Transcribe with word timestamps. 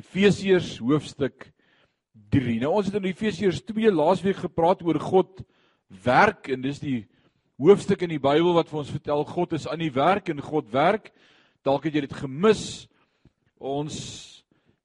Efesiërs 0.00 0.78
hoofstuk 0.80 1.50
3. 2.32 2.58
Nou 2.62 2.72
ons 2.78 2.88
het 2.88 2.96
in 2.96 3.08
Efesiërs 3.10 3.60
2 3.68 3.90
laasweek 3.92 4.38
gepraat 4.40 4.82
oor 4.86 4.98
God 5.02 5.42
werk 6.04 6.48
en 6.52 6.62
dis 6.64 6.80
die 6.80 7.00
hoofstuk 7.60 8.06
in 8.06 8.14
die 8.14 8.22
Bybel 8.22 8.54
wat 8.56 8.70
vir 8.70 8.80
ons 8.80 8.92
vertel 8.94 9.26
God 9.28 9.52
is 9.58 9.66
aan 9.68 9.82
die 9.82 9.92
werk 9.92 10.30
en 10.32 10.40
God 10.40 10.70
werk. 10.72 11.10
Dalk 11.66 11.84
het 11.84 11.98
jy 11.98 12.04
dit 12.06 12.16
gemis. 12.16 12.64
Ons 13.60 13.98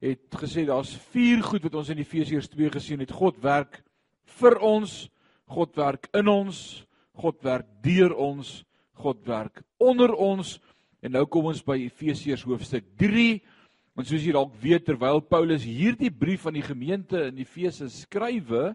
het 0.03 0.35
gesê 0.41 0.65
daar's 0.67 0.91
vier 1.13 1.43
goed 1.45 1.63
wat 1.63 1.79
ons 1.79 1.93
in 1.93 2.01
Efesiërs 2.03 2.51
2 2.51 2.73
gesien 2.75 2.99
het. 3.05 3.15
God 3.15 3.39
werk 3.43 3.79
vir 4.41 4.59
ons, 4.59 5.05
God 5.47 5.77
werk 5.79 6.09
in 6.17 6.27
ons, 6.27 6.59
God 7.15 7.39
werk 7.45 7.69
deur 7.85 8.17
ons, 8.19 8.57
God 8.99 9.23
werk 9.29 9.63
onder 9.79 10.11
ons. 10.11 10.57
En 10.99 11.15
nou 11.15 11.23
kom 11.31 11.47
ons 11.53 11.63
by 11.63 11.85
Efesiërs 11.85 12.43
hoofstuk 12.43 12.89
3. 12.99 13.39
Want 13.95 14.09
soos 14.09 14.25
jy 14.27 14.33
dalk 14.35 14.51
weet 14.59 14.83
terwyl 14.89 15.21
Paulus 15.23 15.63
hierdie 15.63 16.11
brief 16.11 16.43
aan 16.45 16.57
die 16.57 16.65
gemeente 16.65 17.29
in 17.29 17.37
Efese 17.39 17.87
skrywe, 17.87 18.73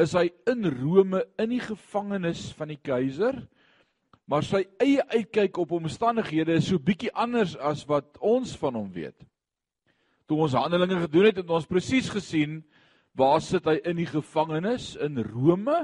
is 0.00 0.14
hy 0.16 0.30
in 0.48 0.64
Rome 0.78 1.20
in 1.40 1.52
die 1.52 1.60
gevangenis 1.60 2.46
van 2.56 2.72
die 2.72 2.78
keiser. 2.80 3.36
Maar 4.24 4.46
sy 4.46 4.62
eie 4.80 5.04
uitkyk 5.12 5.58
op 5.60 5.74
omstandighede 5.76 6.56
is 6.56 6.70
so 6.70 6.80
bietjie 6.80 7.12
anders 7.12 7.52
as 7.60 7.84
wat 7.90 8.16
ons 8.24 8.54
van 8.56 8.78
hom 8.78 8.88
weet. 8.94 9.18
Toe 10.24 10.38
ons 10.46 10.56
handelinge 10.56 11.02
gedoen 11.04 11.28
het, 11.28 11.42
het 11.42 11.52
ons 11.52 11.68
presies 11.68 12.08
gesien 12.08 12.62
waar 13.18 13.42
sit 13.44 13.66
hy 13.68 13.76
in 13.90 13.98
die 14.00 14.08
gevangenis 14.08 14.94
in 15.02 15.20
Rome 15.26 15.82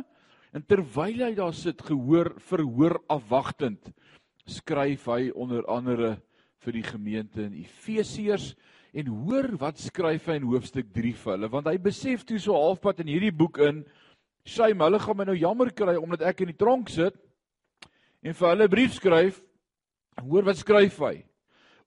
en 0.56 0.64
terwyl 0.64 1.27
hy 1.27 1.34
daar 1.36 1.52
sit 1.52 1.83
gehoor 1.84 2.33
verhoor 2.48 3.00
afwagtend 3.12 3.91
skryf 4.47 5.09
hy 5.11 5.33
onder 5.34 5.66
andere 5.69 6.14
vir 6.66 6.80
die 6.80 6.87
gemeente 6.87 7.45
in 7.47 7.55
Efesiërs 7.62 8.51
en 8.97 9.12
hoor 9.23 9.52
wat 9.61 9.79
skryf 9.79 10.27
hy 10.30 10.41
in 10.41 10.48
hoofstuk 10.51 10.89
3 10.95 11.12
vir 11.15 11.33
hulle 11.37 11.51
want 11.52 11.70
hy 11.70 11.77
besef 11.83 12.25
toe 12.27 12.41
so 12.42 12.56
halfpad 12.59 13.05
in 13.05 13.12
hierdie 13.15 13.34
boek 13.34 13.61
in 13.62 13.84
sy 14.47 14.72
hulle 14.75 15.00
gaan 15.03 15.19
my 15.19 15.27
nou 15.28 15.37
jammer 15.39 15.70
kry 15.75 15.97
omdat 15.98 16.25
ek 16.31 16.44
in 16.44 16.53
die 16.53 16.59
tronk 16.59 16.91
sit. 16.92 17.17
En 18.22 18.34
vir 18.34 18.48
hulle 18.53 18.69
brief 18.70 18.94
skryf 18.97 19.41
hoor 20.22 20.47
wat 20.47 20.61
skryf 20.62 20.98
hy 21.03 21.17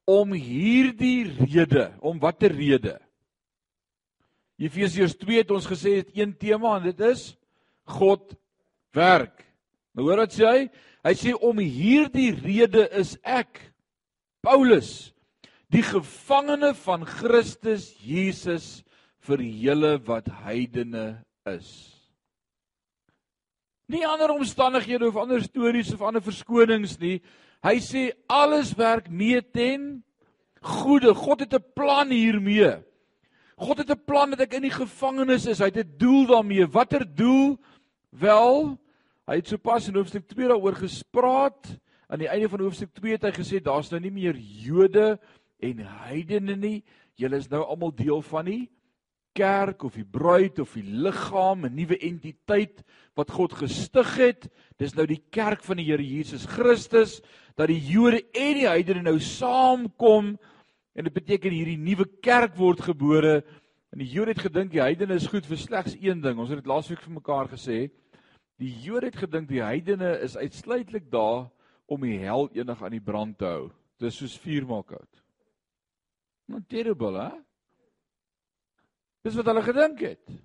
om 0.09 0.33
hierdie 0.33 1.30
rede 1.39 1.89
om 2.02 2.19
watter 2.22 2.53
rede? 2.55 2.97
Efesiërs 4.59 5.16
2 5.19 5.39
het 5.39 5.52
ons 5.55 5.67
gesê 5.69 6.00
het 6.02 6.11
een 6.16 6.33
tema 6.35 6.75
en 6.77 6.89
dit 6.89 7.05
is 7.07 7.31
God 7.95 8.35
werk. 8.95 9.45
Nou 9.95 10.09
hoor 10.09 10.25
wat 10.25 10.35
sê 10.35 10.47
hy? 10.47 10.63
Hy 11.07 11.13
sê 11.16 11.33
om 11.35 11.61
hierdie 11.63 12.33
rede 12.35 12.85
is 13.00 13.16
ek 13.23 13.61
Paulus, 14.41 15.11
die 15.67 15.83
gevangene 15.83 16.71
van 16.85 17.03
Christus 17.05 17.91
Jesus 18.01 18.79
vir 19.27 19.43
julle 19.43 19.97
wat 20.07 20.29
heidene 20.45 21.19
is. 21.49 21.69
Nie 23.89 24.05
ander 24.05 24.31
omstandighede 24.31 25.09
of 25.09 25.17
ander 25.17 25.41
stories 25.43 25.91
of 25.93 26.03
ander 26.05 26.23
verskonings 26.23 26.97
nie. 27.01 27.17
Hy 27.65 27.75
sê 27.83 28.03
alles 28.31 28.71
werk 28.77 29.09
mee 29.09 29.41
ten 29.41 30.03
goeie. 30.61 31.13
God 31.13 31.41
het 31.41 31.53
'n 31.53 31.65
plan 31.75 32.09
hiermee. 32.09 32.83
God 33.57 33.77
het 33.79 33.89
'n 33.89 34.05
plan 34.05 34.29
dat 34.29 34.41
ek 34.41 34.53
in 34.53 34.61
die 34.61 34.77
gevangenis 34.77 35.47
is. 35.47 35.59
Hy 35.59 35.65
het 35.65 35.77
'n 35.77 35.97
doel 35.97 36.25
daarmee. 36.27 36.65
Watter 36.65 37.03
doel? 37.03 37.57
Wel, 38.11 38.77
hy 39.27 39.35
het 39.35 39.47
sopas 39.47 39.87
in 39.87 39.95
hoofstuk 39.95 40.27
2 40.27 40.47
daaroor 40.47 40.75
gespreek 40.75 41.79
aan 42.09 42.23
die 42.23 42.29
einde 42.29 42.49
van 42.49 42.63
hoofstuk 42.65 42.89
2 42.97 43.17
het 43.17 43.27
hy 43.27 43.31
gesê 43.35 43.59
daar's 43.61 43.91
nou 43.93 43.99
nie 44.02 44.13
meer 44.13 44.38
Jode 44.38 45.19
en 45.61 45.81
heidene 46.09 46.55
nie. 46.57 46.79
Julle 47.19 47.38
is 47.38 47.49
nou 47.51 47.61
almal 47.61 47.93
deel 47.93 48.23
van 48.25 48.49
die 48.49 48.63
kerk 49.38 49.83
of 49.85 49.93
die 49.95 50.07
bruid 50.07 50.57
of 50.59 50.73
die 50.73 50.83
liggaam, 50.83 51.66
'n 51.66 51.75
nuwe 51.75 51.97
entiteit 52.01 52.81
wat 53.16 53.29
God 53.31 53.53
gestig 53.53 54.16
het. 54.17 54.49
Dis 54.77 54.95
nou 54.95 55.05
die 55.05 55.21
kerk 55.29 55.63
van 55.63 55.77
die 55.77 55.85
Here 55.85 56.03
Jesus 56.03 56.45
Christus 56.45 57.22
dat 57.56 57.67
die 57.67 57.79
Jode 57.79 58.23
en 58.34 58.53
die 58.55 58.67
heidene 58.67 59.03
nou 59.03 59.19
saamkom 59.19 60.38
en 60.95 61.03
dit 61.03 61.13
beteken 61.13 61.51
hierdie 61.51 61.78
nuwe 61.78 62.05
kerk 62.22 62.55
word 62.57 62.81
gebore. 62.81 63.44
En 63.91 64.00
die 64.00 64.09
Jode 64.09 64.31
het 64.31 64.41
gedink 64.41 64.72
die 64.72 64.81
heidene 64.81 65.13
is 65.13 65.28
goed 65.28 65.45
vir 65.45 65.57
slegs 65.57 65.95
een 66.00 66.22
ding. 66.22 66.39
Ons 66.39 66.50
het 66.50 66.63
dit 66.63 66.67
laasweek 66.67 67.01
vir 67.01 67.13
mekaar 67.13 67.47
gesê. 67.47 67.89
Die 68.57 68.73
Jode 68.81 69.05
het 69.05 69.16
gedink 69.16 69.47
die 69.47 69.61
heidene 69.61 70.19
is 70.23 70.38
uitsluitlik 70.38 71.11
daar 71.11 71.50
om 71.89 72.05
die 72.05 72.19
hel 72.22 72.47
enig 72.55 72.83
aan 72.83 72.94
die 72.94 73.03
brand 73.03 73.38
te 73.39 73.47
hou. 73.50 73.69
Dis 74.00 74.19
soos 74.22 74.38
vuur 74.39 74.67
maak 74.69 74.94
hout. 74.94 75.23
Not 76.50 76.69
terrible, 76.69 77.17
hè? 77.17 77.33
Dis 79.25 79.35
wat 79.35 79.50
hulle 79.51 79.63
gedink 79.66 80.03
het. 80.05 80.38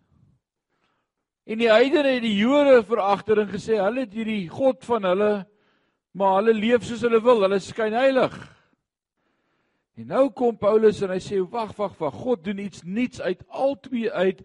En 1.44 1.60
die 1.60 1.68
heidene 1.68 2.16
het 2.16 2.24
die 2.24 2.38
Jode 2.38 2.80
veragter 2.88 3.42
en 3.42 3.52
gesê 3.52 3.76
hulle 3.78 4.06
het 4.06 4.16
hierdie 4.16 4.48
God 4.50 4.82
van 4.88 5.06
hulle, 5.10 5.32
maar 6.16 6.38
hulle 6.40 6.56
leef 6.56 6.86
soos 6.88 7.04
hulle 7.04 7.20
wil, 7.22 7.44
hulle 7.44 7.60
skyn 7.62 7.96
heilig. 7.96 8.34
En 10.00 10.08
nou 10.10 10.24
kom 10.34 10.56
Paulus 10.58 11.02
en 11.04 11.12
hy 11.14 11.20
sê 11.22 11.38
wag, 11.38 11.74
wag, 11.78 11.94
wag, 12.00 12.16
God 12.24 12.42
doen 12.46 12.64
iets 12.64 12.82
nuuts 12.82 13.20
uit 13.22 13.44
albei 13.52 14.08
uit, 14.10 14.40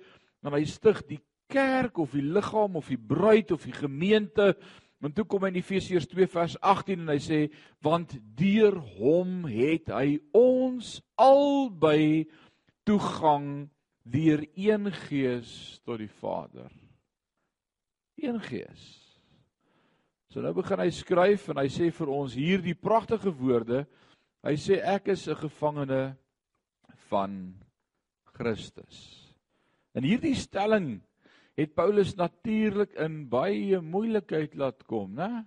en 0.45 0.53
hy 0.53 0.61
stig 0.69 1.01
die 1.09 1.21
kerk 1.49 1.97
of 1.97 2.13
die 2.13 2.25
liggaam 2.25 2.77
of 2.77 2.91
die 2.91 2.99
bruid 2.99 3.51
of 3.55 3.65
die 3.65 3.73
gemeente 3.73 4.53
Want 4.99 5.15
toe 5.15 5.23
kom 5.23 5.45
hy 5.45 5.53
in 5.53 5.61
Efesiërs 5.61 6.09
2 6.11 6.27
vers 6.27 6.57
18 6.59 7.05
en 7.05 7.11
hy 7.13 7.19
sê 7.23 7.39
want 7.85 8.17
deur 8.35 8.75
hom 8.99 9.45
het 9.47 9.91
hy 9.95 10.17
ons 10.35 10.97
albei 11.15 12.25
toegang 12.87 13.69
deur 14.03 14.43
een 14.57 14.89
gees 15.07 15.51
tot 15.87 16.01
die 16.01 16.11
Vader. 16.19 16.71
Een 18.19 18.41
gees. 18.43 18.87
So 20.29 20.43
nou 20.43 20.51
begin 20.57 20.83
hy 20.83 20.89
skryf 20.93 21.47
en 21.49 21.61
hy 21.61 21.69
sê 21.71 21.87
vir 21.95 22.11
ons 22.13 22.35
hierdie 22.37 22.75
pragtige 22.77 23.31
woorde. 23.33 23.85
Hy 24.45 24.55
sê 24.59 24.81
ek 24.83 25.13
is 25.15 25.27
'n 25.27 25.35
gevangene 25.35 26.17
van 27.09 27.55
Christus. 28.35 29.31
En 29.95 30.03
hierdie 30.03 30.35
stelling 30.35 31.01
het 31.59 31.75
Paulus 31.75 32.15
natuurlik 32.15 32.93
in 32.99 33.25
baie 33.29 33.81
moeilikheid 33.83 34.55
laat 34.55 34.83
kom, 34.87 35.11
né? 35.17 35.43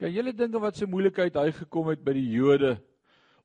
Kan 0.00 0.12
julle 0.12 0.32
dink 0.34 0.56
wat 0.58 0.78
se 0.78 0.88
moeilikheid 0.88 1.36
hy 1.36 1.50
gekom 1.54 1.92
het 1.92 2.00
by 2.04 2.16
die 2.16 2.30
Jode 2.32 2.78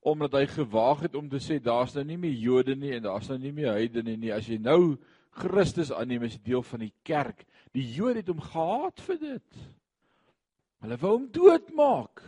omdat 0.08 0.38
hy 0.38 0.46
gewaag 0.48 1.02
het 1.04 1.16
om 1.20 1.26
te 1.28 1.40
sê 1.44 1.58
daar's 1.60 1.96
nou 1.98 2.06
nie 2.08 2.20
meer 2.22 2.36
Jode 2.40 2.78
nie 2.80 2.94
en 2.96 3.04
daar's 3.10 3.28
nou 3.28 3.38
nie 3.42 3.52
meer 3.52 3.74
heidene 3.76 4.16
nie. 4.16 4.32
As 4.32 4.48
jy 4.48 4.56
nou 4.62 4.96
Christus 5.36 5.92
aanneem 5.92 6.24
as 6.30 6.38
deel 6.40 6.64
van 6.64 6.86
die 6.86 6.94
kerk, 7.06 7.44
die 7.76 7.84
Jode 7.98 8.22
het 8.22 8.32
hom 8.32 8.40
gehaat 8.42 9.04
vir 9.04 9.20
dit. 9.20 9.64
Hulle 10.86 11.00
wou 11.02 11.14
hom 11.18 11.28
doodmaak. 11.34 12.24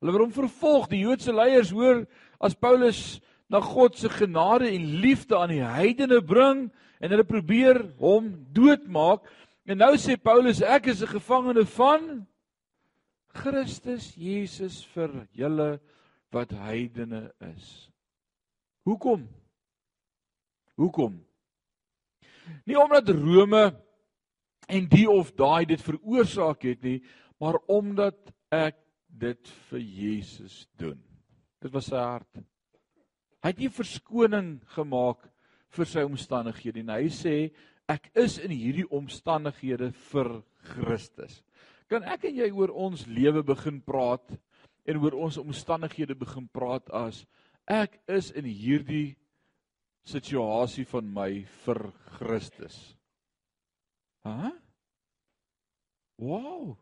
Hulle 0.00 0.14
wou 0.16 0.24
hom 0.24 0.34
vervolg. 0.34 0.88
Die 0.90 1.04
Joodse 1.04 1.34
leiers 1.34 1.70
hoor 1.70 2.02
as 2.42 2.58
Paulus 2.58 3.20
na 3.52 3.60
God 3.62 3.96
se 4.00 4.10
genade 4.10 4.70
en 4.72 4.88
liefde 5.04 5.36
aan 5.38 5.52
die 5.52 5.62
heidene 5.62 6.22
bring, 6.24 6.70
en 7.02 7.10
hulle 7.10 7.26
probeer 7.26 7.80
hom 7.98 8.30
doodmaak. 8.54 9.26
En 9.66 9.80
nou 9.82 9.94
sê 9.98 10.16
Paulus 10.16 10.62
ek 10.62 10.86
is 10.94 11.02
'n 11.02 11.14
gevangene 11.18 11.64
van 11.66 12.26
Christus 13.34 14.14
Jesus 14.14 14.84
vir 14.94 15.26
julle 15.32 15.80
wat 16.32 16.50
heidene 16.50 17.32
is. 17.56 17.90
Hoekom? 18.84 19.28
Hoekom? 20.76 21.20
Nie 22.66 22.78
omdat 22.78 23.08
Rome 23.08 23.64
en 24.68 24.88
die 24.88 25.08
of 25.10 25.32
daai 25.36 25.64
dit 25.66 25.82
veroorsaak 25.82 26.62
het 26.62 26.82
nie, 26.82 27.02
maar 27.38 27.58
omdat 27.66 28.32
ek 28.50 28.76
dit 29.06 29.48
vir 29.68 29.80
Jesus 29.80 30.66
doen. 30.78 30.98
Dit 31.62 31.72
was 31.72 31.90
sy 31.90 32.00
hart. 32.00 32.42
Hy 33.42 33.50
het 33.50 33.58
nie 33.58 33.70
verskoning 33.70 34.62
gemaak 34.74 35.31
vir 35.72 35.88
sy 35.88 36.04
omstandighede 36.06 36.82
en 36.82 36.92
hy 36.94 37.08
sê 37.12 37.36
ek 37.90 38.10
is 38.18 38.38
in 38.42 38.52
hierdie 38.54 38.86
omstandighede 38.92 39.90
vir 40.10 40.30
Christus. 40.72 41.40
Kan 41.90 42.06
ek 42.08 42.28
en 42.28 42.38
jy 42.40 42.48
oor 42.54 42.72
ons 42.72 43.06
lewe 43.06 43.42
begin 43.44 43.80
praat 43.84 44.36
en 44.88 45.00
oor 45.02 45.16
ons 45.26 45.40
omstandighede 45.40 46.16
begin 46.18 46.48
praat 46.52 46.88
as 46.94 47.24
ek 47.68 47.98
is 48.10 48.30
in 48.36 48.48
hierdie 48.48 49.14
situasie 50.08 50.84
van 50.90 51.08
my 51.14 51.30
vir 51.64 51.84
Christus. 52.16 52.78
Hæ? 54.26 54.32
Huh? 54.32 54.52
Wow. 56.22 56.76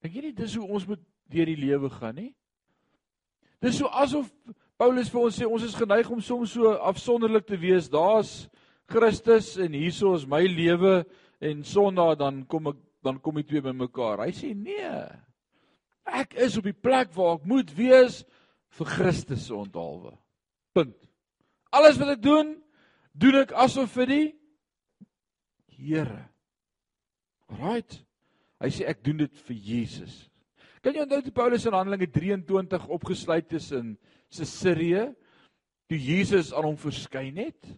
Ek 0.00 0.14
weet 0.14 0.30
nie 0.30 0.36
dis 0.36 0.54
hoe 0.56 0.68
ons 0.68 0.86
moet 0.88 1.00
deur 1.28 1.50
die 1.50 1.58
lewe 1.58 1.90
gaan 1.92 2.16
nie. 2.16 2.30
Dis 3.60 3.80
so 3.80 3.90
asof 3.90 4.30
Paulus 4.78 5.08
vir 5.10 5.24
ons 5.26 5.34
sê 5.34 5.46
ons 5.46 5.62
is 5.66 5.74
geneig 5.74 6.06
om 6.14 6.20
soms 6.22 6.52
so 6.54 6.70
afsonderlik 6.86 7.48
te 7.48 7.56
wees. 7.58 7.88
Daar's 7.90 8.46
Christus 8.86 9.56
en 9.58 9.74
hierso 9.74 10.12
is 10.14 10.26
my 10.26 10.44
lewe 10.46 11.00
en 11.42 11.64
Sondag 11.66 12.14
dan 12.20 12.44
kom 12.46 12.70
ek 12.70 12.78
dan 13.02 13.18
kom 13.22 13.40
die 13.40 13.46
twee 13.46 13.62
bymekaar. 13.62 14.22
Hy 14.22 14.30
sê 14.34 14.52
nee. 14.54 14.92
Ek 16.06 16.36
is 16.38 16.54
op 16.58 16.66
die 16.66 16.76
plek 16.76 17.10
waar 17.16 17.40
ek 17.40 17.48
moet 17.50 17.72
wees 17.74 18.20
vir 18.78 18.90
Christus 18.94 19.48
se 19.48 19.54
onthaalwe. 19.54 20.14
Punt. 20.74 20.96
Alles 21.74 21.98
wat 21.98 22.14
ek 22.14 22.22
doen, 22.22 22.54
doen 23.18 23.40
ek 23.42 23.54
asof 23.58 23.90
vir 23.98 24.12
die 24.12 24.26
Here. 25.78 26.24
Right. 27.60 28.00
Hy 28.58 28.70
sê 28.74 28.86
ek 28.90 29.02
doen 29.06 29.20
dit 29.22 29.42
vir 29.46 29.58
Jesus. 29.62 30.16
Kan 30.82 30.94
jy 30.94 31.04
onthou 31.04 31.20
toe 31.22 31.34
Paulus 31.34 31.66
in 31.66 31.74
Handelinge 31.74 32.08
23 32.10 32.88
opgesluit 32.94 33.54
is 33.54 33.68
in 33.74 33.92
Caesarea 34.34 35.08
toe 35.88 35.98
Jesus 35.98 36.52
aan 36.52 36.66
hom 36.68 36.76
verskyn 36.78 37.38
het? 37.40 37.68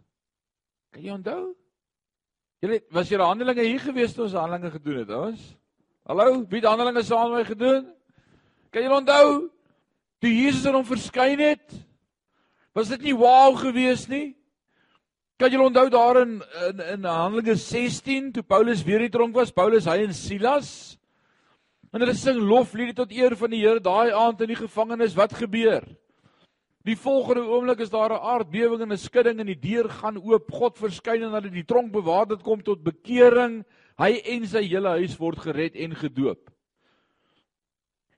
Kan 0.90 1.04
jy 1.04 1.14
onthou? 1.14 1.52
Julle 2.60 2.80
was 2.92 3.08
julle 3.08 3.24
Handelinge 3.24 3.64
hier 3.64 3.80
gewees 3.80 4.12
toe 4.16 4.26
ons 4.26 4.36
Handelinge 4.36 4.72
gedoen 4.74 4.98
het, 5.00 5.12
ons? 5.14 5.44
Hallo, 6.10 6.42
wie 6.50 6.58
het 6.58 6.68
Handelinge 6.68 7.04
saam 7.06 7.30
met 7.30 7.40
my 7.40 7.46
gedoen? 7.52 7.86
Kan 8.74 8.84
julle 8.84 8.98
onthou 8.98 9.30
toe 10.20 10.32
Jesus 10.34 10.66
aan 10.68 10.80
hom 10.80 10.88
verskyn 10.88 11.40
het? 11.40 11.78
Was 12.76 12.90
dit 12.92 13.08
nie 13.08 13.16
wow 13.16 13.54
geweest 13.58 14.10
nie? 14.10 14.34
Kan 15.40 15.54
julle 15.54 15.70
onthou 15.70 15.86
daar 15.92 16.20
in 16.26 16.40
in, 16.68 16.82
in 16.98 17.08
Handelinge 17.08 17.56
16 17.56 18.32
toe 18.36 18.42
Paulus 18.44 18.84
weer 18.84 19.06
die 19.06 19.12
tronk 19.12 19.38
was, 19.38 19.54
Paulus 19.54 19.88
hy 19.88 20.02
en 20.04 20.14
Silas 20.14 20.98
en 21.90 22.04
hulle 22.04 22.14
sing 22.14 22.38
lofliedere 22.38 23.00
tot 23.02 23.14
eer 23.14 23.34
van 23.38 23.50
die 23.50 23.62
Here 23.64 23.82
daai 23.82 24.12
aand 24.14 24.44
in 24.44 24.52
die 24.52 24.60
gevangenis. 24.60 25.16
Wat 25.18 25.32
gebeur? 25.34 25.82
Die 26.88 26.96
volgende 26.96 27.44
oomblik 27.44 27.82
is 27.84 27.90
daar 27.92 28.12
'n 28.12 28.24
aardbewing 28.24 28.80
en 28.80 28.92
'n 28.92 28.98
skudding 28.98 29.40
en 29.40 29.46
die 29.46 29.60
deur 29.60 29.88
gaan 29.88 30.16
oop. 30.16 30.50
God 30.50 30.78
verskyn 30.78 31.22
en 31.22 31.32
hulle 31.32 31.50
die 31.50 31.64
tronkbewaarder 31.64 32.38
kom 32.38 32.62
tot 32.62 32.82
bekering. 32.82 33.64
Hy 33.98 34.20
en 34.24 34.46
sy 34.46 34.62
hele 34.62 34.88
huis 34.88 35.16
word 35.16 35.38
gered 35.38 35.76
en 35.76 35.94
gedoop. 35.94 36.50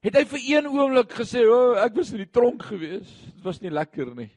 Het 0.02 0.14
hy 0.14 0.24
vir 0.24 0.40
een 0.42 0.66
oomblik 0.66 1.10
gesê, 1.10 1.44
"O, 1.46 1.72
oh, 1.72 1.84
ek 1.84 1.94
was 1.94 2.12
in 2.12 2.18
die 2.18 2.30
tronk 2.30 2.62
gewees. 2.62 3.08
Dit 3.34 3.44
was 3.44 3.60
nie 3.60 3.70
lekker 3.70 4.14
nie." 4.14 4.30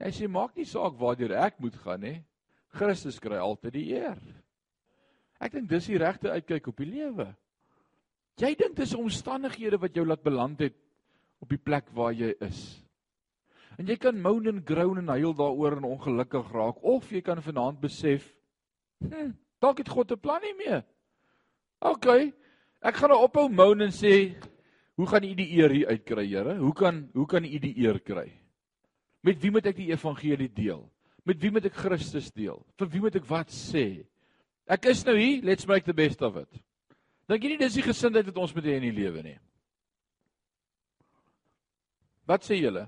Hy 0.00 0.10
sê 0.10 0.28
maak 0.28 0.56
nie 0.56 0.64
saak 0.64 0.98
waartoe 0.98 1.34
ek 1.34 1.60
moet 1.60 1.74
gaan 1.74 2.00
nie. 2.00 2.24
Christus 2.68 3.18
kry 3.18 3.36
altyd 3.36 3.72
die 3.72 3.92
eer. 3.94 4.18
Ek 5.40 5.52
dink 5.52 5.68
dis 5.68 5.86
die 5.86 5.98
regte 5.98 6.30
uitkyk 6.30 6.68
op 6.68 6.76
die 6.76 6.90
lewe. 6.90 7.34
Jy 8.36 8.54
dink 8.54 8.76
dis 8.76 8.94
omstandighede 8.94 9.78
wat 9.80 9.94
jou 9.94 10.04
laat 10.04 10.22
beland 10.22 10.60
het 10.60 10.74
op 11.40 11.48
die 11.48 11.58
plek 11.60 11.88
waar 11.92 12.12
jy 12.12 12.34
is. 12.40 12.85
En 13.76 13.86
jy 13.86 13.96
kan 14.00 14.16
moan 14.20 14.48
en 14.48 14.62
groan 14.64 15.02
en 15.02 15.12
huil 15.12 15.34
daaroor 15.36 15.76
en 15.76 15.88
ongelukkig 15.90 16.52
raak 16.52 16.80
of 16.82 17.10
jy 17.12 17.20
kan 17.24 17.42
vanaand 17.44 17.80
besef, 17.80 18.30
hm, 19.04 19.34
dalk 19.60 19.82
het 19.82 19.88
God 19.88 20.12
'n 20.12 20.20
plan 20.20 20.40
nie 20.42 20.54
meer. 20.54 20.84
OK. 21.80 22.32
Ek 22.80 22.96
gaan 22.96 23.10
nou 23.10 23.22
ophou 23.24 23.48
moan 23.48 23.80
en 23.82 23.92
sê, 23.92 24.34
hoe 24.96 25.06
gaan 25.06 25.24
U 25.24 25.34
die 25.34 25.52
eer 25.58 25.70
hier 25.70 25.88
uitkry, 25.88 26.26
Here? 26.26 26.56
Hoe 26.56 26.72
kan 26.72 27.10
hoe 27.14 27.26
kan 27.26 27.44
U 27.44 27.58
die 27.58 27.74
eer 27.84 28.00
kry? 28.00 28.32
Met 29.22 29.40
wie 29.42 29.50
moet 29.50 29.66
ek 29.66 29.76
die 29.76 29.90
evangelie 29.92 30.48
deel? 30.48 30.90
Met 31.24 31.40
wie 31.40 31.50
moet 31.50 31.66
ek 31.66 31.74
Christus 31.74 32.30
deel? 32.32 32.64
Vir 32.78 32.88
wie 32.88 33.00
moet 33.00 33.16
ek 33.16 33.26
wat 33.28 33.50
sê? 33.50 34.06
Ek 34.66 34.86
is 34.86 35.04
nou 35.04 35.16
hier, 35.16 35.42
let's 35.42 35.66
make 35.66 35.84
the 35.84 35.94
best 35.94 36.22
of 36.22 36.36
it. 36.36 36.62
Dink 37.28 37.42
jy 37.42 37.48
nie 37.48 37.58
dis 37.58 37.74
die 37.74 37.82
gesindheid 37.82 38.26
wat 38.26 38.38
ons 38.38 38.54
moet 38.54 38.64
hê 38.64 38.76
in 38.78 38.86
die 38.86 38.94
lewe 38.94 39.22
nie? 39.22 39.38
Wat 42.26 42.46
sê 42.46 42.58
julle? 42.60 42.86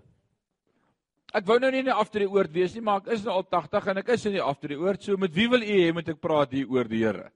Ek 1.36 1.44
wou 1.44 1.58
nou 1.60 1.69
nie 1.72 1.82
in 1.82 1.90
die 1.90 1.96
aftree 1.96 2.28
oord 2.28 2.52
wees 2.54 2.72
nie, 2.72 2.84
maar 2.84 3.02
ek 3.02 3.12
is 3.19 3.25
nou 3.26 3.34
al 3.36 3.44
80 3.44 3.90
en 3.92 4.00
ek 4.00 4.14
is 4.14 4.25
in 4.30 4.38
die 4.38 4.44
aftree 4.44 4.78
oord, 4.80 5.02
so 5.04 5.20
met 5.20 5.34
wie 5.34 5.48
wil 5.52 5.60
u 5.60 5.75
hê 5.76 5.90
moet 5.92 6.08
ek 6.08 6.22
praat 6.25 6.54
hier 6.56 6.70
oor 6.72 6.88
die 6.88 7.02
Here? 7.02 7.28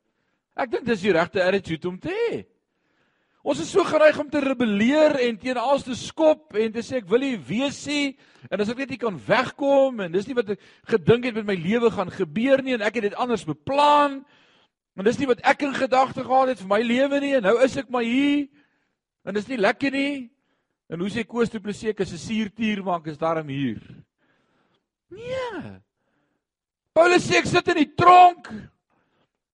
Ek 0.56 0.72
dink 0.72 0.86
dis 0.88 1.04
die 1.04 1.12
regte 1.12 1.44
attitude 1.44 1.88
om 1.90 1.98
te 2.00 2.12
hê. 2.12 2.42
Ons 3.42 3.58
is 3.64 3.72
so 3.74 3.82
geneig 3.82 4.18
om 4.22 4.28
te 4.30 4.38
rebelleer 4.38 5.16
en 5.26 5.38
teen 5.40 5.58
alles 5.58 5.82
te 5.82 5.96
skop 5.98 6.54
en 6.54 6.74
te 6.74 6.82
sê 6.86 7.00
ek 7.00 7.08
wil 7.10 7.24
nie 7.24 7.34
wees 7.42 7.80
nie 7.90 8.12
en 8.46 8.62
as 8.62 8.68
ek 8.70 8.84
net 8.84 8.92
nie 8.94 9.00
kan 9.02 9.16
wegkom 9.26 9.98
en 10.04 10.14
dis 10.14 10.28
nie 10.28 10.36
wat 10.38 10.52
ek 10.54 10.62
gedink 10.92 11.26
het 11.26 11.40
met 11.40 11.48
my 11.48 11.56
lewe 11.58 11.90
gaan 11.90 12.12
gebeur 12.14 12.62
nie 12.62 12.76
en 12.76 12.84
ek 12.86 13.00
het 13.00 13.08
dit 13.08 13.16
anders 13.18 13.42
beplan 13.48 14.20
en 14.94 15.08
dis 15.08 15.18
nie 15.18 15.26
wat 15.26 15.42
ek 15.42 15.64
in 15.66 15.74
gedagte 15.74 16.22
gehad 16.22 16.52
het 16.52 16.62
vir 16.62 16.70
my 16.70 16.78
lewe 16.86 17.18
nie 17.24 17.32
en 17.40 17.48
nou 17.48 17.56
is 17.66 17.74
ek 17.82 17.90
maar 17.90 18.06
hier 18.06 18.46
en 19.26 19.34
dis 19.34 19.50
nie 19.50 19.58
lekker 19.58 19.90
nie 19.90 20.14
en 20.92 21.00
hoe 21.00 21.10
sê 21.10 21.24
Koos 21.24 21.50
Du 21.50 21.60
Plessis 21.60 21.96
is 21.96 22.12
'n 22.12 22.26
suurtuur 22.26 22.84
maar 22.84 23.00
ek 23.00 23.12
is 23.14 23.18
daarom 23.18 23.48
hier 23.48 23.80
nee 25.10 25.80
Paulus 26.92 27.24
sê 27.24 27.40
ek 27.40 27.48
sit 27.48 27.68
in 27.68 27.80
die 27.80 27.94
tronk 27.96 28.52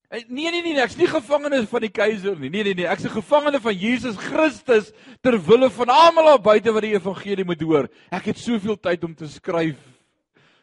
Nee 0.09 0.49
nee 0.49 0.63
nee, 0.63 0.81
ek's 0.81 0.97
nie 0.97 1.07
gevangene 1.07 1.67
van 1.69 1.83
die 1.85 1.91
keiser 1.93 2.39
nie. 2.41 2.49
Nee 2.49 2.63
nee 2.65 2.75
nee, 2.75 2.87
ek's 2.89 3.05
'n 3.05 3.13
gevangene 3.13 3.61
van 3.61 3.77
Jesus 3.77 4.17
Christus 4.17 4.93
ter 5.21 5.37
wille 5.37 5.69
van 5.69 5.89
almal 5.93 6.25
daar 6.25 6.41
buite 6.41 6.73
wat 6.73 6.83
die 6.83 6.97
evangelie 6.97 7.45
moet 7.45 7.61
hoor. 7.61 7.89
Ek 8.11 8.25
het 8.25 8.39
soveel 8.39 8.81
tyd 8.81 9.05
om 9.05 9.15
te 9.15 9.29
skryf 9.29 9.77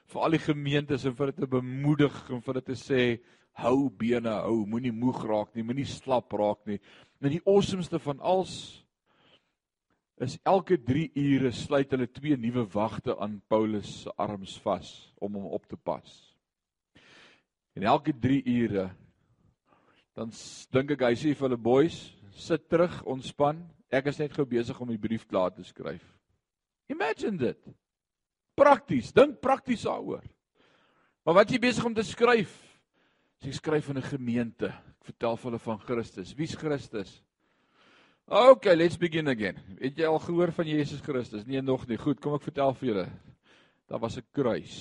vir 0.10 0.22
al 0.22 0.32
die 0.32 0.42
gemeentes 0.42 1.06
en 1.06 1.14
vir 1.16 1.28
dit 1.28 1.38
te 1.38 1.48
bemoedig 1.48 2.30
en 2.32 2.42
vir 2.42 2.54
dit 2.54 2.66
te 2.66 2.74
sê 2.74 3.20
hou 3.54 3.90
bene 3.90 4.30
hou, 4.30 4.66
moenie 4.66 4.92
moeg 4.92 5.22
raak 5.24 5.54
nie, 5.54 5.64
moenie 5.64 5.86
slap 5.86 6.34
raak 6.34 6.66
nie. 6.66 6.80
En 7.22 7.30
die 7.30 7.42
awesomeste 7.46 8.00
van 8.00 8.20
als 8.20 8.84
is 10.24 10.38
elke 10.48 10.78
3 10.80 11.10
ure 11.16 11.52
sluit 11.52 11.92
hulle 11.92 12.08
twee 12.08 12.38
nuwe 12.40 12.64
wagte 12.72 13.18
aan 13.20 13.42
Paulus 13.52 13.90
se 14.04 14.14
arms 14.16 14.56
vas 14.64 14.92
om 15.20 15.36
hom 15.36 15.50
op 15.58 15.66
te 15.68 15.76
pas. 15.76 16.14
En 17.76 17.84
elke 17.84 18.14
3 18.14 18.44
ure 18.46 18.90
dan 20.16 20.32
dink 20.72 20.94
ek 20.96 21.02
hy 21.04 21.16
sê 21.20 21.34
vir 21.36 21.50
hulle 21.50 21.60
boys, 21.60 21.98
sit 22.32 22.70
terug, 22.72 23.02
ontspan. 23.04 23.60
Ek 23.92 24.08
is 24.08 24.20
net 24.22 24.32
gou 24.32 24.46
besig 24.48 24.78
om 24.80 24.88
die 24.88 25.02
brief 25.02 25.26
klaar 25.28 25.52
te 25.52 25.64
skryf. 25.68 26.06
Imagine 26.88 27.36
dit. 27.42 27.60
Prakties, 28.56 29.12
dink 29.12 29.42
prakties 29.44 29.84
daaroor. 29.84 30.24
Maar 31.28 31.42
wat 31.42 31.52
jy 31.52 31.60
besig 31.60 31.84
om 31.84 31.96
te 31.96 32.06
skryf? 32.08 32.54
Jy 33.44 33.52
skryf 33.58 33.90
in 33.92 33.98
'n 33.98 34.08
gemeente. 34.08 34.72
Ek 34.72 35.12
vertel 35.12 35.36
vir 35.36 35.52
hulle 35.52 35.60
van 35.60 35.80
Christus. 35.80 36.34
Wie's 36.38 36.56
Christus? 36.56 37.22
Okay, 38.28 38.76
let's 38.76 38.98
begin 38.98 39.28
again. 39.28 39.58
Het 39.80 39.98
jy 39.98 40.06
al 40.06 40.20
gehoor 40.20 40.52
van 40.52 40.66
Jesus 40.66 41.02
Christus? 41.02 41.46
Nee, 41.46 41.62
nog 41.62 41.88
nie. 41.88 41.98
Goed, 41.98 42.20
kom 42.20 42.34
ek 42.34 42.48
vertel 42.48 42.74
vir 42.74 42.88
julle. 42.90 43.10
Daar 43.88 44.00
was 44.00 44.18
'n 44.18 44.26
kruis. 44.34 44.78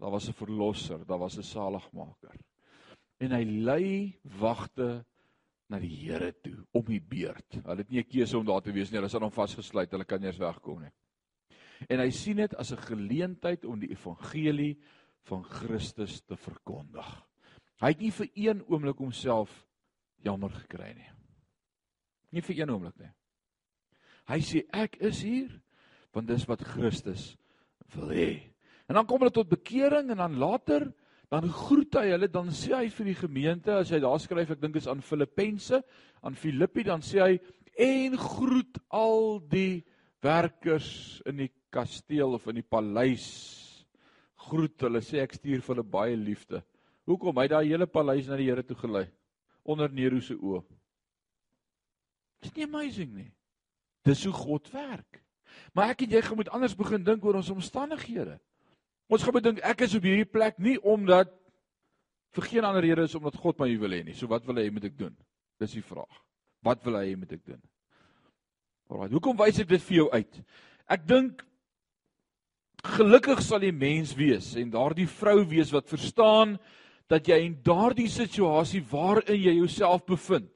Daar 0.00 0.10
was 0.10 0.28
'n 0.28 0.32
verlosser, 0.32 1.06
daar 1.06 1.18
was 1.18 1.38
'n 1.38 1.42
saligmaker 1.42 2.36
en 3.24 3.34
hy 3.34 3.44
lei 3.44 3.88
wagte 4.40 5.04
na 5.70 5.80
die 5.80 5.92
Here 6.04 6.32
toe 6.44 6.56
om 6.76 6.84
die 6.88 7.00
beurt. 7.00 7.60
Hulle 7.62 7.82
het 7.82 7.90
nie 7.90 8.02
'n 8.02 8.10
keuse 8.10 8.38
om 8.38 8.46
daar 8.46 8.62
te 8.62 8.72
wees 8.72 8.90
nie. 8.90 8.98
Hulle 8.98 9.06
is 9.06 9.14
aan 9.14 9.22
hom 9.22 9.30
vasgesluit. 9.30 9.90
Hulle 9.90 10.04
kan 10.04 10.20
nie 10.20 10.28
eens 10.28 10.38
wegkom 10.38 10.82
nie. 10.82 10.92
En 11.88 11.98
hy 11.98 12.10
sien 12.10 12.36
dit 12.36 12.54
as 12.54 12.72
'n 12.72 12.76
geleentheid 12.76 13.64
om 13.64 13.78
die 13.78 13.90
evangelie 13.90 14.78
van 15.22 15.44
Christus 15.44 16.20
te 16.20 16.36
verkondig. 16.36 17.24
Hy 17.80 17.88
het 17.88 18.00
nie 18.00 18.12
vir 18.12 18.28
een 18.34 18.64
oomblik 18.68 18.98
homself 18.98 19.66
jammer 20.22 20.50
gekry 20.50 20.92
nie. 20.92 21.10
Nie 22.34 22.42
vir 22.42 22.60
een 22.60 22.72
oomblik 22.74 22.98
nie. 22.98 23.12
Hy 24.30 24.40
sê 24.42 24.64
ek 24.74 24.98
is 25.04 25.22
hier 25.22 25.52
want 26.14 26.28
dis 26.30 26.46
wat 26.46 26.62
Christus 26.74 27.32
wil 27.94 28.12
hê. 28.14 28.28
En 28.88 28.98
dan 28.98 29.06
kom 29.08 29.22
hulle 29.22 29.34
tot 29.34 29.50
bekering 29.50 30.12
en 30.12 30.20
dan 30.22 30.38
later 30.40 30.86
dan 31.32 31.48
groet 31.50 31.96
hy 31.98 32.10
hulle 32.12 32.28
dan 32.30 32.50
sê 32.54 32.74
hy 32.76 32.88
vir 32.92 33.10
die 33.10 33.18
gemeente 33.18 33.72
as 33.74 33.90
hy 33.94 34.00
daar 34.02 34.20
skryf 34.22 34.54
ek 34.54 34.62
dink 34.62 34.76
is 34.78 34.88
aan 34.90 35.02
Filippense 35.02 35.80
aan 36.22 36.36
Filippi 36.38 36.84
dan 36.86 37.02
sê 37.04 37.22
hy 37.22 37.32
en 37.80 38.16
groet 38.20 38.78
al 38.94 39.40
die 39.50 39.82
werkers 40.24 41.20
in 41.26 41.42
die 41.42 41.50
kasteel 41.74 42.36
of 42.36 42.46
in 42.52 42.60
die 42.60 42.66
paleis 42.76 43.26
groet 44.46 44.86
hulle 44.86 45.02
sê 45.02 45.24
ek 45.24 45.34
stuur 45.40 45.64
vir 45.64 45.74
hulle 45.74 45.86
baie 45.96 46.14
liefde 46.20 46.62
hoekom 47.08 47.40
hy 47.40 47.48
daai 47.50 47.66
hele 47.66 47.88
paleis 47.90 48.28
na 48.28 48.38
die 48.38 48.50
Here 48.50 48.62
toe 48.62 48.78
gelei 48.78 49.06
onder 49.64 49.90
Nero 49.90 50.20
se 50.22 50.36
oë 50.36 50.62
Dis 52.44 52.54
nie 52.54 52.68
amazing 52.68 53.12
nie 53.16 53.30
dis 54.04 54.24
hoe 54.28 54.34
God 54.36 54.68
werk 54.74 55.22
maar 55.72 55.94
ek 55.94 56.04
en 56.04 56.18
jy 56.18 56.22
moet 56.36 56.52
anders 56.52 56.76
begin 56.76 57.04
dink 57.06 57.24
oor 57.24 57.40
ons 57.40 57.52
omstandighede 57.54 58.38
Ons 59.12 59.24
gaan 59.24 59.36
bedink 59.36 59.60
ek 59.66 59.84
is 59.84 59.94
op 59.98 60.06
hierdie 60.06 60.28
plek 60.28 60.60
nie 60.62 60.76
omdat 60.80 61.32
vir 62.34 62.48
geen 62.48 62.66
ander 62.66 62.84
rede 62.84 63.04
is 63.06 63.14
omdat 63.18 63.36
God 63.38 63.60
my 63.60 63.68
hier 63.70 63.82
wil 63.82 63.92
hê 63.94 64.02
nie. 64.06 64.16
So 64.16 64.30
wat 64.30 64.46
wil 64.48 64.58
hy 64.58 64.68
moet 64.72 64.88
ek 64.88 64.96
doen? 64.98 65.14
Dis 65.60 65.76
die 65.76 65.84
vraag. 65.84 66.22
Wat 66.64 66.80
wil 66.86 66.96
hy 66.98 67.12
moet 67.18 67.34
ek 67.36 67.44
doen? 67.44 67.60
Alraai, 68.90 69.12
hoekom 69.12 69.36
wys 69.38 69.60
ek 69.62 69.68
dit 69.70 69.84
vir 69.84 69.98
jou 70.00 70.06
uit? 70.12 70.40
Ek 70.90 71.04
dink 71.08 71.44
gelukkig 72.96 73.40
sal 73.44 73.62
die 73.62 73.72
mens 73.72 74.12
wees 74.16 74.50
en 74.60 74.72
daardie 74.72 75.08
vrou 75.08 75.38
wees 75.48 75.70
wat 75.72 75.88
verstaan 75.88 76.58
dat 77.08 77.28
jy 77.28 77.38
in 77.44 77.54
daardie 77.64 78.10
situasie 78.12 78.82
waarin 78.90 79.36
jy 79.36 79.54
jouself 79.60 80.04
bevind. 80.08 80.50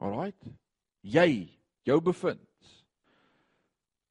Alraai. 0.00 0.32
Jy 1.04 1.48
jou 1.88 1.98
bevind. 2.04 2.46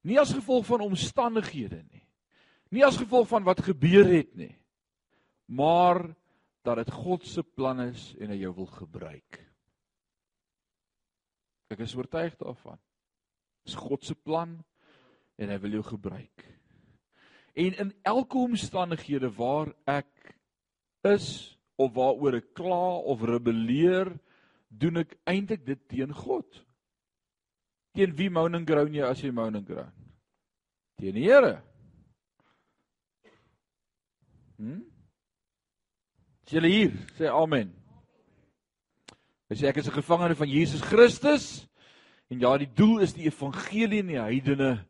Nie 0.08 0.19
as 0.22 0.34
gevolg 0.34 0.65
van 0.69 0.86
omstandighede 0.86 1.81
nie. 1.84 2.05
Nie 2.74 2.86
as 2.86 2.98
gevolg 3.01 3.27
van 3.31 3.46
wat 3.48 3.63
gebeur 3.65 4.05
het 4.05 4.36
nie, 4.38 4.53
maar 5.50 6.03
dat 6.62 6.84
dit 6.84 6.91
God 6.93 7.25
se 7.25 7.41
plan 7.43 7.81
is 7.81 8.12
en 8.22 8.29
hy 8.29 8.43
jou 8.43 8.51
wil 8.60 8.69
gebruik. 8.69 9.39
Ek 11.74 11.81
is 11.86 11.96
oortuig 11.98 12.36
daarvan. 12.38 12.77
Dis 13.65 13.77
God 13.77 14.05
se 14.05 14.13
plan 14.13 14.53
en 15.39 15.50
hy 15.50 15.58
wil 15.63 15.79
jou 15.79 15.84
gebruik. 15.89 16.46
En 17.58 17.75
in 17.86 17.91
elke 18.08 18.38
omstandighede 18.38 19.31
waar 19.34 19.74
ek 19.89 20.36
is 21.10 21.58
of 21.79 21.96
waaroor 21.98 22.38
ek 22.39 22.53
kla 22.58 23.00
of 23.10 23.24
rebelleer, 23.25 24.13
doen 24.69 25.01
ek 25.01 25.17
eintlik 25.25 25.65
dit 25.65 25.81
teen 25.89 26.13
God. 26.13 26.47
Teen 27.97 28.13
wie 28.15 28.29
moaning 28.29 28.67
groan 28.67 28.93
jy 28.93 29.03
as 29.05 29.21
jy 29.23 29.31
moaning 29.33 29.65
groan? 29.65 29.91
Teen 30.99 31.17
die 31.17 31.25
Here. 31.25 31.57
Hm? 34.59 34.83
Is 36.45 36.53
julle 36.53 36.69
hier? 36.71 36.93
Sê 37.17 37.29
amen. 37.31 37.71
As 39.49 39.63
ek 39.63 39.77
is 39.77 39.88
'n 39.88 39.97
gevangene 40.01 40.35
van 40.35 40.49
Jesus 40.49 40.81
Christus 40.81 41.67
en 42.29 42.39
ja, 42.39 42.57
die 42.57 42.69
doel 42.73 42.99
is 42.99 43.13
die 43.13 43.25
evangelie 43.25 43.99
in 43.99 44.07
die 44.07 44.21
heidene, 44.21 44.85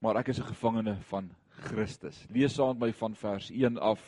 maar 0.00 0.16
ek 0.16 0.28
is 0.28 0.40
'n 0.40 0.50
gevangene 0.52 0.96
van 1.08 1.30
Christus. 1.48 2.26
Lees 2.28 2.54
saam 2.54 2.78
my 2.78 2.92
van 2.92 3.14
vers 3.14 3.50
1 3.50 3.78
af. 3.78 4.00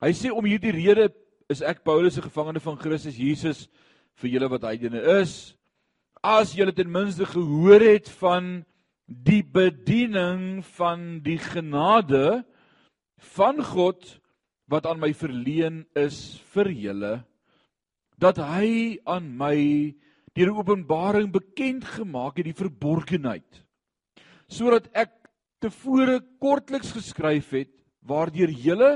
Hy 0.00 0.12
sê 0.12 0.30
om 0.30 0.44
hierdie 0.44 0.70
rede 0.70 1.14
is 1.48 1.62
ek 1.62 1.82
Paulus 1.82 2.16
'n 2.18 2.28
gevangene 2.28 2.60
van 2.60 2.76
Christus 2.76 3.16
Jesus 3.16 3.68
vir 4.20 4.36
julle 4.36 4.50
wat 4.52 4.66
heidene 4.68 5.02
is. 5.20 5.54
As 6.24 6.54
julle 6.56 6.72
ten 6.72 6.90
minste 6.90 7.26
gehoor 7.28 7.82
het 7.84 8.08
van 8.20 8.64
die 9.06 9.42
bediening 9.42 10.64
van 10.76 11.20
die 11.24 11.38
genade 11.38 12.44
van 13.36 13.60
God 13.64 14.06
wat 14.70 14.86
aan 14.88 15.00
my 15.00 15.12
verleen 15.12 15.84
is 15.98 16.40
vir 16.54 16.70
julle 16.72 17.14
dat 18.20 18.38
hy 18.40 18.96
aan 19.04 19.28
my 19.36 19.56
deur 20.34 20.54
openbaring 20.56 21.28
bekend 21.34 21.84
gemaak 21.84 22.40
het 22.40 22.48
die 22.48 22.56
verborgenheid 22.56 23.60
sodat 24.48 24.88
ek 24.96 25.12
tevore 25.60 26.20
kortliks 26.40 26.94
geskryf 26.96 27.52
het 27.52 27.72
waardeur 28.08 28.48
julle 28.48 28.92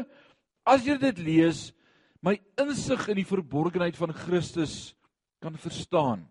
as 0.68 0.86
jy 0.88 0.96
dit 1.00 1.20
lees 1.20 1.68
my 2.24 2.38
insig 2.60 3.04
in 3.12 3.20
die 3.20 3.28
verborgenheid 3.28 3.96
van 3.96 4.16
Christus 4.16 4.94
kan 5.42 5.56
verstaan 5.56 6.26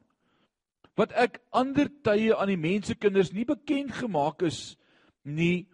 wat 0.97 1.13
ek 1.13 1.37
ander 1.53 1.89
tye 2.03 2.33
aan 2.33 2.49
die 2.49 2.59
mensekinders 2.59 3.31
nie 3.35 3.45
bekend 3.45 3.93
gemaak 3.99 4.41
is 4.47 4.75
nie 5.23 5.67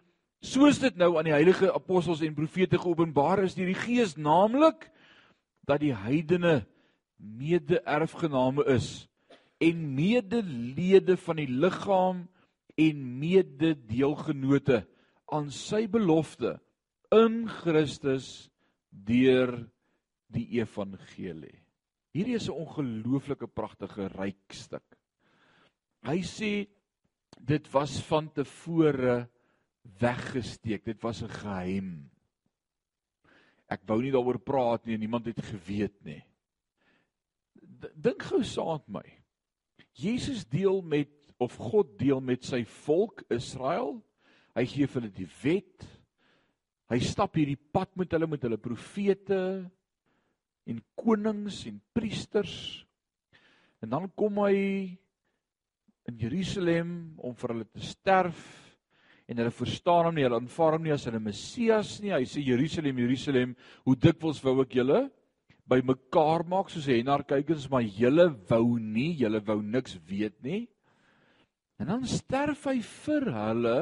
soos 0.44 0.78
dit 0.82 0.96
nou 1.00 1.14
aan 1.16 1.28
die 1.28 1.34
heilige 1.34 1.72
apostels 1.72 2.22
en 2.24 2.36
profete 2.36 2.78
geopenbaar 2.80 3.46
is 3.46 3.56
deur 3.56 3.70
die 3.72 3.78
Gees, 3.78 4.18
naamlik 4.20 4.90
dat 5.64 5.80
die 5.80 5.94
heidene 5.96 6.62
mede-erfgename 7.16 8.66
is 8.74 9.06
en 9.64 9.80
medelede 9.96 11.16
van 11.24 11.40
die 11.40 11.48
liggaam 11.48 12.24
en 12.76 13.04
mede-deelgenote 13.20 14.82
aan 15.32 15.48
sy 15.54 15.86
belofte 15.88 16.58
in 17.14 17.44
Christus 17.62 18.50
deur 18.90 19.56
die 20.34 20.46
evangelie. 20.60 21.63
Hierdie 22.14 22.36
is 22.38 22.46
'n 22.48 22.54
ongelooflike 22.54 23.48
pragtige 23.50 24.06
ryk 24.14 24.52
stuk. 24.54 24.86
Hy 26.06 26.20
sê 26.22 26.68
dit 27.40 27.70
was 27.72 27.98
van 28.06 28.28
tevore 28.32 29.28
weggesteek. 30.00 30.84
Dit 30.84 31.02
was 31.02 31.22
'n 31.22 31.28
geheim. 31.28 32.10
Ek 33.68 33.82
wou 33.86 34.00
nie 34.00 34.12
daaroor 34.12 34.38
praat 34.38 34.86
nie, 34.86 34.96
niemand 34.96 35.26
het 35.26 35.40
geweet 35.42 36.04
nie. 36.04 36.22
Dink 37.96 38.22
gou 38.22 38.42
saam 38.44 38.80
met 38.86 38.88
my. 38.88 39.06
Jesus 39.92 40.44
deel 40.44 40.82
met 40.82 41.10
of 41.38 41.56
God 41.56 41.98
deel 41.98 42.20
met 42.20 42.44
sy 42.44 42.64
volk 42.64 43.24
Israel. 43.28 44.02
Hy 44.54 44.64
gee 44.66 44.86
vir 44.86 45.00
hulle 45.00 45.12
die 45.12 45.30
wet. 45.42 45.86
Hy 46.90 46.98
stap 47.00 47.34
hierdie 47.34 47.58
pad 47.72 47.96
met 47.96 48.12
hulle 48.12 48.26
met 48.26 48.42
hulle 48.42 48.58
profete 48.60 49.70
en 50.66 50.82
konings 50.96 51.64
en 51.68 51.80
priesters. 51.92 52.84
En 53.84 53.90
dan 53.92 54.10
kom 54.16 54.38
hy 54.44 54.98
in 56.08 56.20
Jerusalem 56.20 56.90
om 57.18 57.34
vir 57.36 57.54
hulle 57.54 57.66
te 57.68 57.84
sterf 57.84 58.42
en 59.28 59.40
hulle 59.40 59.52
verstaan 59.54 60.10
hom 60.10 60.16
nie, 60.18 60.24
hulle 60.26 60.36
aanvaar 60.36 60.76
hom 60.76 60.84
nie 60.84 60.92
as 60.92 61.06
'n 61.06 61.22
Messias 61.22 62.00
nie. 62.00 62.12
Hy 62.12 62.24
sê 62.24 62.44
Jerusalem, 62.44 62.98
Jerusalem, 62.98 63.56
hoe 63.84 63.96
dikwels 63.96 64.42
wou 64.44 64.60
ek 64.62 64.74
julle 64.74 65.10
by 65.66 65.80
mekaar 65.80 66.44
maak 66.44 66.68
soos 66.68 66.86
Hennar 66.86 67.24
kykers, 67.24 67.70
maar 67.70 67.82
julle 67.82 68.28
wou 68.50 68.78
nie, 68.78 69.14
julle 69.16 69.40
wou 69.40 69.62
niks 69.62 69.96
weet 70.08 70.36
nie. 70.42 70.68
En 71.80 71.86
dan 71.86 72.04
sterf 72.06 72.66
hy 72.68 72.80
vir 72.80 73.32
hulle. 73.32 73.78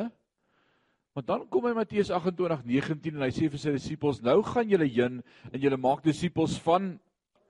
Maar 1.12 1.24
dan 1.28 1.48
kom 1.48 1.66
hy 1.68 1.74
Matteus 1.76 2.10
28:19 2.10 3.16
en 3.16 3.26
hy 3.26 3.30
sê 3.30 3.50
vir 3.52 3.60
sy 3.60 3.72
disippels: 3.76 4.22
"Nou 4.22 4.42
gaan 4.42 4.68
julle 4.68 4.88
heen 4.88 5.22
en 5.52 5.60
julle 5.60 5.76
maak 5.76 6.04
disippels 6.04 6.58
van 6.64 6.98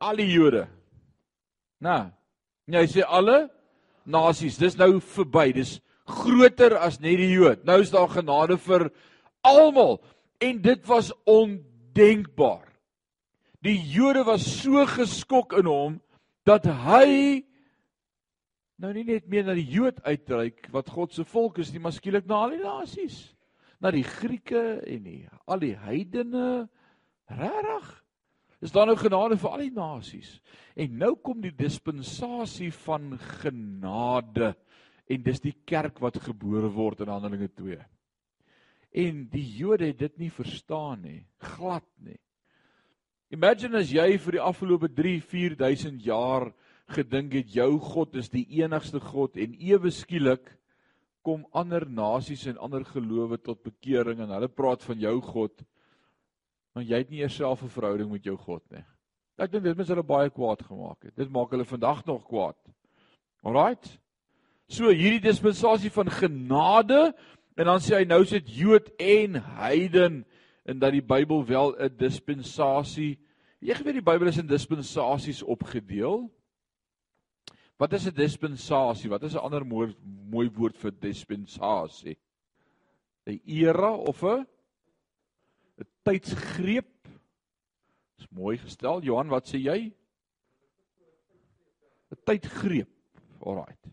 al 0.00 0.16
die 0.16 0.32
Jode." 0.32 0.66
Nou, 1.78 2.10
nee, 2.66 2.80
hy 2.80 2.86
sê 2.86 3.06
alle 3.06 3.50
nasies. 4.04 4.58
Dis 4.58 4.76
nou 4.78 5.00
verby. 5.00 5.52
Dis 5.52 5.80
groter 6.06 6.76
as 6.78 7.00
net 7.00 7.18
die 7.20 7.32
Jood. 7.34 7.64
Nou 7.64 7.80
is 7.82 7.92
daar 7.92 8.10
genade 8.10 8.58
vir 8.58 8.90
almal 9.46 10.00
en 10.42 10.62
dit 10.62 10.86
was 10.86 11.12
ondenkbaar. 11.28 12.66
Die 13.62 13.78
Jode 13.78 14.24
was 14.26 14.46
so 14.62 14.82
geskok 14.86 15.54
in 15.60 15.66
hom 15.70 16.00
dat 16.46 16.66
hy 16.66 17.42
nou 18.82 18.90
nie 18.90 19.04
net 19.06 19.28
meer 19.30 19.46
na 19.46 19.54
die 19.54 19.68
Jood 19.70 20.00
uitreik 20.02 20.66
wat 20.74 20.90
God 20.90 21.14
se 21.14 21.24
volk 21.24 21.60
is 21.62 21.70
nie, 21.70 21.78
maar 21.78 21.94
skielik 21.94 22.26
na 22.26 22.40
al 22.42 22.56
die 22.56 22.64
nasies, 22.64 23.31
na 23.82 23.90
die 23.90 24.06
Grieke 24.06 24.80
en 24.86 25.02
die 25.04 25.20
al 25.50 25.62
die 25.62 25.74
heidene. 25.74 26.68
Regtig? 27.32 27.88
Is 28.62 28.70
daar 28.70 28.86
nou 28.86 28.96
genade 28.98 29.38
vir 29.42 29.50
al 29.50 29.64
die 29.64 29.74
nasies? 29.74 30.36
En 30.78 30.94
nou 31.00 31.16
kom 31.18 31.40
die 31.42 31.54
dispensasie 31.56 32.70
van 32.84 33.16
genade 33.42 34.52
en 35.10 35.24
dis 35.24 35.42
die 35.42 35.56
kerk 35.66 35.98
wat 36.00 36.20
gebore 36.22 36.70
word 36.72 37.02
in 37.02 37.10
Handelinge 37.10 37.50
2. 37.58 37.80
En 39.02 39.24
die 39.32 39.46
Jode 39.58 39.88
het 39.90 39.98
dit 39.98 40.18
nie 40.20 40.30
verstaan 40.30 41.02
nie, 41.02 41.22
glad 41.56 41.88
nie. 42.04 42.20
Imagine 43.32 43.80
as 43.80 43.90
jy 43.90 44.12
vir 44.20 44.36
die 44.36 44.44
afgelope 44.44 44.90
3 44.92 45.18
4000 45.24 46.02
jaar 46.04 46.50
gedink 46.92 47.32
het 47.38 47.54
jou 47.56 47.70
God 47.80 48.18
is 48.20 48.28
die 48.30 48.44
enigste 48.60 49.00
God 49.00 49.38
en 49.40 49.56
ewe 49.56 49.90
skielik 49.90 50.44
kom 51.22 51.46
ander 51.52 51.86
nasies 51.88 52.46
en 52.46 52.58
ander 52.58 52.84
gelowe 52.84 53.38
tot 53.38 53.62
bekering 53.62 54.20
en 54.20 54.34
hulle 54.34 54.48
praat 54.48 54.82
van 54.82 54.98
jou 54.98 55.20
God 55.20 55.62
maar 56.72 56.84
jy 56.88 57.02
het 57.02 57.10
nie 57.12 57.20
eers 57.20 57.36
self 57.36 57.62
'n 57.62 57.68
verhouding 57.68 58.10
met 58.10 58.24
jou 58.24 58.36
God 58.36 58.62
nie. 58.70 58.84
Ek 59.38 59.50
dink 59.50 59.64
dit 59.64 59.76
mens 59.76 59.88
hulle 59.88 60.02
baie 60.02 60.30
kwaad 60.30 60.62
gemaak 60.62 61.02
het. 61.02 61.16
Dit 61.16 61.30
maak 61.30 61.50
hulle 61.50 61.64
vandag 61.64 62.04
nog 62.06 62.24
kwaad. 62.26 62.56
Alraight. 63.42 63.98
So 64.68 64.88
hierdie 64.88 65.20
dispensasie 65.20 65.90
van 65.90 66.08
genade 66.08 67.14
en 67.56 67.64
dan 67.66 67.80
sê 67.80 67.96
hy 67.96 68.04
nou 68.04 68.24
sit 68.24 68.48
Jood 68.48 68.88
en 68.98 69.34
heiden 69.58 70.24
en 70.64 70.78
dat 70.78 70.92
die 70.92 71.02
Bybel 71.02 71.44
wel 71.44 71.74
'n 71.78 71.96
dispensasie. 71.96 73.18
Jy 73.60 73.74
geweet 73.74 73.94
die 73.94 74.10
Bybel 74.10 74.28
is 74.28 74.38
in 74.38 74.46
dispensasies 74.46 75.42
opgedeel. 75.42 76.30
Wat 77.78 77.92
is 77.92 78.06
'n 78.06 78.14
dispensasie? 78.14 79.10
Wat 79.10 79.22
is 79.22 79.34
'n 79.34 79.44
ander 79.44 79.66
mooi 79.66 79.94
mooi 80.30 80.50
woord 80.50 80.76
vir 80.76 80.90
dispensasie? 80.90 82.16
'n 83.26 83.40
Era 83.46 83.92
of 83.92 84.22
'n 84.22 84.46
'n 85.78 85.86
tydsgreep? 86.04 87.08
Dis 88.18 88.28
mooi 88.30 88.56
gestel. 88.58 89.02
Johan, 89.02 89.28
wat 89.28 89.46
sê 89.46 89.58
jy? 89.58 89.92
'n 92.10 92.18
Tydgreep. 92.24 92.88
Alraight. 93.40 93.88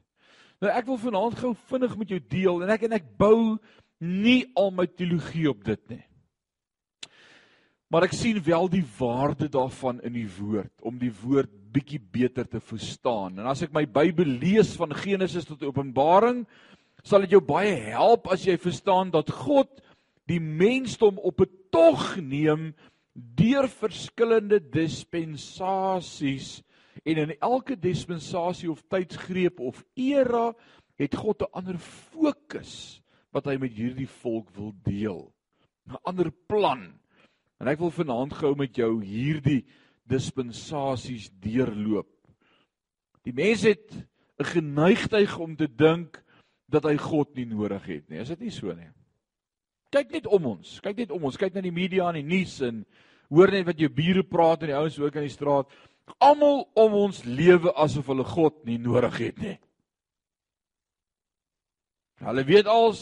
Nou 0.59 0.71
ek 0.71 0.85
wil 0.85 0.97
vanaand 0.97 1.39
gou 1.39 1.53
vinnig 1.55 1.97
met 1.97 2.09
jou 2.09 2.19
deel 2.19 2.63
en 2.63 2.69
ek 2.69 2.83
en 2.83 2.93
ek 2.93 3.17
bou 3.17 3.57
nie 3.99 4.51
al 4.59 4.71
my 4.71 4.85
teologie 4.87 5.47
op 5.49 5.63
dit 5.63 5.89
nie. 5.89 6.03
Maar 7.89 8.05
ek 8.05 8.13
sien 8.13 8.37
wel 8.45 8.69
die 8.69 8.85
waarde 8.99 9.49
daarvan 9.49 9.97
in 10.05 10.13
die 10.13 10.29
woord 10.37 10.71
om 10.85 10.99
die 11.01 11.13
woord 11.23 11.49
bietjie 11.73 11.99
beter 11.99 12.45
te 12.47 12.61
verstaan. 12.61 13.39
En 13.39 13.49
as 13.49 13.63
ek 13.65 13.73
my 13.73 13.85
Bybel 13.85 14.37
lees 14.41 14.75
van 14.77 14.93
Genesis 14.93 15.45
tot 15.45 15.63
Openbaring, 15.65 16.45
sal 17.03 17.25
dit 17.25 17.33
jou 17.33 17.41
baie 17.41 17.73
help 17.89 18.29
as 18.29 18.45
jy 18.45 18.57
verstaan 18.61 19.09
dat 19.13 19.31
God 19.33 19.69
die 20.29 20.39
mensdom 20.39 21.17
op 21.17 21.41
'n 21.41 21.49
tog 21.71 22.17
neem 22.17 22.73
deur 23.13 23.67
verskillende 23.67 24.59
dispensasies 24.59 26.61
En 27.03 27.17
in 27.17 27.39
elke 27.39 27.79
dispensasie 27.79 28.71
of 28.71 28.83
tydsgreep 28.87 29.59
of 29.59 29.83
era 29.93 30.53
het 30.95 31.15
God 31.15 31.41
'n 31.41 31.51
ander 31.51 31.77
fokus 31.77 33.01
wat 33.31 33.45
hy 33.45 33.57
met 33.57 33.73
hierdie 33.73 34.07
volk 34.07 34.49
wil 34.49 34.73
deel. 34.83 35.33
'n 35.87 35.99
Ander 36.03 36.31
plan. 36.31 36.98
En 37.59 37.67
ek 37.67 37.81
wil 37.81 37.91
vanaand 37.91 38.33
gou 38.39 38.53
met 38.55 38.75
jou 38.75 38.93
hierdie 39.03 39.65
dispensasies 40.09 41.27
deurloop. 41.43 42.09
Die 43.27 43.35
mens 43.35 43.65
het 43.67 43.91
'n 44.39 44.45
geneigtheid 44.45 45.37
om 45.37 45.55
te 45.55 45.67
dink 45.67 46.23
dat 46.69 46.83
hy 46.83 46.97
God 46.97 47.35
nie 47.35 47.45
nodig 47.45 47.85
het 47.85 48.09
nie. 48.09 48.19
Is 48.19 48.27
dit 48.27 48.39
nie 48.39 48.51
so 48.51 48.73
nie? 48.73 48.89
Kyk 49.89 50.11
net 50.11 50.27
om 50.27 50.45
ons. 50.45 50.79
Kyk 50.79 50.97
net 50.97 51.11
om 51.11 51.23
ons. 51.23 51.37
Kyk 51.37 51.53
na 51.53 51.61
die 51.61 51.73
media 51.73 52.09
en 52.09 52.19
die 52.21 52.37
nuus 52.37 52.61
en 52.61 52.85
hoor 53.29 53.51
net 53.51 53.65
wat 53.65 53.79
jou 53.79 53.89
bure 53.89 54.23
praat 54.23 54.61
en 54.61 54.67
die 54.67 54.77
ouens 54.77 54.99
ook 54.99 55.15
aan 55.15 55.27
die 55.27 55.33
straat. 55.33 55.69
Almal 56.17 56.69
om 56.73 56.93
ons 56.93 57.23
lewe 57.25 57.73
asof 57.73 58.07
hulle 58.07 58.23
God 58.23 58.65
nie 58.65 58.77
nodig 58.77 59.17
het 59.17 59.41
nie. 59.41 59.57
Hulle 62.19 62.43
weet 62.43 62.67
als 62.67 63.01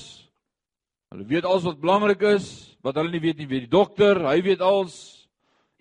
hulle 1.09 1.23
weet 1.25 1.45
als 1.47 1.63
wat 1.63 1.79
belangrik 1.79 2.21
is, 2.35 2.76
wat 2.87 2.99
hulle 2.99 3.11
nie 3.11 3.23
weet 3.23 3.41
nie, 3.41 3.49
weet 3.51 3.65
die 3.67 3.73
dokter, 3.73 4.21
hy 4.29 4.39
weet 4.45 4.63
als 4.63 4.95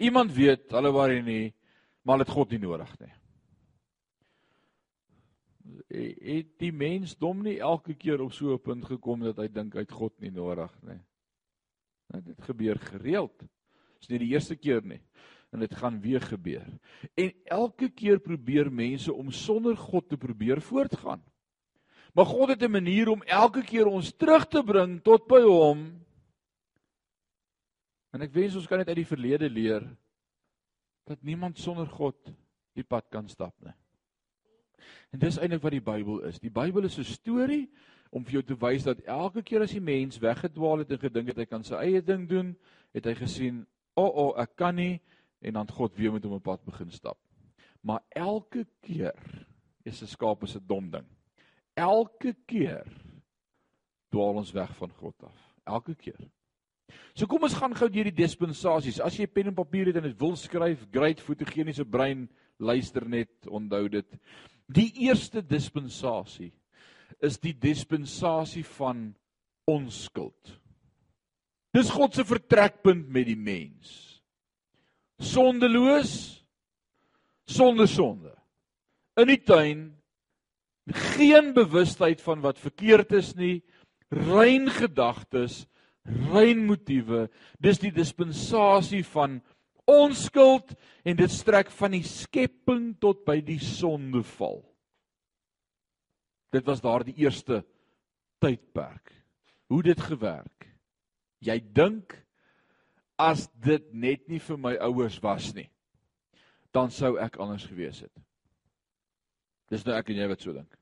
iemand 0.03 0.35
weet, 0.35 0.67
hulle 0.75 0.93
worry 0.95 1.21
nie, 1.25 1.55
maar 2.03 2.17
hulle 2.17 2.27
het 2.27 2.35
God 2.35 2.55
nie 2.55 2.63
nodig 2.63 2.93
nie. 3.01 3.13
Het 6.27 6.51
die 6.63 6.73
mens 6.75 7.15
dom 7.19 7.45
nie 7.47 7.59
elke 7.63 7.95
keer 7.95 8.23
op 8.23 8.33
so 8.35 8.55
'n 8.55 8.63
punt 8.63 8.85
gekom 8.85 9.21
dat 9.21 9.39
hy 9.39 9.49
dink 9.49 9.75
hy 9.75 9.87
het 9.87 9.93
God 9.93 10.15
nie 10.21 10.31
nodig 10.31 10.73
nie. 10.83 11.01
Nou 12.11 12.23
dit 12.23 12.43
gebeur 12.43 12.79
gereeld. 12.79 13.39
Dis 14.01 14.11
nie 14.11 14.19
die 14.19 14.35
eerste 14.35 14.57
keer 14.57 14.83
nie 14.83 15.01
en 15.53 15.61
dit 15.63 15.75
gaan 15.75 16.01
weer 16.01 16.21
gebeur. 16.21 16.67
En 17.15 17.33
elke 17.45 17.89
keer 17.89 18.19
probeer 18.19 18.71
mense 18.73 19.13
om 19.13 19.31
sonder 19.31 19.77
God 19.77 20.09
te 20.09 20.17
probeer 20.17 20.61
voortgaan. 20.61 21.23
Maar 22.13 22.27
God 22.27 22.49
het 22.49 22.63
'n 22.63 22.71
manier 22.71 23.09
om 23.09 23.23
elke 23.23 23.63
keer 23.63 23.87
ons 23.87 24.13
terug 24.13 24.47
te 24.47 24.63
bring 24.63 25.03
tot 25.03 25.27
by 25.27 25.41
hom. 25.41 26.06
En 28.17 28.25
ek 28.25 28.33
wens 28.33 28.55
ons 28.57 28.65
kan 28.69 28.81
net 28.81 28.89
uit 28.89 29.03
die 29.03 29.11
verlede 29.11 29.49
leer 29.53 29.85
dat 31.05 31.21
niemand 31.21 31.59
sonder 31.61 31.89
God 31.93 32.17
die 32.77 32.85
pad 32.85 33.11
kan 33.13 33.29
stap 33.29 33.53
nie. 33.61 33.75
En 35.13 35.21
dis 35.21 35.37
eintlik 35.37 35.61
wat 35.61 35.75
die 35.75 35.85
Bybel 35.85 36.23
is. 36.31 36.39
Die 36.41 36.53
Bybel 36.53 36.89
is 36.89 36.97
'n 36.99 37.05
storie 37.05 37.67
om 38.11 38.25
vir 38.25 38.39
jou 38.39 38.43
te 38.43 38.57
wys 38.57 38.85
dat 38.85 39.05
elke 39.05 39.43
keer 39.43 39.63
as 39.63 39.75
die 39.77 39.85
mens 39.85 40.19
weggedwaal 40.19 40.79
het 40.79 40.91
en 40.91 40.99
gedink 40.99 41.29
het 41.29 41.37
hy 41.37 41.45
kan 41.45 41.65
sy 41.65 41.75
eie 41.75 42.01
ding 42.01 42.29
doen, 42.29 42.57
het 42.95 43.05
hy 43.05 43.15
gesien, 43.15 43.67
"O, 43.95 44.03
oh, 44.03 44.17
o, 44.17 44.29
oh, 44.29 44.41
ek 44.41 44.57
kan 44.57 44.75
nie," 44.75 45.01
en 45.41 45.53
dan 45.53 45.69
God 45.69 45.97
weer 45.97 46.13
met 46.13 46.25
hom 46.25 46.33
op 46.33 46.43
pad 46.43 46.65
begin 46.65 46.91
stap. 46.91 47.19
Maar 47.83 48.01
elke 48.09 48.67
keer 48.81 49.47
is 49.85 50.03
'n 50.03 50.07
skaap 50.07 50.43
is 50.43 50.57
'n 50.57 50.67
dom 50.67 50.91
ding. 50.91 51.07
Elke 51.75 52.35
keer 52.47 52.87
dwaal 54.09 54.37
ons 54.37 54.53
weg 54.53 54.77
van 54.77 54.91
God 54.91 55.23
af. 55.23 55.55
Elke 55.65 55.95
keer. 55.95 56.31
So 57.17 57.27
kom 57.31 57.47
ons 57.49 57.57
gaan 57.57 57.75
gou 57.77 57.89
deur 57.91 58.11
die 58.11 58.19
dispensasies. 58.19 59.01
As 59.01 59.17
jy 59.19 59.27
pen 59.31 59.51
en 59.51 59.57
papier 59.57 59.89
het 59.91 59.99
en 59.99 60.07
dit 60.09 60.21
wil 60.21 60.37
skryf, 60.39 60.85
great 60.93 61.23
fotogeniese 61.25 61.87
brein, 61.89 62.27
luister 62.61 63.07
net, 63.09 63.33
onthou 63.49 63.87
dit. 63.93 64.19
Die 64.67 64.91
eerste 65.07 65.43
dispensasie 65.45 66.53
is 67.25 67.39
die 67.41 67.55
dispensasie 67.57 68.65
van 68.77 69.09
onskuld. 69.71 70.57
Dis 71.77 71.91
God 71.93 72.17
se 72.17 72.25
vertrekpunt 72.25 73.09
met 73.13 73.29
die 73.29 73.39
mens. 73.39 74.21
Sondeloos, 75.21 76.13
sonder 77.49 77.89
sonde. 77.89 78.33
In 79.17 79.31
die 79.31 79.41
tuin 79.41 79.87
geen 81.17 81.53
bewustheid 81.57 82.21
van 82.23 82.43
wat 82.45 82.61
verkeerd 82.63 83.13
is 83.17 83.33
nie, 83.37 83.65
rein 84.13 84.69
gedagtes, 84.71 85.65
rein 86.07 86.65
motiewe. 86.67 87.27
Dis 87.63 87.81
die 87.83 87.93
dispensasie 87.95 89.05
van 89.15 89.41
onskuld 89.87 90.75
en 91.07 91.19
dit 91.19 91.33
strek 91.33 91.71
van 91.79 91.95
die 91.95 92.05
skepping 92.07 92.95
tot 93.03 93.25
by 93.27 93.39
die 93.45 93.61
sondeval. 93.63 94.63
Dit 96.55 96.67
was 96.67 96.83
daar 96.83 97.05
die 97.07 97.17
eerste 97.23 97.63
tydperk. 98.43 99.13
Hoe 99.71 99.83
dit 99.83 100.01
gewerk. 100.01 100.69
Jy 101.43 101.59
dink 101.75 102.15
as 103.21 103.47
dit 103.65 103.85
net 103.97 104.27
nie 104.29 104.41
vir 104.43 104.59
my 104.61 104.75
ouers 104.85 105.17
was 105.25 105.51
nie, 105.57 105.69
dan 106.77 106.93
sou 106.93 107.17
ek 107.21 107.39
anders 107.41 107.65
gewees 107.69 108.03
het. 108.05 108.13
Dis 109.73 109.85
nou 109.87 109.97
ek 109.97 110.13
en 110.13 110.21
jy 110.21 110.27
wat 110.31 110.45
so 110.45 110.53
dink. 110.55 110.77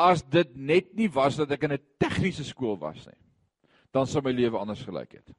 As 0.00 0.24
dit 0.24 0.56
net 0.56 0.94
nie 0.96 1.08
was 1.12 1.36
dat 1.36 1.52
ek 1.52 1.64
in 1.68 1.72
'n 1.72 1.84
tegniese 2.00 2.44
skool 2.44 2.76
was 2.80 3.06
nie, 3.06 3.19
dan 3.94 4.06
sou 4.06 4.22
my 4.24 4.32
lewe 4.34 4.58
anders 4.58 4.82
gelyk 4.86 5.18
het. 5.18 5.32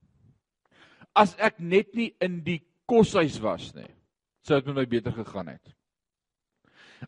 As 1.15 1.35
ek 1.39 1.59
net 1.59 1.93
nie 1.95 2.11
in 2.23 2.39
die 2.45 2.61
koshuis 2.89 3.39
was 3.43 3.71
nie, 3.75 3.89
sou 4.43 4.59
dit 4.59 4.71
met 4.71 4.81
my 4.81 4.87
beter 4.89 5.15
gegaan 5.15 5.51
het. 5.53 5.73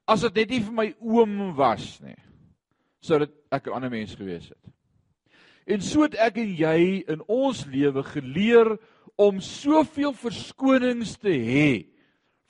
As 0.09 0.23
dit 0.25 0.41
net 0.41 0.53
nie 0.53 0.61
vir 0.63 0.75
my 0.75 0.87
oom 0.99 1.53
was 1.57 1.97
nie, 2.03 2.17
sou 3.03 3.19
dit 3.19 3.31
ek 3.51 3.67
'n 3.67 3.75
ander 3.75 3.91
mens 3.91 4.15
gewees 4.15 4.49
het. 4.49 4.73
En 5.67 5.81
so 5.81 6.03
het 6.03 6.15
ek 6.15 6.37
en 6.37 6.55
jy 6.55 7.03
in 7.07 7.21
ons 7.27 7.65
lewe 7.65 8.03
geleer 8.03 8.77
om 9.15 9.39
soveel 9.39 10.13
verskonings 10.13 11.17
te 11.17 11.31
hê 11.31 11.87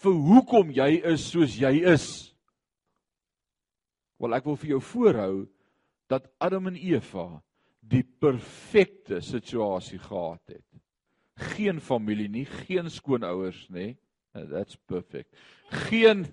vir 0.03 0.13
hoekom 0.13 0.71
jy 0.71 1.01
is 1.13 1.29
soos 1.32 1.56
jy 1.60 1.84
is. 1.93 2.34
Wel 4.19 4.34
ek 4.34 4.45
wil 4.45 4.56
vir 4.56 4.69
jou 4.69 4.82
voorhou 4.82 5.47
dat 6.10 6.27
Adam 6.39 6.67
en 6.67 6.75
Eva 6.75 7.43
die 7.89 8.03
perfekte 8.03 9.21
situasie 9.21 9.99
gehad 9.99 10.41
het. 10.47 10.65
Geen 11.55 11.81
familie 11.81 12.29
nie, 12.29 12.45
geen 12.45 12.89
skoonouers 12.91 13.67
nê. 13.73 13.93
That's 14.33 14.77
perfect. 14.89 15.33
Geen 15.69 16.25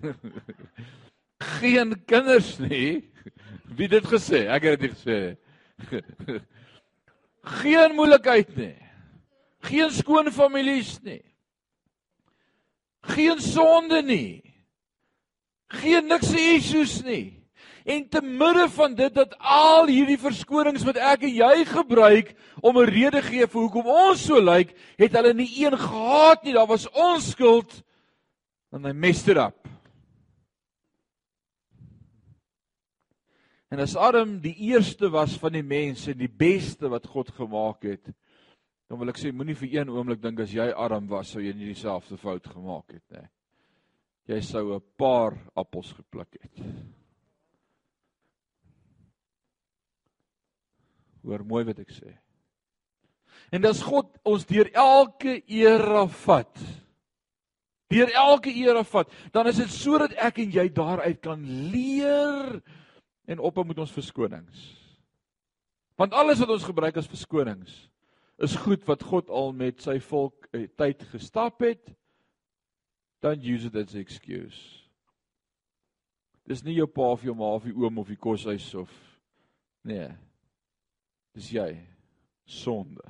geen 1.59 1.95
kinders 2.05 2.57
nie. 2.59 3.11
Wie 3.75 3.89
dit 3.89 4.05
gesê? 4.05 4.45
Ek 4.49 4.65
het 4.69 4.79
dit 4.81 4.95
gesê. 4.95 5.19
Geen 7.41 7.95
moeilikheid 7.97 8.55
nie. 8.55 8.75
Geen 9.65 9.89
skoon 9.93 10.29
families 10.31 10.99
nie. 11.01 11.23
Geen 13.01 13.41
sonde 13.41 14.01
nie. 14.05 14.41
Geen 15.67 16.05
niks 16.05 16.33
issues 16.37 17.01
nie. 17.01 17.40
En 17.85 18.09
te 18.09 18.21
midde 18.21 18.67
van 18.69 18.95
dit 18.95 19.13
dat 19.13 19.35
al 19.39 19.87
hierdie 19.89 20.19
verskonings 20.21 20.83
wat 20.85 20.99
ek 21.01 21.25
en 21.25 21.33
jy 21.33 21.65
gebruik 21.65 22.35
om 22.61 22.77
'n 22.77 22.89
rede 22.89 23.21
gee 23.21 23.47
vir 23.47 23.61
hoekom 23.61 23.87
ons 23.87 24.25
so 24.25 24.39
lyk, 24.39 24.75
het 24.97 25.13
hulle 25.13 25.33
nie 25.33 25.65
een 25.65 25.77
gehad 25.77 26.43
nie. 26.43 26.53
Daar 26.53 26.67
was 26.67 26.89
onskuld 26.89 27.83
en 28.71 28.85
hy 28.85 28.93
messed 28.93 29.27
it 29.27 29.37
up. 29.37 29.67
En 33.71 33.79
as 33.79 33.95
Adam 33.95 34.39
die 34.43 34.55
eerste 34.55 35.09
was 35.09 35.37
van 35.39 35.53
die 35.55 35.63
mense, 35.63 36.13
die 36.13 36.27
beste 36.27 36.89
wat 36.91 37.07
God 37.07 37.29
gemaak 37.31 37.83
het, 37.87 38.09
dan 38.89 38.99
wil 38.99 39.07
ek 39.13 39.19
sê 39.21 39.31
moenie 39.31 39.55
vir 39.55 39.77
een 39.77 39.89
oomblik 39.89 40.19
dink 40.21 40.41
as 40.43 40.51
jy 40.51 40.65
Adam 40.75 41.07
was, 41.07 41.31
sou 41.31 41.39
jy 41.39 41.53
nie 41.55 41.69
dieselfde 41.71 42.17
fout 42.19 42.49
gemaak 42.51 42.91
het 42.91 43.15
nie. 43.15 43.27
Jy 44.27 44.41
sou 44.41 44.75
'n 44.75 44.83
paar 44.97 45.37
appels 45.55 45.93
gepluk 45.93 46.35
het. 46.41 46.51
Hoor 51.25 51.45
mooi 51.45 51.63
wat 51.67 51.79
ek 51.83 51.93
sê. 51.93 52.15
En 53.51 53.63
dis 53.63 53.81
God 53.83 54.09
ons 54.27 54.45
deur 54.47 54.69
elke 54.73 55.41
era 55.47 56.05
vat. 56.23 56.63
Deur 57.91 58.11
elke 58.15 58.53
era 58.55 58.83
vat, 58.87 59.09
dan 59.35 59.49
is 59.51 59.59
dit 59.59 59.71
sodat 59.73 60.13
ek 60.15 60.39
en 60.39 60.53
jy 60.55 60.67
daaruit 60.71 61.19
kan 61.23 61.41
leer 61.73 62.61
en 63.27 63.43
ophou 63.43 63.65
met 63.67 63.81
ons 63.83 63.91
verskonings. 63.91 64.61
Want 65.99 66.15
alles 66.15 66.39
wat 66.39 66.53
ons 66.55 66.65
gebruik 66.65 66.97
as 66.97 67.09
verskonings 67.11 67.73
is 68.41 68.55
goed 68.63 68.87
wat 68.87 69.03
God 69.05 69.29
al 69.29 69.51
met 69.53 69.83
sy 69.83 69.99
volk 70.01 70.47
eh, 70.55 70.65
tyd 70.79 71.03
gestap 71.11 71.61
het. 71.61 71.91
Dan 73.21 73.43
use 73.43 73.67
it 73.67 73.75
as 73.77 73.93
an 73.93 74.01
excuse. 74.01 74.57
Dis 76.49 76.63
nie 76.65 76.79
jou 76.79 76.87
pa 76.89 77.11
of 77.13 77.21
jou 77.21 77.35
ma 77.37 77.51
of 77.59 77.67
die 77.67 77.75
oom 77.75 78.01
of 78.01 78.09
die 78.09 78.17
koshuis 78.17 78.71
of 78.73 78.89
nee. 79.85 80.09
Dis 81.35 81.51
jy 81.55 81.69
sonde. 82.45 83.05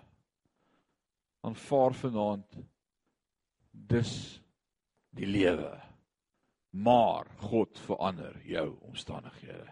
Aanvaar 1.42 1.96
vanaand 1.98 2.60
dis 3.72 4.14
die 5.18 5.28
lewe. 5.28 5.74
Maar 6.72 7.28
God 7.50 7.80
verander 7.88 8.38
jou 8.48 8.68
omstandighede. 8.88 9.68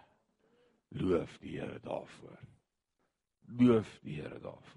Loof 0.99 1.37
die 1.39 1.59
Here 1.59 1.79
daarvoor. 1.79 2.39
Loof 3.59 3.99
die 4.03 4.17
Here 4.19 4.39
daarvoor. 4.39 4.75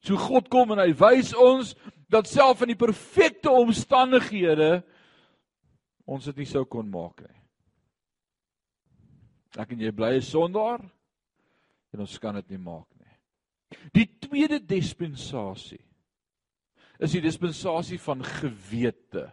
So 0.00 0.16
God 0.16 0.48
kom 0.48 0.72
en 0.72 0.80
hy 0.80 0.92
wys 0.96 1.34
ons 1.36 1.74
dat 2.08 2.28
self 2.30 2.62
in 2.64 2.72
die 2.72 2.80
perfekte 2.80 3.52
omstandighede 3.52 4.78
ons 6.08 6.24
dit 6.30 6.40
nie 6.40 6.48
sou 6.48 6.64
kon 6.64 6.88
maak 6.88 7.20
nie. 7.20 7.34
Ek 9.58 9.74
en 9.74 9.82
jy 9.82 9.90
bly 9.92 10.14
'n 10.16 10.24
sondaar 10.24 10.80
en 11.92 12.04
ons 12.04 12.18
kan 12.22 12.36
dit 12.40 12.54
nie 12.54 12.62
maak 12.62 12.88
nie. 12.98 13.16
Die 13.94 14.06
tweede 14.20 14.60
dispensasie 14.64 15.82
is 16.98 17.14
die 17.14 17.22
dispensasie 17.22 17.98
van 18.02 18.24
gewete. 18.26 19.28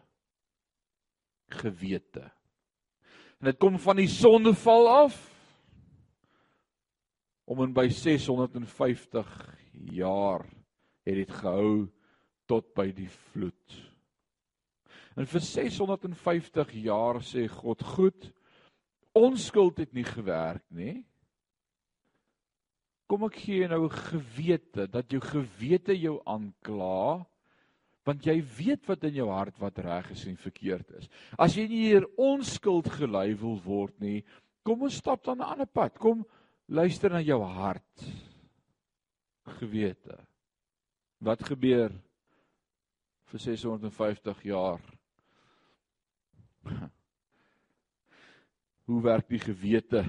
Gewete. 1.50 2.28
En 3.42 3.50
dit 3.50 3.58
kom 3.62 3.80
van 3.82 3.98
die 3.98 4.10
sondeval 4.12 4.90
af. 5.06 5.16
om 7.46 7.62
en 7.62 7.74
by 7.78 7.86
650 7.94 9.34
jaar 9.94 10.46
het 11.06 11.20
dit 11.20 11.34
gehou 11.42 11.86
tot 12.50 12.72
by 12.78 12.88
die 12.94 13.10
vloed. 13.30 13.76
En 15.16 15.30
vir 15.30 15.44
650 15.46 16.74
jaar 16.84 17.22
sê 17.24 17.46
God 17.50 17.84
goed, 17.96 18.32
onskuld 19.16 19.80
het 19.80 19.94
nie 19.96 20.06
gewerk 20.08 20.66
nie. 20.74 21.06
Kom 23.06 23.28
ek 23.28 23.38
gee 23.44 23.68
nou 23.70 23.86
gewete 23.92 24.88
dat 24.90 25.12
jou 25.14 25.22
gewete 25.22 25.94
jou 25.98 26.18
aankla 26.26 27.26
want 28.06 28.26
jy 28.26 28.38
weet 28.58 28.86
wat 28.86 29.04
in 29.08 29.16
jou 29.18 29.28
hart 29.34 29.58
wat 29.58 29.80
reg 29.82 30.12
is 30.14 30.28
en 30.30 30.38
verkeerd 30.38 30.92
is. 31.00 31.08
As 31.42 31.56
jy 31.58 31.66
nie 31.70 31.88
hier 31.88 32.06
onskuld 32.22 32.86
gelei 33.00 33.32
wil 33.40 33.58
word 33.66 33.96
nie, 34.02 34.20
kom 34.66 34.86
ons 34.86 35.00
stap 35.02 35.24
dan 35.26 35.42
'n 35.42 35.50
ander 35.56 35.66
pad. 35.66 35.98
Kom 35.98 36.26
luister 36.70 37.10
na 37.10 37.22
jou 37.22 37.42
hart. 37.42 38.06
Gewete. 39.58 40.22
Wat 41.20 41.42
gebeur 41.44 41.92
vir 43.26 43.40
650 43.40 44.44
jaar? 44.44 44.82
Hoe 48.86 49.02
werk 49.02 49.30
die 49.30 49.40
gewete? 49.40 50.06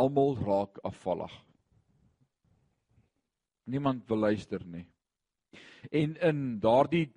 Almal 0.00 0.36
raak 0.40 0.78
afvallig. 0.86 1.32
Niemand 3.68 4.06
wil 4.08 4.22
luister 4.24 4.62
nie. 4.64 4.86
En 5.90 6.16
in 6.16 6.40
daardie 6.60 7.10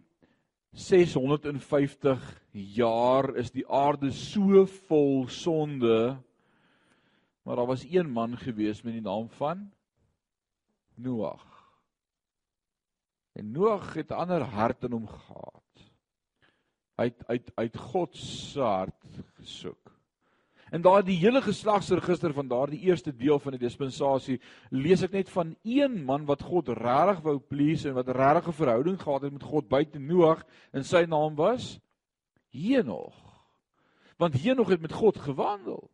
650 0.74 2.42
jaar 2.52 3.36
is 3.40 3.54
die 3.54 3.66
aarde 3.70 4.12
so 4.12 4.66
vol 4.90 5.28
sonde. 5.32 6.18
Maar 7.44 7.56
daar 7.56 7.72
was 7.72 7.86
een 7.88 8.12
man 8.12 8.38
gewees 8.38 8.82
met 8.82 8.94
die 8.94 9.06
naam 9.06 9.30
van 9.30 9.72
Noag. 10.96 11.46
En 13.34 13.52
Noag 13.52 13.94
het 13.94 14.10
'n 14.10 14.20
ander 14.26 14.42
hart 14.42 14.84
in 14.84 14.92
hom 14.92 15.08
gehad. 15.08 15.90
Hy 16.96 17.04
het 17.04 17.28
uit 17.28 17.52
uit 17.56 17.78
God 17.78 18.18
se 18.18 18.62
hart 18.62 19.08
gesoek. 19.34 19.93
En 20.74 20.82
daar 20.82 21.04
die 21.06 21.18
hele 21.22 21.42
geslagsregister 21.42 22.34
van 22.34 22.48
daardie 22.48 22.80
eerste 22.80 23.16
deel 23.16 23.40
van 23.40 23.54
die 23.54 23.62
dispensasie 23.62 24.40
lees 24.74 25.04
ek 25.06 25.12
net 25.14 25.30
van 25.30 25.52
een 25.62 26.00
man 26.08 26.26
wat 26.26 26.42
God 26.42 26.72
regtig 26.74 27.20
wou 27.22 27.36
please 27.38 27.86
en 27.86 27.94
wat 27.94 28.10
regtig 28.10 28.48
'n 28.50 28.58
verhouding 28.58 28.98
gehad 29.02 29.22
het 29.22 29.34
met 29.34 29.44
God 29.44 29.68
buite 29.70 30.00
Noag 30.00 30.42
en 30.72 30.84
sy 30.84 31.06
naam 31.06 31.36
was 31.36 31.80
Henog. 32.50 33.14
Want 34.18 34.34
Henog 34.34 34.68
het 34.68 34.82
met 34.82 34.94
God 34.94 35.18
gewandel. 35.18 35.92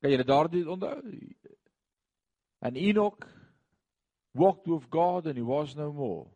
Kan 0.00 0.10
dit 0.10 0.26
daardie 0.26 0.70
onthou? 0.70 1.02
En 2.58 2.76
Enoch 2.76 3.28
walked 4.30 4.66
with 4.66 4.86
God 4.90 5.26
and 5.26 5.36
he 5.36 5.44
was 5.44 5.74
no 5.74 5.92
more 5.92 6.26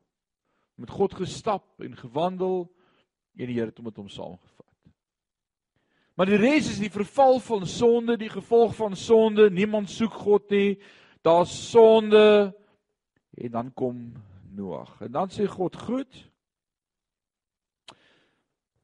met 0.74 0.90
God 0.90 1.14
gestap 1.14 1.80
en 1.80 1.96
gewandel 1.96 2.72
en 3.36 3.46
die 3.46 3.54
Here 3.54 3.66
het 3.66 3.76
hom 3.76 3.84
met 3.84 3.96
hom 3.96 4.08
saamgevat. 4.08 4.51
Maar 6.14 6.28
die 6.28 6.40
res 6.40 6.68
is 6.74 6.80
die 6.82 6.92
verval 6.92 7.40
van 7.40 7.64
sonde, 7.66 8.18
die 8.20 8.30
gevolg 8.32 8.74
van 8.76 8.96
sonde. 8.96 9.48
Niemand 9.50 9.90
soek 9.90 10.12
God 10.24 10.50
nie. 10.52 10.76
Daar's 11.24 11.54
sonde 11.70 12.52
en 13.38 13.50
dan 13.50 13.72
kom 13.72 14.12
Noag. 14.52 15.00
En 15.00 15.12
dan 15.12 15.30
sê 15.32 15.46
God: 15.48 15.76
"Goed. 15.76 16.30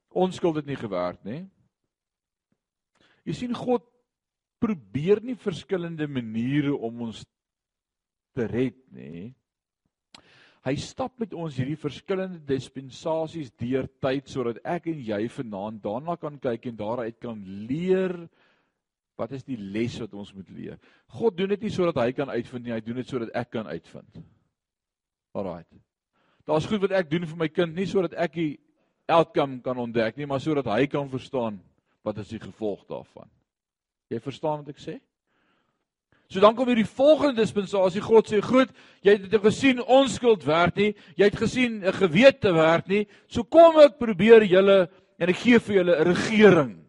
Onskuld 0.08 0.56
het 0.56 0.66
nie 0.66 0.76
gewerk 0.76 1.24
nie." 1.24 1.42
Jy 3.24 3.32
sien 3.32 3.54
God 3.54 3.84
probeer 4.58 5.20
nie 5.22 5.36
verskillende 5.36 6.08
maniere 6.08 6.72
om 6.72 7.02
ons 7.02 7.20
te 8.32 8.46
red 8.46 8.78
nie. 8.90 9.34
Hy 10.68 10.74
stap 10.76 11.14
met 11.16 11.32
ons 11.32 11.56
hierdie 11.56 11.78
verskillende 11.80 12.42
dispensasies 12.44 13.48
deur 13.56 13.86
tyd 14.02 14.28
sodat 14.28 14.58
ek 14.68 14.90
en 14.92 14.98
jy 15.00 15.20
vanaand 15.32 15.80
daarna 15.80 16.16
kan 16.20 16.36
kyk 16.42 16.66
en 16.68 16.76
daaruit 16.76 17.16
kan 17.22 17.38
leer 17.70 18.12
wat 19.16 19.32
is 19.32 19.46
die 19.46 19.56
les 19.56 19.96
wat 20.02 20.12
ons 20.12 20.34
moet 20.36 20.50
leer. 20.52 20.76
God 21.16 21.38
doen 21.38 21.54
dit 21.54 21.64
nie 21.64 21.72
sodat 21.72 21.96
hy 22.02 22.12
kan 22.12 22.28
uitvind 22.28 22.66
nie, 22.66 22.74
hy 22.74 22.82
doen 22.84 23.00
dit 23.00 23.08
sodat 23.08 23.32
ek 23.38 23.50
kan 23.56 23.70
uitvind. 23.70 24.20
Alraight. 25.32 25.72
Daar's 26.44 26.68
goed 26.68 26.84
wat 26.84 26.94
ek 27.00 27.08
doen 27.10 27.24
vir 27.30 27.40
my 27.40 27.48
kind 27.48 27.74
nie 27.76 27.88
sodat 27.88 28.18
ek 28.20 28.36
die 28.36 28.52
outcome 29.08 29.62
kan 29.64 29.80
ontdek 29.80 30.20
nie, 30.20 30.28
maar 30.28 30.42
sodat 30.44 30.68
hy 30.68 30.84
kan 30.90 31.08
verstaan 31.08 31.62
wat 32.04 32.20
is 32.20 32.34
die 32.34 32.42
gevolg 32.44 32.84
daarvan. 32.90 33.30
Jy 34.12 34.20
verstaan 34.20 34.62
wat 34.62 34.76
ek 34.76 34.84
sê? 34.84 34.98
So 36.28 36.40
dan 36.40 36.54
kom 36.54 36.68
hier 36.68 36.82
die 36.82 36.88
volgende 36.88 37.40
dispensasie. 37.40 38.02
God 38.04 38.28
sê, 38.28 38.40
"Goed, 38.44 38.68
jy 39.00 39.12
het 39.12 39.30
dit 39.30 39.40
gesien 39.40 39.82
onskuld 39.82 40.44
werd 40.44 40.76
nie. 40.76 40.94
Jy 41.16 41.24
het 41.24 41.36
gesien 41.36 41.84
'n 41.84 41.92
gewete 41.92 42.52
werd 42.52 42.86
nie. 42.88 43.08
So 43.28 43.44
kom 43.44 43.78
ek 43.80 43.98
probeer 43.98 44.44
julle 44.44 44.90
en 45.18 45.28
ek 45.28 45.36
gee 45.36 45.58
vir 45.58 45.74
julle 45.74 45.96
'n 45.96 46.04
regering. 46.04 46.84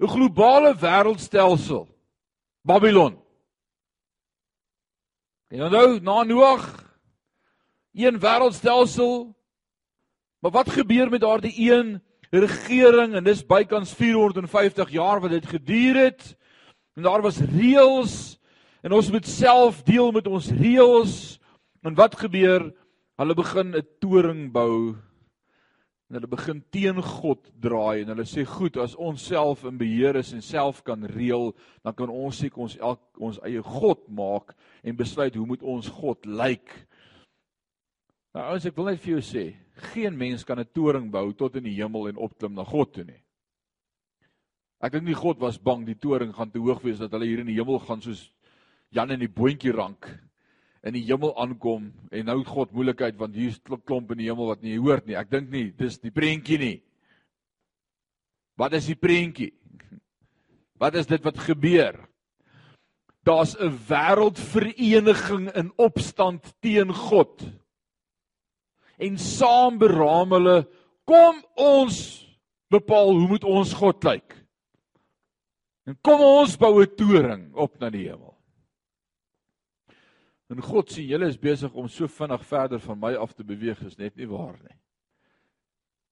'n 0.00 0.08
Globale 0.08 0.74
wêreldstelsel. 0.74 1.88
Babylon. 2.64 3.18
En 5.50 5.70
nou 5.70 6.00
na 6.00 6.22
Noag 6.22 6.98
een 7.92 8.18
wêreldstelsel. 8.18 9.34
Maar 10.40 10.50
wat 10.50 10.70
gebeur 10.70 11.10
met 11.10 11.20
daardie 11.20 11.70
een 11.70 12.02
regering 12.30 13.14
en 13.14 13.24
dis 13.24 13.46
bykans 13.46 13.92
450 13.94 14.90
jaar 14.90 15.20
wat 15.20 15.30
dit 15.30 15.46
geduur 15.46 15.96
het? 15.96 16.36
En 16.96 17.02
daar 17.02 17.22
was 17.24 17.40
reëls 17.40 18.38
en 18.82 18.92
ons 18.92 19.10
moet 19.10 19.26
self 19.26 19.82
deel 19.86 20.12
met 20.12 20.26
ons 20.26 20.50
reëls. 20.50 21.14
En 21.82 21.94
wat 21.94 22.18
gebeur? 22.18 22.68
Hulle 23.20 23.34
begin 23.34 23.76
'n 23.76 23.86
toring 24.00 24.52
bou. 24.52 24.96
En 26.12 26.18
hulle 26.18 26.28
begin 26.28 26.64
teen 26.70 27.02
God 27.02 27.46
draai 27.60 28.02
en 28.02 28.08
hulle 28.12 28.26
sê 28.28 28.44
goed, 28.44 28.76
as 28.76 28.94
ons 28.94 29.22
self 29.26 29.64
in 29.64 29.78
beheer 29.78 30.16
is 30.16 30.32
en 30.32 30.42
self 30.42 30.82
kan 30.84 31.04
reël, 31.08 31.54
dan 31.82 31.94
kan 31.94 32.10
ons 32.10 32.36
seker 32.36 32.60
ons 32.60 32.76
elk 32.76 33.00
ons 33.16 33.38
eie 33.48 33.62
God 33.62 34.08
maak 34.08 34.52
en 34.84 34.96
besluit 34.96 35.34
hoe 35.34 35.46
moet 35.46 35.62
ons 35.62 35.88
God 35.88 36.26
lyk. 36.26 36.68
Nou 38.34 38.44
ouens, 38.44 38.66
ek 38.66 38.76
wil 38.76 38.84
net 38.84 39.00
vir 39.00 39.14
jou 39.14 39.22
sê, 39.24 39.56
geen 39.94 40.18
mens 40.18 40.44
kan 40.44 40.60
'n 40.60 40.68
toring 40.74 41.10
bou 41.10 41.32
tot 41.32 41.56
in 41.56 41.64
die 41.64 41.80
hemel 41.80 42.08
en 42.08 42.16
opklim 42.16 42.54
na 42.54 42.64
God 42.64 42.92
toe 42.92 43.04
nie. 43.04 43.22
Ek 44.82 44.92
dink 44.92 45.06
nie 45.06 45.14
God 45.14 45.38
was 45.38 45.60
bang 45.62 45.84
die 45.86 45.94
toring 45.94 46.32
gaan 46.34 46.50
te 46.50 46.58
hoog 46.58 46.82
wees 46.82 46.98
dat 46.98 47.12
hulle 47.14 47.28
hier 47.28 47.44
in 47.44 47.50
die 47.52 47.58
hemel 47.60 47.78
gaan 47.86 48.02
soos 48.02 48.30
Jan 48.92 49.14
in 49.14 49.22
die 49.22 49.30
boontjie 49.30 49.72
rank 49.72 50.08
in 50.82 50.96
die 50.96 51.04
hemel 51.06 51.30
aankom 51.38 51.90
en 52.10 52.26
nou 52.26 52.40
God 52.44 52.72
moeilikheid 52.74 53.18
want 53.20 53.36
hier's 53.38 53.60
klomp 53.86 54.10
in 54.12 54.24
die 54.24 54.28
hemel 54.28 54.50
wat 54.50 54.64
nie 54.66 54.80
hoort 54.82 55.06
nie. 55.06 55.14
Ek 55.18 55.30
dink 55.30 55.50
nie 55.52 55.70
dis 55.78 56.00
die 56.02 56.10
prentjie 56.14 56.58
nie. 56.58 56.76
Wat 58.58 58.74
is 58.76 58.88
die 58.90 58.98
prentjie? 58.98 59.52
Wat 60.82 60.98
is 60.98 61.06
dit 61.06 61.22
wat 61.22 61.38
gebeur? 61.38 61.94
Daar's 63.22 63.54
'n 63.54 63.70
wêreldvereniging 63.88 65.54
in 65.54 65.72
opstand 65.78 66.42
teen 66.60 66.92
God. 66.92 67.42
En 68.98 69.18
saam 69.18 69.78
beraam 69.78 70.32
hulle 70.32 70.66
kom 71.06 71.44
ons 71.54 72.26
bepaal 72.70 73.14
hoe 73.14 73.28
moet 73.28 73.44
ons 73.44 73.72
God 73.74 74.04
lyk? 74.04 74.41
En 75.86 75.98
kom 76.00 76.20
ons 76.20 76.56
bou 76.56 76.82
'n 76.82 76.94
toring 76.96 77.54
op 77.54 77.78
na 77.80 77.90
die 77.90 78.08
hemel. 78.08 78.36
En 80.50 80.60
God 80.60 80.90
sien 80.90 81.08
julle 81.08 81.26
is 81.26 81.38
besig 81.40 81.72
om 81.74 81.88
so 81.88 82.06
vinnig 82.06 82.44
verder 82.44 82.80
van 82.80 82.98
my 82.98 83.14
af 83.14 83.32
te 83.32 83.44
beweeg, 83.44 83.80
is 83.82 83.98
net 83.98 84.16
nie 84.16 84.28
waar 84.28 84.58
nie. 84.62 84.76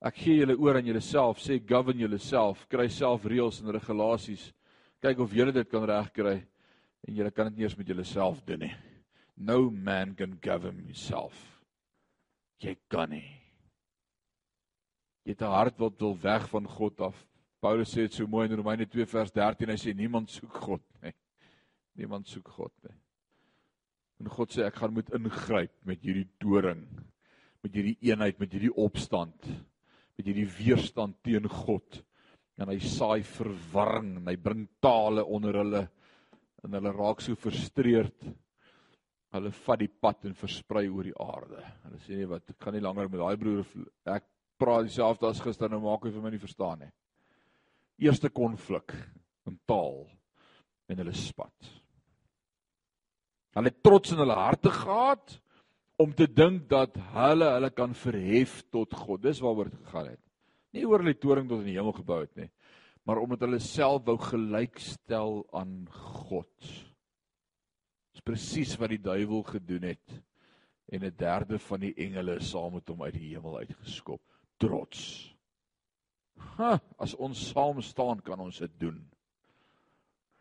Ek 0.00 0.16
gee 0.16 0.38
julle 0.40 0.56
oor 0.56 0.78
aan 0.78 0.86
julleself, 0.86 1.38
sê 1.38 1.58
govern 1.60 1.98
julleself, 2.00 2.62
kry 2.72 2.88
self 2.88 3.26
reëls 3.28 3.60
en 3.60 3.72
regulasies. 3.76 4.52
Kyk 5.04 5.20
of 5.20 5.34
julle 5.36 5.52
dit 5.52 5.68
kan 5.68 5.84
regkry 5.84 6.46
en 7.06 7.14
julle 7.14 7.30
kan 7.30 7.50
dit 7.50 7.58
nie 7.58 7.64
eers 7.64 7.76
met 7.76 7.88
julleself 7.88 8.40
doen 8.48 8.64
nie. 8.64 8.74
No 9.36 9.70
man 9.70 10.14
can 10.16 10.38
govern 10.40 10.78
himself. 10.86 11.36
Jy 12.60 12.76
kan 12.88 13.10
nie. 13.10 13.28
Jy 15.24 15.32
het 15.32 15.42
'n 15.42 15.52
hart 15.52 15.78
wat 15.78 16.00
wil 16.00 16.16
weg 16.16 16.48
van 16.48 16.66
God 16.66 17.00
af. 17.00 17.26
Paulus 17.60 17.90
sê 17.92 18.06
dit 18.06 18.14
so 18.16 18.24
mooi 18.30 18.46
in 18.48 18.56
Romeine 18.56 18.86
2 18.88 19.04
vers 19.12 19.32
13. 19.36 19.68
Hy 19.68 19.76
sê 19.76 19.92
niemand 19.96 20.32
soek 20.32 20.54
God 20.64 20.84
nie. 21.04 21.12
Niemand 22.00 22.28
soek 22.30 22.46
God 22.56 22.72
nie. 22.86 22.94
En 24.20 24.30
God 24.32 24.52
sê 24.54 24.64
ek 24.64 24.78
gaan 24.80 24.94
moet 24.96 25.10
ingryp 25.16 25.72
met 25.88 26.00
hierdie 26.04 26.28
doring, 26.40 26.86
met 27.64 27.74
hierdie 27.76 27.98
eenheid, 28.08 28.38
met 28.40 28.52
hierdie 28.56 28.72
opstand, 28.80 29.48
met 30.16 30.28
hierdie 30.28 30.48
weerstand 30.48 31.18
teen 31.24 31.48
God. 31.52 32.00
En 32.60 32.72
hy 32.72 32.78
saai 32.80 33.20
verwarring 33.28 34.14
en 34.20 34.30
hy 34.32 34.36
bring 34.40 34.64
tale 34.84 35.24
onder 35.24 35.60
hulle 35.60 35.82
en 36.64 36.76
hulle 36.76 36.94
raak 36.96 37.20
so 37.24 37.36
frustreerd. 37.40 38.30
Hulle 39.36 39.52
vat 39.66 39.84
die 39.84 39.92
pad 39.92 40.24
en 40.28 40.36
versprei 40.36 40.86
oor 40.88 41.08
die 41.08 41.16
aarde. 41.20 41.60
Hulle 41.84 42.00
sê 42.06 42.16
nee, 42.16 42.28
wat 42.28 42.48
ek 42.52 42.60
gaan 42.64 42.76
nie 42.76 42.84
langer 42.84 43.12
met 43.12 43.20
daai 43.20 43.40
broer 43.40 43.68
ek 44.16 44.28
praat 44.60 44.88
dieselfde 44.88 45.28
as 45.28 45.44
gister 45.44 45.68
nou 45.72 45.84
maak 45.84 46.08
hy 46.08 46.12
vir 46.12 46.24
my 46.24 46.32
nie 46.32 46.40
verstaan 46.40 46.84
nie 46.84 46.92
eerste 48.00 48.30
konflik 48.30 48.94
in 49.46 49.58
taal. 49.66 50.08
en 50.90 50.98
hulle 50.98 51.12
spat. 51.14 51.68
Hulle 53.54 53.70
het 53.70 53.82
trots 53.82 54.10
in 54.10 54.18
hulle 54.18 54.34
harte 54.34 54.72
gehad 54.74 55.36
om 56.02 56.10
te 56.16 56.26
dink 56.26 56.64
dat 56.70 56.96
hulle 57.14 57.46
hulle 57.54 57.70
kan 57.70 57.94
verhef 57.94 58.56
tot 58.74 58.94
God. 58.98 59.22
Dis 59.22 59.38
waaroor 59.38 59.70
dit 59.70 59.84
gegaan 59.84 60.08
het. 60.10 60.22
Nie 60.74 60.86
oor 60.86 61.04
hulle 61.04 61.14
toring 61.14 61.46
tot 61.50 61.62
in 61.62 61.70
die 61.70 61.76
hemel 61.76 61.94
gebou 61.94 62.20
het 62.22 62.34
nie, 62.38 62.48
maar 63.06 63.22
omdat 63.22 63.46
hulle 63.46 63.62
self 63.62 64.02
wou 64.06 64.16
gelykstel 64.22 65.44
aan 65.56 65.84
God. 65.90 66.50
Dis 68.10 68.26
presies 68.26 68.76
wat 68.78 68.94
die 68.94 69.02
duiwel 69.02 69.42
gedoen 69.46 69.90
het 69.90 70.20
en 70.90 71.04
'n 71.04 71.14
derde 71.16 71.58
van 71.58 71.80
die 71.80 71.94
engele 71.94 72.40
saam 72.40 72.74
met 72.74 72.88
hom 72.88 73.02
uit 73.02 73.14
die 73.14 73.34
hemel 73.34 73.58
uitgeskop. 73.58 74.22
Trots. 74.58 75.29
Ha, 76.56 76.76
as 76.98 77.14
ons 77.16 77.40
saam 77.52 77.80
staan 77.84 78.20
kan 78.24 78.40
ons 78.40 78.60
dit 78.62 78.78
doen. 78.80 78.98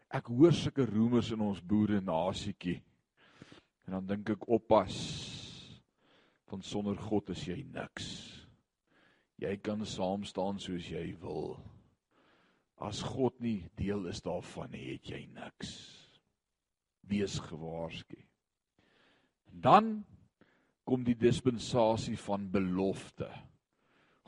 Ek 0.09 0.31
hoor 0.33 0.55
sulke 0.57 0.87
roemers 0.89 1.29
in 1.35 1.43
ons 1.45 1.61
boere 1.61 2.01
nasietjie. 2.01 2.79
En 3.87 3.99
dan 3.99 4.07
dink 4.09 4.33
ek 4.33 4.47
oppas. 4.49 4.95
Want 6.49 6.65
sonder 6.65 6.97
God 6.97 7.29
is 7.33 7.45
jy 7.45 7.61
niks. 7.69 8.09
Jy 9.39 9.55
kan 9.63 9.85
saam 9.87 10.25
staan 10.27 10.59
soos 10.59 10.89
jy 10.89 11.13
wil. 11.21 11.55
As 12.81 13.03
God 13.05 13.37
nie 13.43 13.69
deel 13.79 14.07
is 14.11 14.23
daarvan 14.25 14.71
nie, 14.73 14.95
het 14.95 15.11
jy 15.11 15.23
niks. 15.35 15.71
Wees 17.09 17.37
gewaarsku. 17.43 18.19
Dan 19.49 19.99
kom 20.87 21.03
die 21.05 21.17
dispensasie 21.17 22.17
van 22.17 22.47
belofte. 22.51 23.29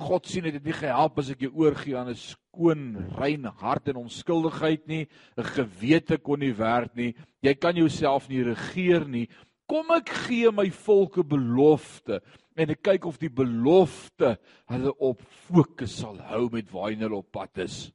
God 0.02 0.28
sien 0.28 0.48
dit 0.48 0.56
het 0.58 0.66
nie 0.66 0.76
gehelp 0.76 1.20
as 1.22 1.30
ek 1.34 1.46
jou 1.46 1.52
oorgie 1.64 1.96
aan 1.98 2.10
'n 2.10 2.18
skoon, 2.18 2.82
rein 3.18 3.46
hart 3.46 3.88
en 3.88 4.02
onskuldigheid 4.02 4.88
nie. 4.88 5.08
'n 5.38 5.44
Gewete 5.44 6.18
kon 6.18 6.40
nie 6.40 6.54
werk 6.54 6.96
nie. 6.96 7.16
Jy 7.42 7.54
kan 7.56 7.76
jouself 7.76 8.30
nie 8.30 8.44
regeer 8.44 9.08
nie. 9.08 9.28
Kom 9.68 9.92
ek 9.92 10.10
gee 10.10 10.52
my 10.52 10.70
volke 10.70 11.24
belofte 11.24 12.22
en 12.58 12.70
ek 12.70 12.84
kyk 12.84 13.06
of 13.06 13.18
die 13.18 13.30
belofte 13.30 14.38
hulle 14.68 14.94
op 15.00 15.22
fokus 15.48 16.00
sal 16.02 16.18
hou 16.18 16.50
met 16.52 16.72
waar 16.72 16.92
hulle 16.92 17.16
op 17.16 17.32
pad 17.32 17.58
is 17.58 17.92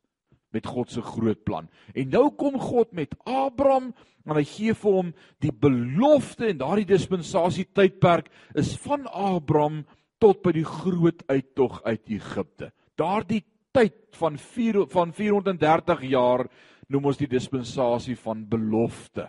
met 0.56 0.66
God 0.66 0.90
se 0.90 1.02
groot 1.02 1.42
plan. 1.44 1.68
En 1.94 2.08
nou 2.08 2.30
kom 2.38 2.58
God 2.58 2.92
met 2.96 3.14
Abraham 3.28 3.92
en 4.26 4.38
hy 4.38 4.44
gee 4.48 4.74
vir 4.74 4.98
hom 4.98 5.12
die 5.44 5.52
belofte 5.52 6.48
en 6.50 6.62
daardie 6.62 6.88
dispensasie 6.88 7.66
tydperk 7.76 8.30
is 8.58 8.74
van 8.86 9.06
Abraham 9.12 9.84
tot 10.18 10.42
by 10.42 10.52
die 10.56 10.64
groot 10.66 11.22
uittog 11.28 11.82
uit 11.84 12.08
Egipte. 12.08 12.70
Daardie 12.96 13.42
tyd 13.76 14.16
van 14.16 14.38
4 14.40 14.86
van 14.92 15.12
430 15.12 16.06
jaar 16.08 16.46
noem 16.88 17.10
ons 17.10 17.18
die 17.20 17.28
dispensasie 17.28 18.16
van 18.16 18.46
belofte. 18.48 19.28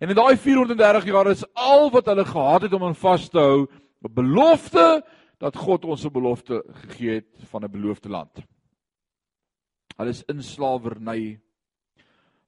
En 0.00 0.08
in 0.08 0.16
daai 0.16 0.36
430 0.40 1.06
jaar 1.12 1.30
is 1.30 1.44
al 1.54 1.90
wat 1.92 2.08
hulle 2.08 2.24
gehad 2.24 2.66
het 2.66 2.74
om 2.76 2.84
aan 2.88 2.96
vas 2.96 3.28
te 3.28 3.38
hou, 3.38 3.66
'n 4.00 4.14
belofte 4.14 5.04
dat 5.38 5.56
God 5.56 5.84
ons 5.84 6.04
'n 6.04 6.12
belofte 6.12 6.62
gegee 6.68 7.20
het 7.20 7.48
van 7.50 7.64
'n 7.64 7.70
beloofde 7.70 8.08
land. 8.08 8.40
Hulle 9.96 10.10
is 10.10 10.24
in 10.28 10.42
slawerny. 10.42 11.40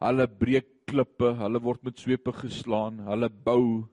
Hulle 0.00 0.26
breek 0.28 0.66
klippe, 0.86 1.34
hulle 1.34 1.60
word 1.60 1.82
met 1.82 1.98
swepe 1.98 2.32
geslaan, 2.32 2.98
hulle 3.06 3.28
bou 3.28 3.88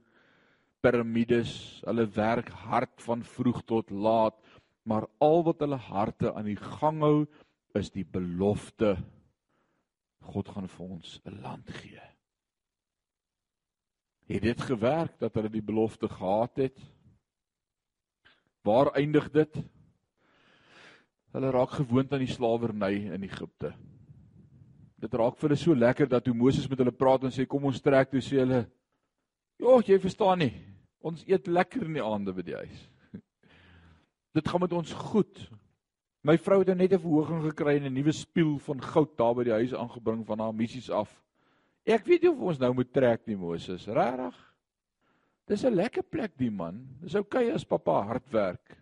piramides, 0.82 1.82
hulle 1.86 2.06
werk 2.16 2.50
hard 2.66 3.02
van 3.06 3.24
vroeg 3.24 3.62
tot 3.68 3.92
laat, 3.92 4.38
maar 4.88 5.08
al 5.20 5.44
wat 5.48 5.62
hulle 5.64 5.80
harte 5.90 6.34
aan 6.34 6.48
die 6.50 6.60
gang 6.60 7.02
hou 7.04 7.18
is 7.78 7.92
die 7.94 8.06
belofte 8.06 8.96
God 10.30 10.50
gaan 10.54 10.68
vir 10.68 10.86
ons 10.86 11.20
'n 11.26 11.42
land 11.42 11.70
gee. 11.70 12.02
Het 14.30 14.42
dit 14.42 14.62
gewerk 14.62 15.20
dat 15.20 15.34
hulle 15.34 15.50
die 15.50 15.66
belofte 15.66 16.08
gehad 16.08 16.58
het? 16.58 16.78
Waar 18.62 18.94
eindig 18.94 19.32
dit? 19.32 19.54
Hulle 21.32 21.52
raak 21.52 21.70
gewoond 21.70 22.14
aan 22.14 22.26
die 22.26 22.34
slawerny 22.34 23.10
in 23.14 23.24
Egipte. 23.24 23.74
Dit 25.00 25.14
raak 25.14 25.38
vir 25.38 25.50
hulle 25.50 25.58
so 25.58 25.76
lekker 25.76 26.08
dat 26.08 26.24
toe 26.24 26.34
Moses 26.34 26.68
met 26.70 26.78
hulle 26.78 26.92
praat 26.92 27.24
en 27.24 27.32
sê 27.32 27.46
kom 27.48 27.66
ons 27.66 27.82
trek 27.82 28.12
toe 28.12 28.22
sê 28.22 28.38
hulle 28.38 28.68
Ja, 29.60 29.76
jy 29.84 29.98
verstaan 30.00 30.40
nie. 30.40 30.54
Ons 31.04 31.26
eet 31.28 31.48
lekker 31.52 31.84
in 31.88 31.98
die 31.98 32.04
aande 32.04 32.32
by 32.36 32.44
die 32.48 32.56
huis. 32.56 32.84
Dit 34.36 34.48
gaan 34.48 34.64
met 34.64 34.76
ons 34.76 34.94
goed. 35.12 35.42
My 36.24 36.36
vrou 36.40 36.62
het 36.62 36.72
nou 36.72 36.78
net 36.80 36.94
'n 36.96 37.04
verhoging 37.04 37.44
gekry 37.44 37.76
en 37.78 37.88
'n 37.88 37.94
nuwe 37.94 38.12
spieël 38.12 38.58
van 38.60 38.82
goud 38.82 39.18
daar 39.18 39.36
by 39.36 39.44
die 39.44 39.58
huis 39.60 39.74
aangebring 39.74 40.26
van 40.26 40.40
haar 40.40 40.56
missies 40.56 40.90
af. 40.90 41.12
Ek 41.86 42.06
weet 42.06 42.22
nie 42.22 42.32
of 42.32 42.40
ons 42.40 42.60
nou 42.60 42.74
moet 42.74 42.94
trek 42.94 43.28
nie, 43.28 43.36
Moses. 43.36 43.88
Regtig? 43.88 44.36
Dis 45.48 45.64
'n 45.66 45.76
lekker 45.76 46.04
plek 46.04 46.38
die 46.38 46.52
man. 46.52 46.88
Dis 47.02 47.16
oukei 47.16 47.48
okay 47.48 47.56
as 47.56 47.66
pappa 47.66 48.04
hard 48.04 48.32
werk. 48.32 48.78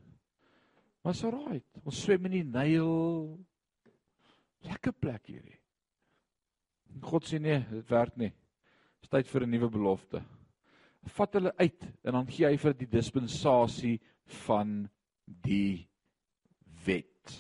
Maar 1.04 1.14
so 1.16 1.30
right. 1.30 1.66
Ons 1.86 2.02
swem 2.02 2.26
in 2.26 2.32
die 2.32 2.44
Nyl. 2.44 3.40
Lekker 4.62 4.92
plek 4.92 5.26
hierdie. 5.26 5.60
God 7.02 7.24
sê 7.24 7.40
nee, 7.40 7.66
dit 7.70 7.90
werk 7.90 8.18
nie. 8.18 8.34
Dis 9.02 9.10
tyd 9.10 9.28
vir 9.28 9.42
'n 9.42 9.50
nuwe 9.50 9.70
belofte 9.70 10.37
vat 11.18 11.34
hulle 11.34 11.54
uit 11.58 11.84
en 12.04 12.18
dan 12.20 12.30
gee 12.30 12.48
hy 12.48 12.58
vir 12.62 12.76
die 12.78 12.90
dispensasie 12.92 13.98
van 14.46 14.88
die 15.26 15.88
wet. 16.86 17.34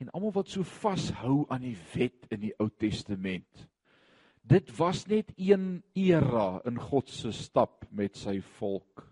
En 0.00 0.10
almal 0.14 0.32
wat 0.38 0.48
so 0.48 0.64
vashou 0.64 1.44
aan 1.52 1.66
die 1.66 1.76
wet 1.94 2.30
in 2.32 2.40
die 2.46 2.54
Ou 2.58 2.70
Testament. 2.70 3.66
Dit 4.40 4.72
was 4.78 5.04
net 5.06 5.32
een 5.36 5.82
era 5.94 6.62
in 6.66 6.78
God 6.80 7.10
se 7.12 7.32
stap 7.36 7.84
met 7.90 8.16
sy 8.16 8.40
volk. 8.56 9.04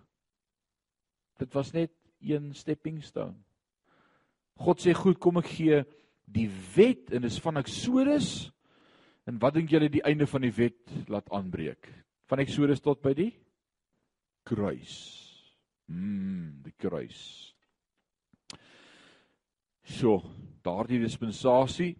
Dit 1.39 1.53
was 1.55 1.73
net 1.73 1.93
een 2.25 2.55
stepping 2.55 3.03
stone. 3.05 3.37
God 4.59 4.81
sê 4.83 4.95
goed, 4.97 5.21
kom 5.23 5.39
ek 5.39 5.53
gee 5.53 5.83
die 6.29 6.49
wet 6.75 7.13
en 7.15 7.23
dis 7.23 7.39
van 7.45 7.61
Eksodus 7.61 8.49
en 9.29 9.39
wat 9.43 9.55
dink 9.55 9.71
julle 9.71 9.91
die 9.93 10.03
einde 10.09 10.27
van 10.27 10.43
die 10.43 10.55
wet 10.57 11.09
laat 11.13 11.29
aanbreek? 11.31 11.87
Van 12.29 12.43
Eksodus 12.45 12.83
tot 12.85 13.01
by 13.05 13.15
die 13.17 13.31
kruis. 14.49 14.97
Mm, 15.89 16.61
die 16.65 16.75
kruis. 16.77 17.21
So, 19.89 20.21
daardie 20.65 21.01
dispensasie 21.01 21.95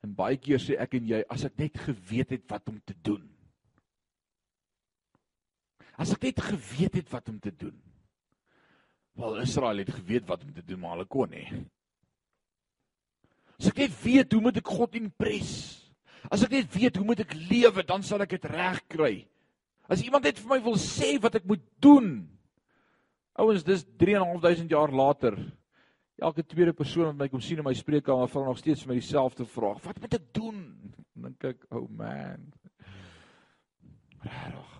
en 0.00 0.14
baie 0.16 0.38
keer 0.40 0.60
sê 0.62 0.78
ek 0.80 0.96
en 0.96 1.10
jy 1.10 1.20
as 1.28 1.44
ek 1.44 1.58
net 1.60 1.76
geweet 1.84 2.32
het 2.36 2.46
wat 2.48 2.72
om 2.72 2.78
te 2.80 2.96
doen. 3.04 3.26
As 6.00 6.14
ek 6.14 6.30
net 6.30 6.40
geweet 6.40 6.96
het 7.02 7.10
wat 7.12 7.28
om 7.28 7.36
te 7.42 7.52
doen. 7.52 7.76
Wel 9.20 9.42
Israel 9.42 9.82
het 9.82 9.92
geweet 9.92 10.24
wat 10.28 10.46
om 10.46 10.54
te 10.56 10.64
doen, 10.64 10.80
maar 10.80 10.96
hulle 10.96 11.10
kon 11.10 11.28
nie. 11.28 11.44
As 13.60 13.68
ek 13.68 13.82
net 13.84 13.96
weet 14.00 14.32
hoe 14.32 14.40
moet 14.46 14.56
ek 14.62 14.72
God 14.72 14.96
impres? 14.96 15.52
As 16.28 16.44
ek 16.44 16.52
net 16.52 16.74
weet 16.74 16.98
hoe 16.98 17.06
moet 17.06 17.22
ek 17.24 17.32
lewe, 17.34 17.84
dan 17.86 18.04
sal 18.04 18.20
ek 18.24 18.36
dit 18.36 18.50
reg 18.50 18.82
kry. 18.90 19.14
As 19.90 20.02
iemand 20.04 20.28
net 20.28 20.38
vir 20.38 20.52
my 20.52 20.60
wil 20.64 20.76
sê 20.78 21.16
wat 21.22 21.40
ek 21.40 21.48
moet 21.48 21.62
doen. 21.82 22.28
Ouens, 23.40 23.64
dis 23.64 23.86
3.500 23.98 24.70
jaar 24.70 24.92
later. 24.92 25.38
Elke 26.20 26.44
tweede 26.44 26.76
persoon 26.76 27.08
wat 27.08 27.18
my 27.22 27.28
kom 27.32 27.40
sien 27.40 27.62
in 27.62 27.64
my 27.64 27.72
spreekkamer 27.74 28.28
vra 28.28 28.44
nog 28.44 28.60
steeds 28.60 28.84
vir 28.84 28.92
my 28.92 28.98
dieselfde 29.00 29.46
vraag. 29.48 29.80
Wat 29.86 30.02
moet 30.02 30.18
ek 30.18 30.26
doen? 30.36 30.58
Dink 31.16 31.44
ek, 31.44 31.64
"Oh 31.72 31.88
man." 31.88 32.52
Regtig. 34.20 34.76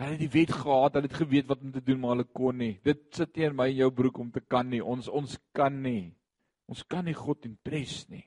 Hulle 0.00 0.16
het 0.16 0.22
die 0.24 0.32
wet 0.32 0.52
gehad, 0.56 0.94
hulle 0.96 1.06
het 1.06 1.20
geweet 1.20 1.46
wat 1.46 1.60
om 1.60 1.72
te 1.72 1.82
doen, 1.84 2.00
maar 2.00 2.16
hulle 2.16 2.24
kon 2.24 2.56
nie. 2.56 2.80
Dit 2.82 3.02
sit 3.14 3.36
in 3.36 3.54
my 3.54 3.68
en 3.68 3.76
jou 3.76 3.90
broek 3.90 4.18
om 4.18 4.30
te 4.30 4.40
kan 4.40 4.68
nie. 4.68 4.80
Ons 4.82 5.08
ons 5.08 5.38
kan 5.52 5.82
nie. 5.82 6.14
Ons 6.66 6.82
kan 6.82 7.04
nie 7.04 7.14
God 7.14 7.44
impres 7.44 8.08
nie. 8.08 8.24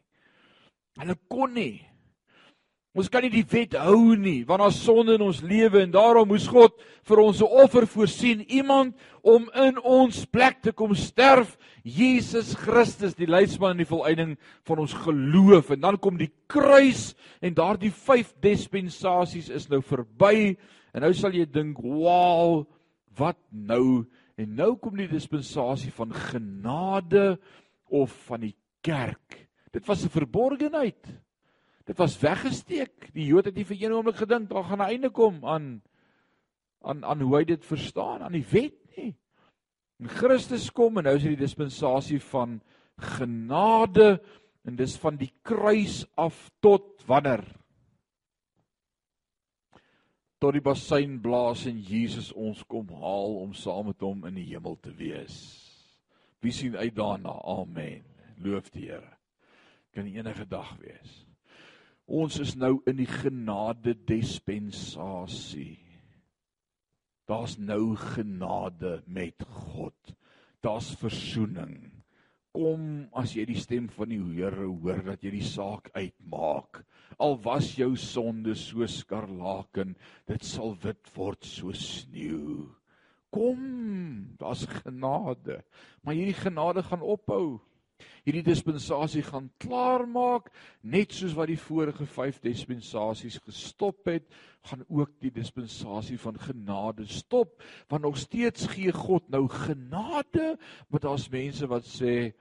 Hulle 1.00 1.16
kon 1.28 1.54
nie. 1.54 1.84
Ons 2.96 3.10
kan 3.12 3.26
nie 3.26 3.34
die 3.34 3.44
wet 3.52 3.74
hou 3.76 4.16
nie, 4.16 4.46
want 4.48 4.62
daar's 4.64 4.78
sonde 4.80 5.18
in 5.18 5.24
ons 5.26 5.42
lewe 5.44 5.82
en 5.84 5.92
daarom 5.92 6.30
moes 6.32 6.46
God 6.48 6.78
vir 7.04 7.20
ons 7.20 7.42
'n 7.42 7.52
offer 7.64 7.84
voorsien, 7.86 8.46
iemand 8.48 8.96
om 9.22 9.50
in 9.54 9.78
ons 9.84 10.26
plek 10.26 10.62
te 10.62 10.72
kom 10.72 10.96
sterf, 10.96 11.58
Jesus 11.84 12.56
Christus, 12.56 13.14
die 13.14 13.28
leidsman 13.28 13.72
en 13.72 13.84
die 13.84 13.92
volëinding 13.92 14.38
van 14.64 14.80
ons 14.80 14.94
geloof. 14.94 15.72
En 15.72 15.82
dan 15.82 15.98
kom 15.98 16.18
die 16.18 16.32
kruis 16.48 17.16
en 17.42 17.54
daardie 17.54 17.92
vyf 17.92 18.34
dispensasies 18.40 19.50
is 19.50 19.68
nou 19.68 19.82
verby 19.82 20.56
en 20.94 21.02
nou 21.02 21.14
sal 21.14 21.32
jy 21.32 21.46
dink, 21.46 21.78
"Wow, 21.78 22.66
wat 23.18 23.38
nou?" 23.52 24.06
En 24.38 24.56
nou 24.56 24.76
kom 24.78 24.96
die 24.96 25.08
dispensasie 25.08 25.92
van 25.92 26.14
genade 26.14 27.40
of 27.90 28.12
van 28.28 28.40
die 28.40 28.56
kerk. 28.82 29.45
Dit 29.76 29.86
was 29.86 30.06
'n 30.06 30.14
verborgenheid. 30.14 31.04
Dit 31.86 31.98
was 31.98 32.20
weggesteek. 32.20 33.12
Die 33.14 33.26
Jode 33.26 33.50
het 33.50 33.56
nie 33.56 33.66
vir 33.66 33.78
een 33.82 33.94
oomblik 33.94 34.16
gedink 34.24 34.50
daar 34.50 34.64
gaan 34.64 34.82
'n 34.82 34.90
einde 34.90 35.10
kom 35.10 35.46
aan 35.46 35.82
aan 36.82 37.04
aan 37.04 37.22
hoe 37.22 37.38
hy 37.38 37.44
dit 37.44 37.66
verstaan, 37.66 38.22
aan 38.22 38.32
die 38.32 38.46
wet 38.52 38.96
nie. 38.98 39.16
En 40.00 40.08
Christus 40.08 40.72
kom 40.72 40.98
en 40.98 41.04
nou 41.04 41.16
is 41.16 41.22
dit 41.22 41.38
die 41.38 41.46
dispensasie 41.46 42.22
van 42.22 42.62
genade 42.98 44.22
En 44.66 44.76
dis 44.76 44.98
van 44.98 45.18
die 45.18 45.30
kruis 45.46 46.04
af 46.18 46.50
tot 46.60 47.04
wanneer? 47.06 47.44
Tot 50.42 50.58
die 50.58 50.64
bassein 50.66 51.20
blaas 51.22 51.68
en 51.70 51.78
Jesus 51.86 52.32
ons 52.34 52.64
kom 52.70 52.90
haal 52.98 53.38
om 53.44 53.54
saam 53.54 53.92
met 53.92 54.02
hom 54.02 54.26
in 54.30 54.40
die 54.42 54.48
hemel 54.50 54.80
te 54.82 54.94
wees. 54.98 55.38
Wie 56.42 56.54
sien 56.54 56.78
uit 56.78 56.98
daarna? 56.98 57.38
Amen. 57.46 58.02
Loof 58.42 58.74
die 58.74 58.90
Here. 58.90 59.15
Kan 59.96 60.12
enige 60.12 60.46
dag 60.52 60.76
wees. 60.82 61.24
Ons 62.06 62.38
is 62.44 62.54
nou 62.60 62.78
in 62.86 63.00
die 63.00 63.10
genade 63.10 63.96
dispensasie. 64.06 65.80
Daar's 67.26 67.56
nou 67.58 67.96
genade 67.98 69.00
met 69.08 69.42
God. 69.50 70.16
Daar's 70.62 70.92
verzoening 71.02 71.96
kom 72.56 72.86
as 73.20 73.34
jy 73.36 73.46
die 73.50 73.60
stem 73.60 73.90
van 73.92 74.12
die 74.14 74.22
Here 74.38 74.70
hoor 74.70 75.02
dat 75.04 75.24
jy 75.26 75.34
die 75.36 75.46
saak 75.46 75.90
uitmaak. 75.96 76.82
Al 77.20 77.38
was 77.44 77.74
jou 77.76 77.94
sonde 78.00 78.56
so 78.60 78.88
skarlaken, 78.88 79.96
dit 80.30 80.48
sal 80.48 80.76
wit 80.84 81.12
word 81.16 81.46
so 81.48 81.76
sneeu. 81.76 82.66
Kom, 83.36 83.62
daar's 84.40 84.64
genade. 84.80 85.60
Maar 86.04 86.16
hierdie 86.16 86.38
genade 86.40 86.86
gaan 86.88 87.04
ophou. 87.04 87.60
Hierdie 88.26 88.46
dispensasie 88.48 89.22
gaan 89.22 89.52
klaarmaak 89.62 90.48
net 90.82 91.14
soos 91.14 91.36
wat 91.38 91.52
die 91.52 91.60
vorige 91.62 92.08
5 92.10 92.40
dispensasies 92.42 93.38
gestop 93.46 94.10
het, 94.10 94.26
gaan 94.66 94.82
ook 94.90 95.12
die 95.22 95.30
dispensasie 95.34 96.18
van 96.18 96.40
genade 96.42 97.06
stop, 97.06 97.62
want 97.88 98.02
nog 98.02 98.18
steeds 98.18 98.66
gee 98.74 98.90
God 98.92 99.30
nou 99.30 99.46
genade, 99.52 100.56
maar 100.90 101.04
daar's 101.06 101.30
mense 101.30 101.70
wat 101.70 101.86
sê 101.86 102.34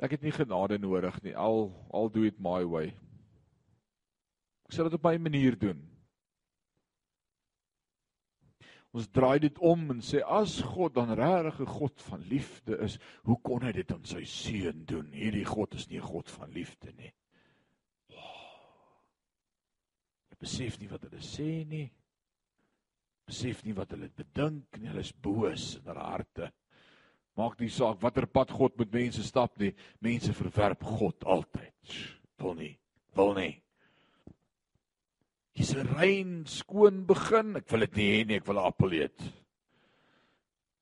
ek 0.00 0.18
het 0.18 0.22
nie 0.24 0.34
genade 0.36 0.76
nodig 0.80 1.16
nie. 1.24 1.32
Al 1.36 1.70
al 1.88 2.12
do 2.12 2.24
it 2.28 2.36
my 2.40 2.60
way. 2.68 2.92
Ek 4.68 4.76
sal 4.76 4.88
dit 4.88 5.00
op 5.00 5.08
my 5.08 5.16
manier 5.16 5.56
doen. 5.56 5.80
Ons 8.90 9.06
draai 9.14 9.38
dit 9.38 9.58
om 9.62 9.84
en 9.94 10.00
sê 10.02 10.18
as 10.26 10.56
God 10.72 10.96
dan 10.96 11.12
regtig 11.14 11.60
'n 11.60 11.74
God 11.78 12.02
van 12.02 12.22
liefde 12.26 12.78
is, 12.82 12.98
hoe 13.22 13.38
kon 13.42 13.62
hy 13.62 13.72
dit 13.72 13.92
aan 13.92 14.04
sy 14.04 14.24
seun 14.24 14.84
doen? 14.84 15.12
Hierdie 15.12 15.44
God 15.44 15.74
is 15.74 15.88
nie 15.88 15.98
'n 15.98 16.10
God 16.10 16.30
van 16.30 16.50
liefde 16.50 16.92
nie. 16.96 17.12
Hulle 18.08 20.40
besef 20.40 20.80
nie 20.80 20.88
wat 20.88 21.02
hulle 21.02 21.22
sê 21.22 21.66
nie. 21.66 21.90
Besef 23.26 23.64
nie 23.64 23.74
wat 23.74 23.90
hulle 23.90 24.08
bedink 24.08 24.78
nie. 24.78 24.88
Hulle 24.88 25.00
is 25.00 25.12
boos 25.12 25.76
in 25.76 25.86
hulle 25.86 26.00
harte. 26.00 26.52
Maak 27.36 27.60
nie 27.60 27.68
saak 27.68 28.02
watter 28.02 28.26
pad 28.26 28.50
God 28.50 28.76
met 28.78 28.92
mense 28.92 29.22
stap 29.22 29.58
nie. 29.58 29.74
Mense 30.00 30.32
verwerp 30.32 30.82
God 30.82 31.24
altyd. 31.24 32.18
Wil 32.38 32.54
nie. 32.54 32.78
Wil 33.14 33.34
nie. 33.34 33.62
Dis 35.60 35.74
'n 35.76 35.92
rein 35.92 36.46
skoon 36.46 37.04
begin. 37.04 37.56
Ek 37.56 37.68
wil 37.68 37.80
dit 37.84 37.96
nie 37.96 38.10
hê 38.10 38.20
nie, 38.24 38.36
ek 38.40 38.46
wil 38.46 38.56
'n 38.56 38.64
appel 38.64 38.92
eet. 38.96 39.20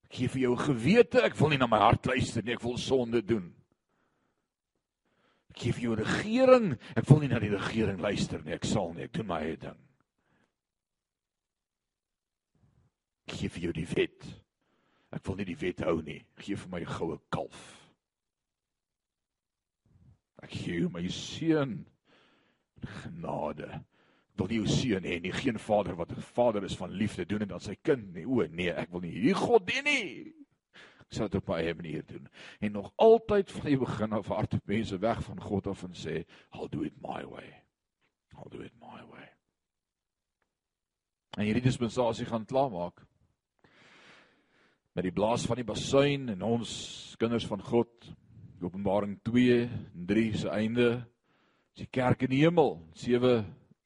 Ek 0.07 0.13
gee 0.15 0.29
vir 0.29 0.41
jou 0.43 0.55
gewete, 0.57 1.19
ek 1.19 1.35
wil 1.35 1.49
nie 1.49 1.59
na 1.59 1.67
my 1.67 1.79
hart 1.79 2.07
luister 2.07 2.45
nie, 2.45 2.53
ek 2.53 2.63
wil 2.63 2.79
sonde 2.79 3.21
doen. 3.27 3.53
Ek 5.51 5.59
gee 5.59 5.73
vir 5.73 5.83
jou 5.83 5.95
regering, 5.97 6.79
ek 6.95 7.11
wil 7.11 7.19
nie 7.19 7.29
na 7.29 7.41
die 7.41 7.51
regering 7.51 7.99
luister 7.99 8.41
nie, 8.45 8.55
ek 8.55 8.65
sal 8.65 8.95
nie, 8.95 9.03
ek 9.03 9.13
doen 9.13 9.27
my 9.27 9.41
eie 9.41 9.57
ding. 9.57 9.81
Ek 13.27 13.35
gee 13.35 13.49
vir 13.49 13.63
jou 13.63 13.73
die 13.73 13.89
wet. 13.97 14.25
Ek 15.11 15.27
wil 15.27 15.37
nie 15.37 15.45
die 15.45 15.59
wet 15.59 15.81
hou 15.81 16.01
nie. 16.03 16.25
Gee 16.39 16.55
vir 16.55 16.69
my 16.69 16.81
'n 16.81 16.87
goue 16.87 17.19
kalf. 17.31 17.91
Ek 20.41 20.51
gee 20.51 20.89
my 20.89 21.09
seun 21.09 21.85
genade 22.81 23.85
wil 24.39 24.49
nie 24.49 24.61
jou 24.61 24.69
seun 24.71 25.05
hê 25.05 25.21
nie. 25.21 25.33
Geen 25.33 25.59
vader 25.59 25.97
wat 25.97 26.13
'n 26.13 26.21
vader 26.21 26.65
is 26.65 26.77
van 26.77 26.91
liefde 26.91 27.27
doen 27.27 27.39
dit 27.39 27.53
aan 27.53 27.61
sy 27.61 27.77
kind 27.83 28.15
nie. 28.15 28.27
O 28.27 28.47
nee, 28.47 28.71
ek 28.71 28.91
wil 28.91 29.01
nie 29.01 29.13
hierdie 29.13 29.35
God 29.35 29.67
dien 29.67 29.85
nie. 29.85 30.35
Ek 31.01 31.13
sal 31.15 31.29
dit 31.29 31.41
op 31.41 31.49
my 31.49 31.63
eie 31.63 31.75
manier 31.75 32.07
doen. 32.07 32.29
En 32.61 32.73
nog 32.73 32.93
altyd 32.97 33.51
van 33.51 33.67
die 33.67 33.79
begin 33.79 34.13
af 34.13 34.27
hardop 34.27 34.67
mense 34.67 34.99
weg 34.99 35.23
van 35.23 35.41
God 35.41 35.67
af 35.67 35.83
en 35.83 35.95
sê, 35.95 36.25
"I'll 36.53 36.69
do 36.69 36.83
it 36.83 36.95
my 37.03 37.25
way." 37.25 37.69
I'll 38.39 38.51
do 38.51 38.63
it 38.63 38.73
my 38.81 39.03
way. 39.11 39.27
En 41.37 41.45
hierdie 41.45 41.63
dispensasie 41.63 42.27
gaan 42.27 42.47
klaarmaak. 42.47 43.03
Met 44.95 45.07
die 45.07 45.15
blaas 45.15 45.47
van 45.47 45.59
die 45.61 45.67
basuin 45.67 46.29
en 46.29 46.43
ons 46.43 46.73
kinders 47.19 47.47
van 47.47 47.63
God, 47.63 48.09
Openbaring 48.63 49.19
2 49.23 49.61
en 49.63 50.07
3 50.07 50.37
se 50.37 50.49
einde, 50.51 50.89
is 51.75 51.85
die 51.85 51.91
kerk 51.95 52.25
in 52.27 52.33
die 52.35 52.43
hemel, 52.43 52.81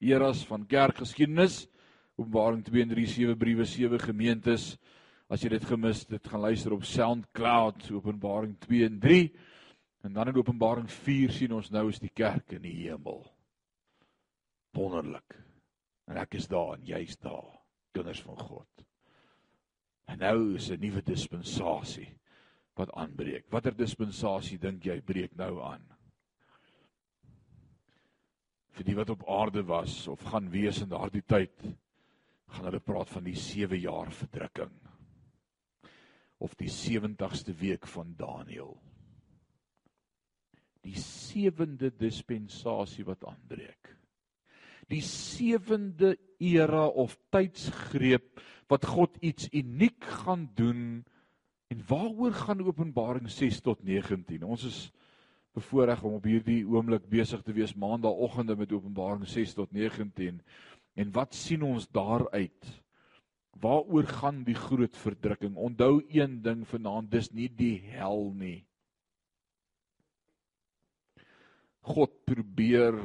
eras 0.09 0.43
van 0.49 0.65
kerkgeskiedenis. 0.65 1.67
Openbaring 2.15 2.63
2 2.65 2.81
en 2.81 2.91
3 2.93 3.07
sewe 3.07 3.35
briewe, 3.35 3.65
sewe 3.65 3.99
gemeentes. 3.99 4.73
As 5.31 5.41
jy 5.41 5.49
dit 5.55 5.65
gemis 5.65 6.03
het, 6.11 6.27
gaan 6.29 6.43
luister 6.43 6.75
op 6.75 6.83
SoundCloud 6.85 7.87
Openbaring 7.95 8.57
2 8.67 8.85
en 8.85 8.99
3. 9.01 9.23
En 10.03 10.13
dan 10.13 10.27
in 10.27 10.37
Openbaring 10.37 10.89
4 10.91 11.31
sien 11.31 11.55
ons 11.55 11.71
nou 11.71 11.87
is 11.89 12.01
die 12.03 12.11
kerk 12.13 12.53
in 12.57 12.65
die 12.65 12.75
hemel. 12.83 13.23
Wonderlik. 14.75 15.37
En 16.09 16.19
ek 16.19 16.35
is 16.37 16.49
daar 16.51 16.75
en 16.75 16.83
jy's 16.85 17.15
daar, 17.23 17.47
kinders 17.95 18.21
van 18.25 18.37
God. 18.37 18.85
En 20.11 20.19
nou 20.19 20.55
is 20.55 20.69
'n 20.69 20.79
nuwe 20.79 21.01
dispensasie 21.01 22.09
wat 22.75 22.91
aanbreek. 22.91 23.45
Watter 23.49 23.75
dispensasie 23.75 24.57
dink 24.57 24.83
jy 24.85 25.01
breek 25.01 25.35
nou 25.35 25.61
aan? 25.61 25.85
Vir 28.73 28.87
die 28.87 28.95
wat 28.97 29.11
op 29.13 29.25
aarde 29.29 29.63
was 29.69 30.07
of 30.09 30.21
gaan 30.31 30.49
wees 30.53 30.81
in 30.81 30.91
daardie 30.93 31.23
tyd 31.25 31.53
gaan 32.53 32.67
hulle 32.69 32.81
praat 32.83 33.09
van 33.09 33.25
die 33.25 33.37
7 33.37 33.79
jaar 33.81 34.11
verdrukking. 34.13 34.73
Of 36.43 36.55
die 36.59 36.69
70ste 36.69 37.55
week 37.57 37.87
van 37.87 38.13
Daniël. 38.19 38.75
Die 40.83 40.97
sewende 40.99 41.89
dispensasie 41.95 43.05
wat 43.07 43.23
aanbreek. 43.25 43.93
Die 44.91 45.01
sewende 45.01 46.17
era 46.43 46.85
of 46.85 47.15
tydsgreep 47.31 48.43
wat 48.69 48.85
God 48.85 49.15
iets 49.23 49.47
uniek 49.53 50.03
gaan 50.25 50.49
doen 50.57 51.03
en 51.71 51.85
waaroor 51.87 52.35
gaan 52.35 52.61
Openbaring 52.61 53.29
6 53.31 53.61
tot 53.65 53.83
19 53.87 54.43
ons 54.43 54.67
is 54.67 54.79
bevoorreg 55.53 56.03
om 56.03 56.17
op 56.17 56.25
hierdie 56.27 56.63
oomblik 56.65 57.05
besig 57.09 57.41
te 57.45 57.53
wees 57.53 57.75
maandagooggende 57.77 58.55
met 58.57 58.71
Openbaring 58.73 59.27
6 59.29 59.53
tot 59.53 59.71
19. 59.71 60.41
En 60.93 61.13
wat 61.13 61.35
sien 61.37 61.61
ons 61.65 61.87
daaruit? 61.93 62.71
Waaroor 63.61 64.09
gaan 64.09 64.43
die 64.43 64.57
groot 64.57 64.97
verdrukking? 64.97 65.55
Onthou 65.55 66.03
een 66.09 66.41
ding 66.41 66.65
vanaand, 66.67 67.11
dis 67.11 67.29
nie 67.31 67.49
die 67.49 67.77
hel 67.93 68.31
nie. 68.37 68.65
God 71.83 72.23
probeer 72.25 72.97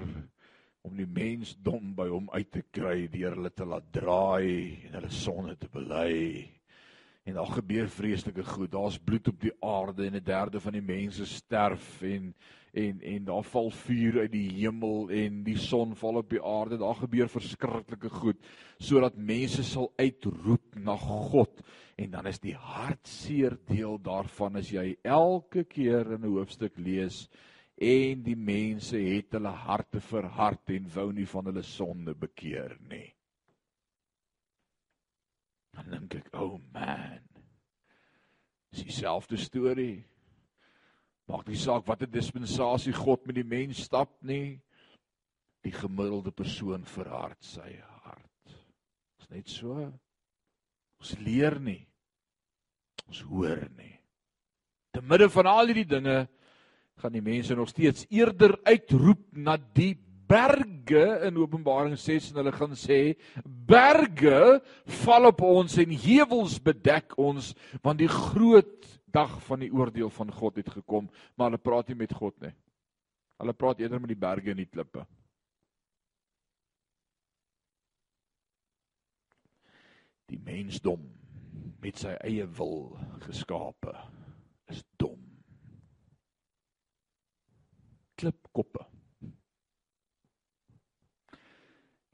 om 0.87 0.97
die 0.97 1.09
mens 1.09 1.57
dom 1.63 1.93
by 1.99 2.07
hom 2.09 2.31
uit 2.33 2.53
te 2.55 2.63
kry 2.73 3.09
deur 3.13 3.35
hulle 3.37 3.51
te 3.53 3.67
laat 3.69 3.91
draai 3.93 4.87
en 4.89 4.95
hulle 5.01 5.11
sonde 5.13 5.57
te 5.59 5.69
bely 5.73 6.58
en 7.29 7.35
daar 7.35 7.51
gebeur 7.53 7.89
vreeslike 7.93 8.45
goed. 8.45 8.71
Daar's 8.73 8.99
bloed 8.99 9.29
op 9.29 9.41
die 9.41 9.53
aarde 9.61 10.07
en 10.07 10.15
'n 10.17 10.25
derde 10.25 10.61
van 10.61 10.73
die 10.73 10.83
mense 10.83 11.27
sterf 11.27 12.03
en 12.03 12.35
en 12.73 13.01
en 13.01 13.25
daar 13.25 13.45
val 13.45 13.71
vuur 13.71 14.19
uit 14.19 14.33
die 14.33 14.51
hemel 14.53 15.11
en 15.11 15.43
die 15.43 15.57
son 15.59 15.97
val 15.97 16.15
op 16.15 16.31
die 16.31 16.43
aarde. 16.43 16.79
Daar 16.79 16.95
gebeur 16.95 17.29
verskriklike 17.29 18.09
goed 18.09 18.37
sodat 18.79 19.17
mense 19.17 19.63
sal 19.65 19.93
uitroep 19.97 20.75
na 20.75 20.97
God. 20.97 21.63
En 21.97 22.11
dan 22.11 22.27
is 22.27 22.39
die 22.39 22.55
hartseer 22.55 23.59
deel 23.67 23.99
daarvan 24.03 24.57
as 24.57 24.71
jy 24.71 24.97
elke 25.03 25.65
keer 25.65 26.13
in 26.13 26.25
'n 26.25 26.33
hoofstuk 26.33 26.79
lees 26.79 27.29
en 27.77 28.23
die 28.23 28.37
mense 28.37 28.97
het 28.97 29.33
hulle 29.33 29.49
harte 29.49 30.01
verhard 30.01 30.71
en 30.71 30.91
wou 30.95 31.13
nie 31.13 31.27
van 31.27 31.45
hulle 31.45 31.63
sonde 31.63 32.15
bekeer 32.15 32.79
nie. 32.89 33.18
Dan 35.79 35.91
dink 35.91 36.15
ek, 36.15 36.29
"Oh 36.35 36.59
man. 36.73 37.21
Dis 38.73 38.85
dieselfde 38.85 39.37
storie. 39.37 40.05
Maak 41.29 41.47
nie 41.49 41.57
saak 41.57 41.87
watter 41.87 42.09
dispensasie 42.09 42.93
God 42.93 43.27
met 43.27 43.37
die 43.37 43.45
mens 43.45 43.83
stap 43.85 44.11
nie. 44.23 44.61
Die 45.65 45.73
gemiddelde 45.73 46.33
persoon 46.33 46.85
verhard 46.85 47.43
sy 47.45 47.81
hart. 48.05 48.57
Dis 49.19 49.31
net 49.31 49.49
so. 49.49 49.93
Ons 50.99 51.15
leer 51.19 51.59
nie. 51.61 51.87
Ons 53.09 53.21
hoor 53.29 53.69
nie. 53.77 53.95
Te 54.93 55.03
midde 55.05 55.29
van 55.31 55.47
al 55.47 55.71
hierdie 55.71 55.89
dinge 55.89 56.29
gaan 56.99 57.15
die 57.15 57.23
mense 57.23 57.55
nog 57.55 57.69
steeds 57.71 58.07
eerder 58.11 58.57
uitroep 58.67 59.29
na 59.37 59.57
die 59.57 59.95
berge 60.29 61.05
in 61.29 61.41
Openbaring 61.41 61.97
6 61.99 62.31
en 62.31 62.43
hulle 62.43 62.55
gaan 62.55 62.77
sê 62.77 63.01
berge 63.45 64.61
val 65.03 65.33
op 65.33 65.43
ons 65.49 65.79
en 65.81 65.99
heuwels 66.05 66.59
bedek 66.63 67.17
ons 67.19 67.55
want 67.83 68.01
die 68.01 68.13
groot 68.13 68.89
dag 69.09 69.39
van 69.49 69.65
die 69.65 69.73
oordeel 69.73 70.11
van 70.13 70.33
God 70.33 70.61
het 70.61 70.73
gekom 70.81 71.09
maar 71.35 71.49
hulle 71.49 71.63
praat 71.63 71.89
nie 71.89 72.03
met 72.05 72.13
God 72.13 72.37
nie 72.45 72.55
Hulle 73.39 73.55
praat 73.55 73.79
eerder 73.81 74.01
met 74.03 74.11
die 74.11 74.19
berge 74.19 74.51
en 74.51 74.59
die 74.59 74.67
klippe. 74.67 75.05
Die 80.29 80.41
mensdom 80.43 81.07
met 81.79 82.03
sy 82.03 82.17
eie 82.27 82.49
wil 82.59 82.91
geskape 83.23 83.95
is 84.75 84.83
dom. 84.99 85.23
Klipkoppe. 88.19 88.83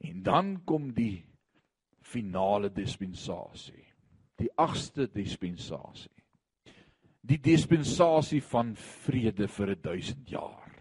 En 0.05 0.21
dan 0.23 0.51
kom 0.65 0.91
die 0.93 1.25
finale 2.05 2.69
dispensasie. 2.73 3.83
Die 4.37 4.51
agste 4.59 5.07
dispensasie. 5.11 6.11
Die 7.25 7.39
dispensasie 7.41 8.41
van 8.51 8.75
vrede 8.77 9.47
vir 9.49 9.73
1000 9.81 10.29
jaar. 10.29 10.73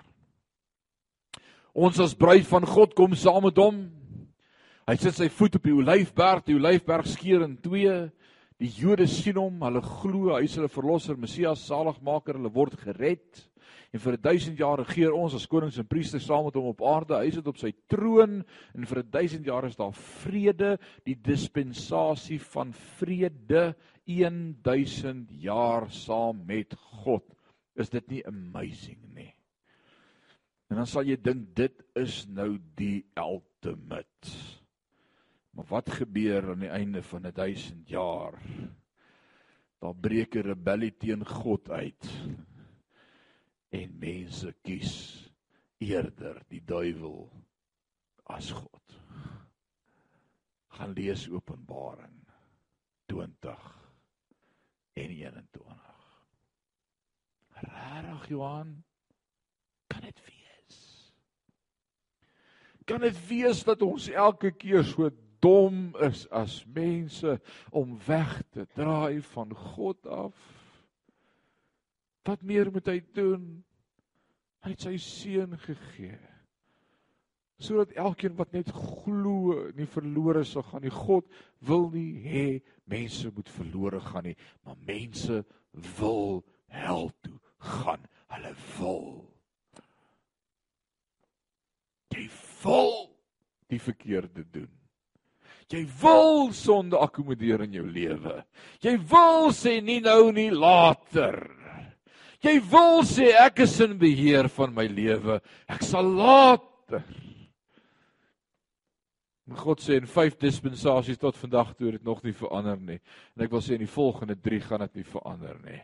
Ons 1.75 1.99
as 1.99 2.15
bruid 2.15 2.47
van 2.47 2.67
God 2.69 2.93
kom 2.95 3.17
saam 3.19 3.49
met 3.49 3.59
hom. 3.59 3.81
Hy 4.85 4.95
sit 5.01 5.17
sy 5.17 5.31
voet 5.33 5.57
op 5.57 5.65
die 5.65 5.75
olyfberg, 5.75 6.45
die 6.45 6.59
olyfberg 6.59 7.09
skeur 7.09 7.47
in 7.47 7.57
twee. 7.65 7.95
Die 8.63 8.71
Jode 8.71 9.09
sien 9.11 9.39
hom, 9.41 9.59
hulle 9.67 9.83
glo 9.83 10.37
hy 10.37 10.45
is 10.47 10.55
hulle 10.59 10.71
verlosser, 10.71 11.19
Messias, 11.19 11.65
saligmaker, 11.67 12.39
hulle 12.39 12.53
word 12.55 12.77
gered. 12.85 13.43
En 13.95 14.03
vir 14.03 14.17
1000 14.19 14.59
jaar 14.59 14.81
regeer 14.83 15.15
ons 15.15 15.35
as 15.39 15.47
konings 15.51 15.79
en 15.79 15.87
priesters 15.91 16.27
saam 16.27 16.47
met 16.47 16.57
hom 16.59 16.71
op 16.71 16.83
aarde. 16.87 17.19
Hy 17.19 17.31
sit 17.35 17.51
op 17.51 17.59
sy 17.59 17.73
troon 17.91 18.41
en 18.75 18.89
vir 18.91 19.03
1000 19.03 19.47
jaar 19.47 19.67
is 19.69 19.79
daar 19.79 19.95
vrede, 19.95 20.75
die 21.07 21.17
dispensasie 21.19 22.41
van 22.53 22.75
vrede 22.99 23.73
1000 24.07 25.31
jaar 25.43 25.89
saam 25.95 26.43
met 26.47 26.75
God. 27.05 27.27
Is 27.79 27.91
dit 27.91 28.11
nie 28.11 28.25
amazing 28.27 29.01
nie? 29.15 29.33
En 30.71 30.79
dan 30.81 30.91
sal 30.91 31.07
jy 31.07 31.19
dink 31.23 31.51
dit 31.59 31.83
is 31.99 32.25
nou 32.31 32.55
die 32.79 33.03
ultimate. 33.19 34.64
Maar 35.55 35.65
wat 35.71 35.91
gebeur 35.91 36.51
aan 36.51 36.59
die 36.59 36.69
einde 36.69 37.03
van 37.03 37.31
1000 37.33 37.89
jaar? 37.89 38.43
Daar 39.79 39.95
breek 39.95 40.35
'n 40.35 40.41
rebellie 40.41 40.97
teen 40.97 41.27
God 41.27 41.71
uit. 41.71 42.11
En 43.69 43.99
mense 43.99 44.55
kies 44.63 44.93
eerder 45.79 46.43
die 46.49 46.63
duiwel 46.65 47.31
as 48.23 48.51
God. 48.51 49.01
Gaan 50.69 50.93
lees 50.93 51.29
Openbaring 51.31 52.27
20 53.07 53.91
en 54.93 55.09
21. 55.09 55.83
Rarig 57.51 58.29
Johan, 58.29 58.85
kan 59.87 60.01
dit 60.01 60.21
wees? 60.25 60.79
Kan 62.85 63.01
dit 63.01 63.27
wees 63.27 63.63
dat 63.65 63.83
ons 63.83 64.09
elke 64.09 64.51
keer 64.51 64.85
so 64.85 65.11
dom 65.45 65.91
is 66.09 66.25
as 66.33 66.63
mense 66.75 67.39
om 67.71 67.97
weg 68.07 68.37
te 68.55 68.65
draai 68.77 69.21
van 69.35 69.53
God 69.55 70.07
af. 70.09 70.37
Wat 72.25 72.43
meer 72.43 72.71
moet 72.73 72.89
hy 72.89 73.01
doen? 73.13 73.49
Hy 74.65 74.73
het 74.73 74.87
sy 74.89 74.97
seun 75.01 75.59
gegee 75.67 76.17
sodat 77.65 77.95
elkeen 77.97 78.35
wat 78.37 78.53
net 78.53 78.71
glo 78.75 79.55
nie 79.79 79.87
verlore 79.89 80.43
sal 80.45 80.65
gaan 80.69 80.83
nie. 80.85 80.93
God 80.93 81.29
wil 81.65 81.87
nie 81.95 82.19
hê 82.25 82.49
mense 82.91 83.31
moet 83.33 83.49
verlore 83.49 84.01
gaan 84.03 84.27
nie, 84.29 84.37
maar 84.67 84.77
mense 84.85 85.39
wil 85.99 86.43
hel 86.75 87.09
toe 87.25 87.39
gaan. 87.79 88.03
Hulle 88.35 88.53
wil. 88.77 89.07
Jy 92.15 92.27
wil 92.63 92.97
die 93.71 93.81
verkeerde 93.81 94.45
doen. 94.51 94.71
Jy 95.75 95.83
wil 95.99 96.53
sonde 96.55 96.99
akkommodeer 97.03 97.65
in 97.65 97.75
jou 97.75 97.85
lewe. 97.89 98.39
Jy 98.85 98.95
wil 99.11 99.51
sê 99.57 99.81
nie 99.83 99.99
nou 100.05 100.31
nie 100.35 100.51
later. 100.55 101.41
Jy 102.45 102.59
wil 102.71 103.03
sê 103.09 103.33
ek 103.41 103.65
is 103.65 103.75
in 103.83 103.97
beheer 103.99 104.47
van 104.55 104.75
my 104.77 104.85
lewe. 104.87 105.41
Ek 105.67 105.83
sal 105.83 106.07
later. 106.15 107.03
Maar 109.49 109.65
God 109.65 109.83
sê 109.83 109.99
in 109.99 110.07
vyf 110.09 110.37
dispensasies 110.41 111.19
tot 111.21 111.41
vandag 111.41 111.75
toe 111.75 111.91
het 111.91 111.99
dit 111.99 112.07
nog 112.07 112.23
nie 112.25 112.37
verander 112.37 112.79
nie. 112.79 113.01
En 113.35 113.45
ek 113.45 113.53
wil 113.53 113.65
sê 113.65 113.75
in 113.75 113.83
die 113.83 113.91
volgende 113.91 114.39
3 114.47 114.63
gaan 114.69 114.87
dit 114.87 115.03
nie 115.03 115.09
verander 115.09 115.59
nie. 115.65 115.81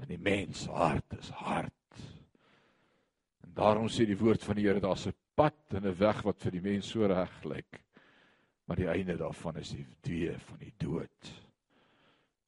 Want 0.00 0.14
die 0.14 0.22
mens 0.30 0.64
hart 0.72 1.18
is 1.18 1.28
hard. 1.42 2.00
En 3.44 3.52
daarom 3.60 3.92
sê 3.92 4.08
die 4.08 4.18
woord 4.18 4.42
van 4.48 4.56
die 4.56 4.64
Here 4.64 4.80
daar's 4.80 5.06
'n 5.06 5.14
pad 5.36 5.76
en 5.76 5.86
'n 5.86 5.98
weg 5.98 6.24
wat 6.24 6.40
vir 6.40 6.52
die 6.56 6.64
mens 6.64 6.88
so 6.88 7.06
reg 7.06 7.44
lyk 7.44 7.84
maar 8.70 8.78
die 8.78 8.88
einde 8.88 9.16
daarvan 9.16 9.56
is 9.56 9.72
die 9.74 9.86
deur 10.06 10.36
van 10.38 10.58
die 10.62 10.72
dood. 10.78 11.30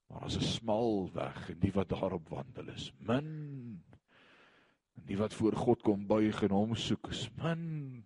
Maar 0.06 0.20
as 0.28 0.36
'n 0.36 0.46
smal 0.46 1.10
weg 1.12 1.50
en 1.50 1.58
die 1.58 1.72
wat 1.72 1.88
daarop 1.88 2.28
wandel 2.28 2.68
is 2.68 2.92
min. 2.98 3.82
En 4.94 5.02
die 5.06 5.18
wat 5.18 5.34
voor 5.34 5.52
God 5.52 5.82
kom 5.82 6.06
buig 6.06 6.42
en 6.42 6.50
hom 6.50 6.74
soek 6.74 7.08
is 7.08 7.30
min. 7.34 8.04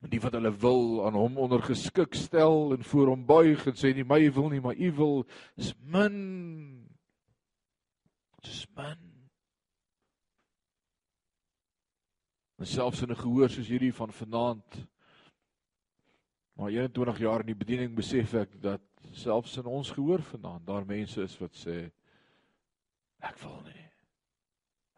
En 0.00 0.08
die 0.08 0.20
wat 0.20 0.32
hulle 0.32 0.56
wil 0.56 1.06
aan 1.06 1.14
hom 1.14 1.36
ondergeskik 1.38 2.14
stel 2.14 2.72
en 2.72 2.84
voor 2.84 3.06
hom 3.06 3.26
buig 3.26 3.66
en 3.66 3.74
sê 3.74 3.94
nie 3.94 4.04
my 4.04 4.32
wil 4.32 4.48
nie, 4.48 4.60
maar 4.60 4.76
u 4.76 4.92
wil 4.92 5.26
is 5.56 5.74
min. 5.80 6.88
Dis 8.40 8.66
min. 8.76 9.28
En 12.58 12.66
selfs 12.66 13.02
in 13.02 13.10
'n 13.10 13.16
gehoor 13.16 13.50
soos 13.50 13.68
hierdie 13.68 13.94
van 13.94 14.12
vanaand 14.12 14.93
Maar 16.54 16.70
21 16.70 17.18
jaar 17.18 17.40
in 17.40 17.50
die 17.50 17.58
bediening 17.58 17.94
besef 17.96 18.34
ek 18.38 18.52
dat 18.62 18.82
selfs 19.12 19.56
in 19.58 19.66
ons 19.66 19.90
gehoor 19.90 20.22
vandaan 20.22 20.62
daar 20.64 20.86
mense 20.86 21.22
is 21.22 21.34
wat 21.40 21.56
sê 21.58 21.78
ek 23.24 23.38
wil 23.42 23.58
nie. 23.66 23.86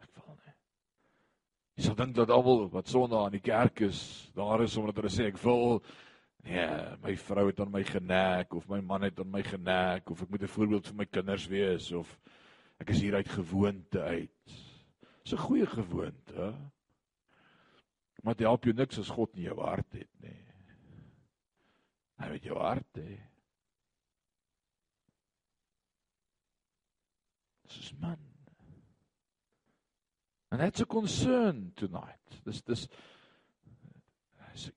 Ek 0.03 0.11
wil 0.19 0.35
nie. 0.35 0.53
Jy 1.77 1.87
sal 1.87 1.97
dink 1.97 2.15
dat 2.17 2.33
almal 2.33 2.67
wat 2.73 2.91
sonde 2.91 3.17
aan 3.17 3.33
die 3.33 3.43
kerk 3.43 3.81
is, 3.87 4.01
daar 4.37 4.61
is 4.65 4.77
omdat 4.77 5.01
hulle 5.01 5.13
sê 5.13 5.31
ek 5.31 5.41
wil 5.41 5.81
nee, 6.45 6.67
my 7.03 7.15
vrou 7.25 7.47
het 7.49 7.59
aan 7.63 7.73
my 7.73 7.83
genek 7.87 8.53
of 8.55 8.69
my 8.69 8.79
man 8.81 9.07
het 9.07 9.19
aan 9.19 9.31
my 9.33 9.43
genek 9.45 10.11
of 10.13 10.21
ek 10.23 10.29
moet 10.29 10.45
'n 10.45 10.55
voorbeeld 10.55 10.87
vir 10.87 10.99
my 11.01 11.05
kinders 11.05 11.47
wees 11.49 11.91
of 11.91 12.19
ek 12.79 12.93
is 12.93 13.01
hier 13.01 13.15
uit 13.15 13.29
gewoonte 13.29 14.01
uit. 14.01 14.57
Dis 15.23 15.33
'n 15.33 15.45
goeie 15.47 15.65
gewoonte. 15.65 16.53
Maar 18.23 18.35
dit 18.35 18.47
help 18.47 18.63
jou 18.63 18.75
niks 18.75 18.99
as 18.99 19.09
God 19.09 19.33
nie 19.35 19.43
jou 19.43 19.59
hart 19.59 19.93
het 19.93 20.09
nie. 20.21 20.46
Hart 22.17 22.95
hè. 22.95 23.17
Dis 27.67 27.93
man. 27.99 28.17
And 30.49 30.61
that's 30.61 30.81
a 30.81 30.85
concern 30.85 31.73
tonight. 31.75 32.41
This 32.45 32.61
this 32.61 32.87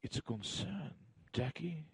it's 0.02 0.18
a 0.18 0.22
concern, 0.22 0.94
Jackie. 1.32 1.86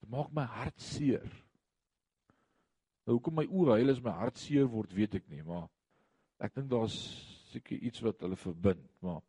Dit 0.00 0.10
maak 0.10 0.32
my 0.32 0.44
hart 0.44 0.80
seer. 0.80 1.28
Nou 3.06 3.18
hoekom 3.18 3.36
my 3.38 3.44
oë 3.46 3.76
huil 3.76 3.92
as 3.92 4.00
my 4.02 4.14
hart 4.14 4.38
seer 4.38 4.66
word, 4.70 4.94
weet 4.94 5.14
ek 5.20 5.28
nie, 5.30 5.42
maar 5.46 5.68
ek 6.42 6.54
dink 6.56 6.70
daar's 6.70 6.96
seker 7.52 7.78
iets 7.78 8.02
wat 8.02 8.22
hulle 8.24 8.38
verbind, 8.38 8.88
maar 9.04 9.20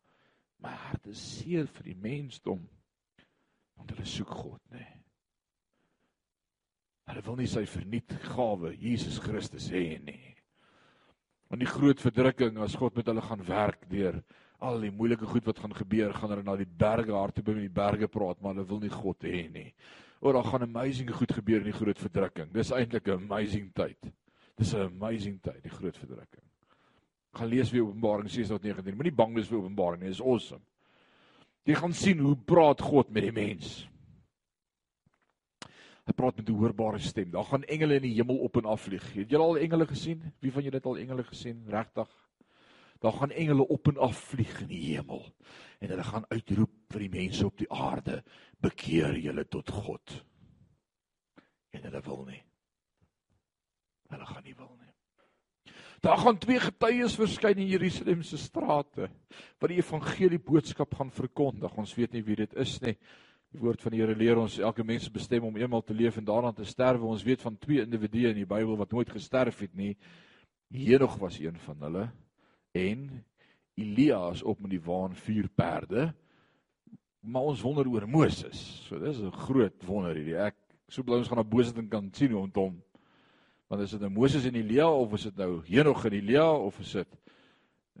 my 0.64 0.72
hart 0.86 1.06
is 1.12 1.20
seer 1.20 1.68
vir 1.76 1.92
die 1.92 1.98
mensdom 2.00 2.64
want 3.76 3.90
hulle 3.90 4.06
soek 4.06 4.30
God, 4.30 4.60
nê. 4.70 4.78
Nee. 4.78 5.00
Hulle 7.10 7.24
wil 7.26 7.36
nie 7.36 7.50
sy 7.50 7.66
verniet 7.68 8.14
gawe 8.32 8.70
Jesus 8.80 9.18
Christus 9.20 9.68
hê 9.72 9.98
nie. 10.00 10.32
Want 11.52 11.60
die 11.60 11.68
groot 11.68 12.00
verdrukking 12.00 12.56
as 12.64 12.76
God 12.80 12.96
met 12.96 13.10
hulle 13.10 13.24
gaan 13.24 13.44
werk 13.46 13.84
deur 13.90 14.22
al 14.64 14.80
die 14.80 14.92
moeilike 14.94 15.26
goed 15.28 15.44
wat 15.44 15.60
gaan 15.60 15.74
gebeur, 15.76 16.14
gaan 16.16 16.32
hulle 16.32 16.46
na 16.46 16.54
die 16.56 16.68
berge 16.68 17.12
harte 17.12 17.42
by 17.44 17.54
die 17.58 17.68
berge 17.72 18.08
praat, 18.08 18.40
maar 18.40 18.54
hulle 18.54 18.66
wil 18.70 18.80
nie 18.80 18.92
God 18.92 19.26
hê 19.28 19.44
nie. 19.52 19.68
O, 20.22 20.32
daar 20.32 20.46
gaan 20.48 20.64
amazing 20.64 21.10
goed 21.12 21.34
gebeur 21.36 21.60
in 21.60 21.68
die 21.68 21.76
groot 21.76 22.00
verdrukking. 22.00 22.48
Dis 22.54 22.72
eintlik 22.72 23.08
'n 23.08 23.28
amazing 23.28 23.72
tyd. 23.74 24.12
Dis 24.56 24.74
'n 24.74 24.88
amazing 24.88 25.40
tyd, 25.42 25.62
die 25.62 25.70
groot 25.70 25.96
verdrukking. 25.96 26.44
Gaan 27.34 27.48
lees 27.48 27.70
weer 27.70 27.82
Openbaring 27.82 28.30
6:19. 28.30 28.96
Moenie 28.96 29.12
bang 29.12 29.34
wees 29.34 29.48
vir 29.48 29.58
Openbaring 29.58 30.00
nie, 30.00 30.08
dis 30.08 30.20
awesome. 30.20 30.62
Jy 31.64 31.74
gaan 31.74 31.94
sien 31.96 32.20
hoe 32.20 32.36
praat 32.36 32.82
God 32.84 33.10
met 33.10 33.24
die 33.24 33.32
mens. 33.32 33.86
Hy 36.04 36.12
praat 36.12 36.36
met 36.36 36.48
'n 36.48 36.58
hoorbare 36.60 36.98
stem. 36.98 37.30
Daar 37.30 37.44
gaan 37.44 37.64
engele 37.64 37.94
in 37.94 38.02
die 38.02 38.14
hemel 38.14 38.38
op 38.38 38.56
en 38.56 38.64
af 38.64 38.80
vlieg. 38.80 39.12
Het 39.14 39.30
julle 39.30 39.44
al 39.44 39.58
engele 39.58 39.86
gesien? 39.86 40.32
Wie 40.40 40.52
van 40.52 40.62
julle 40.62 40.76
het 40.76 40.86
al 40.86 40.98
engele 40.98 41.24
gesien? 41.24 41.64
Regtig? 41.68 42.08
Daar 43.00 43.12
gaan 43.12 43.30
engele 43.30 43.68
op 43.68 43.88
en 43.88 43.96
af 43.96 44.16
vlieg 44.16 44.60
in 44.60 44.68
die 44.68 44.94
hemel 44.94 45.24
en 45.78 45.88
hulle 45.88 46.04
gaan 46.04 46.24
uitroep 46.28 46.70
vir 46.88 47.00
die 47.00 47.08
mense 47.08 47.46
op 47.46 47.58
die 47.58 47.70
aarde: 47.72 48.22
"Bekeer 48.60 49.18
julle 49.18 49.48
tot 49.48 49.70
God." 49.70 50.24
En 51.70 51.82
hulle 51.82 52.00
wil 52.00 52.24
nie. 52.24 52.42
Hulle 54.08 54.26
gaan 54.26 54.44
nie 54.44 54.54
wil 54.54 54.76
nie. 54.80 54.83
Daar 56.04 56.18
gaan 56.20 56.36
twee 56.36 56.60
getuies 56.60 57.14
verskyn 57.16 57.62
in 57.62 57.70
Jerusalem 57.70 58.20
se 58.28 58.36
strate 58.36 59.06
wat 59.56 59.70
die 59.72 59.78
evangelie 59.78 60.36
boodskap 60.36 60.92
gaan 60.98 61.08
verkondig. 61.08 61.72
Ons 61.80 61.94
weet 61.96 62.12
nie 62.12 62.20
wie 62.26 62.36
dit 62.42 62.52
is 62.60 62.74
nie. 62.82 62.92
Die 63.54 63.62
woord 63.62 63.80
van 63.80 63.94
die 63.94 64.02
Here 64.02 64.16
leer 64.18 64.36
ons 64.42 64.58
elke 64.60 64.84
mens 64.84 65.06
bestem 65.08 65.46
om 65.48 65.56
eenmal 65.56 65.80
te 65.80 65.96
leef 65.96 66.18
en 66.20 66.28
daarna 66.28 66.52
te 66.52 66.68
sterwe. 66.68 67.08
Ons 67.08 67.24
weet 67.24 67.40
van 67.40 67.56
twee 67.56 67.80
individue 67.86 68.34
in 68.34 68.36
die 68.42 68.44
Bybel 68.44 68.76
wat 68.76 68.92
nooit 68.92 69.14
gesterf 69.16 69.64
het 69.64 69.72
nie. 69.72 69.94
Henog 70.76 71.16
was 71.22 71.40
een 71.40 71.56
van 71.64 71.88
hulle 71.88 72.06
en 72.76 73.08
Elias 73.80 74.44
op 74.44 74.60
met 74.60 74.76
die 74.76 74.84
waan 74.84 75.16
vuur 75.16 75.48
perde. 75.56 76.10
Maar 77.24 77.52
ons 77.54 77.64
wonder 77.64 77.88
oor 77.88 78.04
Moses. 78.04 78.60
So 78.90 79.00
dis 79.00 79.24
'n 79.24 79.32
groot 79.32 79.88
wonder 79.88 80.12
hierdie. 80.20 80.36
Ek 80.36 80.56
so 80.86 81.02
bly 81.02 81.16
ons 81.16 81.28
gaan 81.32 81.40
na 81.40 81.48
Boset 81.48 81.78
en 81.78 81.88
kan 81.88 82.12
sien 82.12 82.30
hoe 82.30 82.44
hom 82.52 82.82
Want 83.74 83.88
is 83.88 83.94
dit 83.96 84.04
nou 84.04 84.12
Moses 84.14 84.44
en 84.46 84.54
Elia 84.54 84.86
of 84.86 85.16
is 85.16 85.24
dit 85.26 85.38
nou 85.40 85.56
Henog 85.66 86.04
en 86.06 86.14
Elia 86.14 86.44
of 86.46 86.76
is 86.78 86.92
dit 86.94 87.16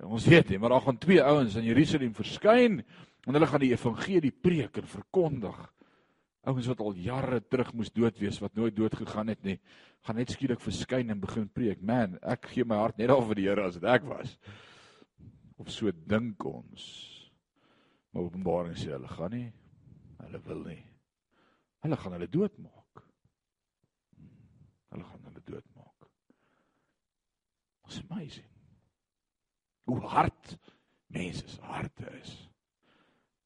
ons 0.06 0.26
weet 0.30 0.52
nie, 0.52 0.58
maar 0.62 0.70
daar 0.70 0.84
gaan 0.84 1.00
twee 1.02 1.22
ouens 1.22 1.56
in 1.58 1.66
Jerusalem 1.66 2.12
verskyn 2.14 2.76
en 3.26 3.34
hulle 3.34 3.48
gaan 3.50 3.62
die 3.62 3.72
evangelie 3.72 4.30
preek 4.30 4.78
en 4.78 4.86
verkondig. 4.86 5.56
Ouens 6.46 6.68
wat 6.70 6.84
al 6.84 6.94
jare 7.02 7.40
terug 7.42 7.72
moes 7.74 7.90
dood 7.90 8.22
wees, 8.22 8.38
wat 8.42 8.54
nooit 8.54 8.76
dood 8.76 8.94
gegaan 9.00 9.32
het 9.32 9.42
nie, 9.42 9.56
gaan 10.06 10.20
net 10.20 10.30
skielik 10.30 10.62
verskyn 10.62 11.10
en 11.10 11.22
begin 11.24 11.50
preek. 11.50 11.82
Man, 11.82 12.14
ek 12.22 12.52
gee 12.52 12.66
my 12.68 12.78
hart 12.78 13.02
net 13.02 13.10
al 13.10 13.26
vir 13.26 13.40
die 13.40 13.48
Here 13.48 13.66
as 13.66 13.80
dit 13.80 13.90
ek 13.90 14.06
was. 14.06 14.36
Of 15.58 15.74
so 15.74 15.90
dink 15.90 16.46
ons. 16.46 16.86
Maar 18.14 18.28
Openbaring 18.28 18.78
sê 18.78 18.94
hulle 18.94 19.10
gaan 19.10 19.34
nie. 19.34 19.50
Hulle 20.22 20.44
wil 20.46 20.64
nie. 20.70 20.80
Hulle 21.82 21.98
gaan 21.98 22.18
hulle 22.20 22.30
doodmaak. 22.30 22.83
Hulle 24.94 25.06
gaan 25.10 25.24
hulle 25.26 25.42
doodmaak. 25.42 26.10
It's 27.84 28.00
amazing. 28.08 28.50
Hoe 29.84 30.00
hard 30.00 30.54
mense 31.12 31.48
se 31.48 31.60
harte 31.62 32.06
is. 32.20 32.36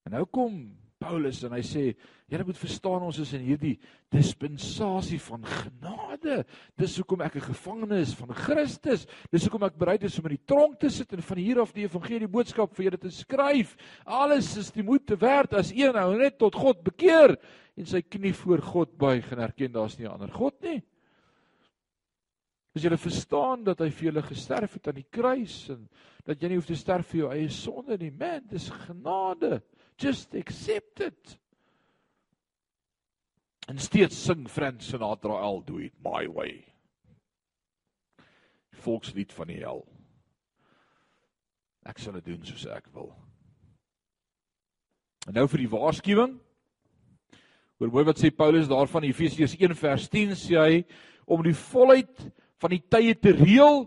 En 0.05 0.15
nou 0.15 0.27
kom 0.33 0.61
Paulus 0.99 1.39
en 1.47 1.55
hy 1.55 1.63
sê 1.63 1.83
julle 2.29 2.45
moet 2.49 2.59
verstaan 2.59 3.05
ons 3.07 3.21
is 3.23 3.31
in 3.37 3.45
hierdie 3.47 3.77
dispensasie 4.13 5.21
van 5.23 5.47
genade. 5.47 6.41
Dis 6.79 6.97
hoekom 6.99 7.23
ek 7.23 7.37
'n 7.39 7.49
gevangene 7.55 8.01
is 8.03 8.15
van 8.19 8.35
Christus. 8.35 9.07
Dis 9.31 9.47
hoekom 9.47 9.65
ek 9.65 9.79
bereid 9.79 10.03
is 10.05 10.19
om 10.19 10.27
in 10.27 10.37
die 10.37 10.47
tronk 10.47 10.79
te 10.81 10.91
sit 10.91 11.13
en 11.13 11.23
van 11.23 11.39
hier 11.39 11.61
af 11.61 11.73
die 11.73 11.87
evangelie 11.87 12.29
boodskap 12.29 12.75
vir 12.75 12.85
julle 12.85 12.99
te 12.99 13.11
skryf. 13.11 13.77
Alles 14.05 14.57
is 14.57 14.71
die 14.71 14.83
moeite 14.83 15.17
werd 15.17 15.55
as 15.55 15.73
een 15.73 15.97
ou 15.97 16.17
net 16.19 16.39
tot 16.39 16.55
God 16.55 16.83
bekeer 16.83 17.39
en 17.77 17.87
sy 17.87 18.03
knie 18.03 18.35
voor 18.35 18.61
God 18.61 18.99
buig 18.99 19.33
en 19.33 19.39
erken 19.39 19.73
daar's 19.73 19.99
nie 19.99 20.07
'n 20.07 20.13
ander 20.13 20.33
God 20.33 20.61
nie. 20.63 20.83
As 22.79 22.85
jy 22.87 22.95
verstaan 22.95 23.65
dat 23.67 23.81
hy 23.83 23.89
vir 23.91 24.07
julle 24.13 24.23
gesterf 24.23 24.77
het 24.77 24.85
aan 24.87 25.01
die 25.01 25.09
kruis 25.11 25.65
en 25.75 25.81
dat 26.23 26.39
jy 26.39 26.53
nie 26.53 26.59
hoef 26.61 26.69
te 26.69 26.77
sterf 26.79 27.09
vir 27.11 27.25
jou 27.25 27.31
eie 27.35 27.49
sonde 27.51 27.97
nie, 27.99 28.13
man, 28.15 28.45
dis 28.47 28.69
genade. 28.85 29.59
Just 29.99 30.37
accept 30.39 31.03
it. 31.03 31.33
En 33.67 33.83
steeds 33.83 34.15
sing 34.29 34.47
Frans 34.47 34.93
Sinatra 34.93 35.41
al 35.43 35.59
do 35.67 35.81
it 35.83 35.97
my 36.07 36.29
way. 36.31 36.61
Volkslied 38.79 39.35
van 39.35 39.51
die 39.51 39.59
hel. 39.59 39.83
Ek 41.83 41.99
sal 41.99 42.15
dit 42.21 42.31
doen 42.31 42.47
soos 42.47 42.69
ek 42.71 42.87
wil. 42.95 43.11
En 45.27 45.35
nou 45.35 45.49
vir 45.51 45.67
die 45.67 45.73
waarskuwing. 45.75 46.39
Hoor 47.83 47.91
mooi 47.91 48.07
wat 48.07 48.23
sê 48.23 48.31
Paulus 48.31 48.71
daarvan 48.71 49.11
Efesiërs 49.11 49.59
1 49.59 49.75
vers 49.83 50.07
10 50.15 50.39
sê 50.39 50.63
hy 50.63 50.85
om 51.27 51.43
die 51.43 51.59
volheid 51.59 52.29
van 52.63 52.75
die 52.75 52.83
tye 52.91 53.15
te 53.15 53.33
reël 53.37 53.87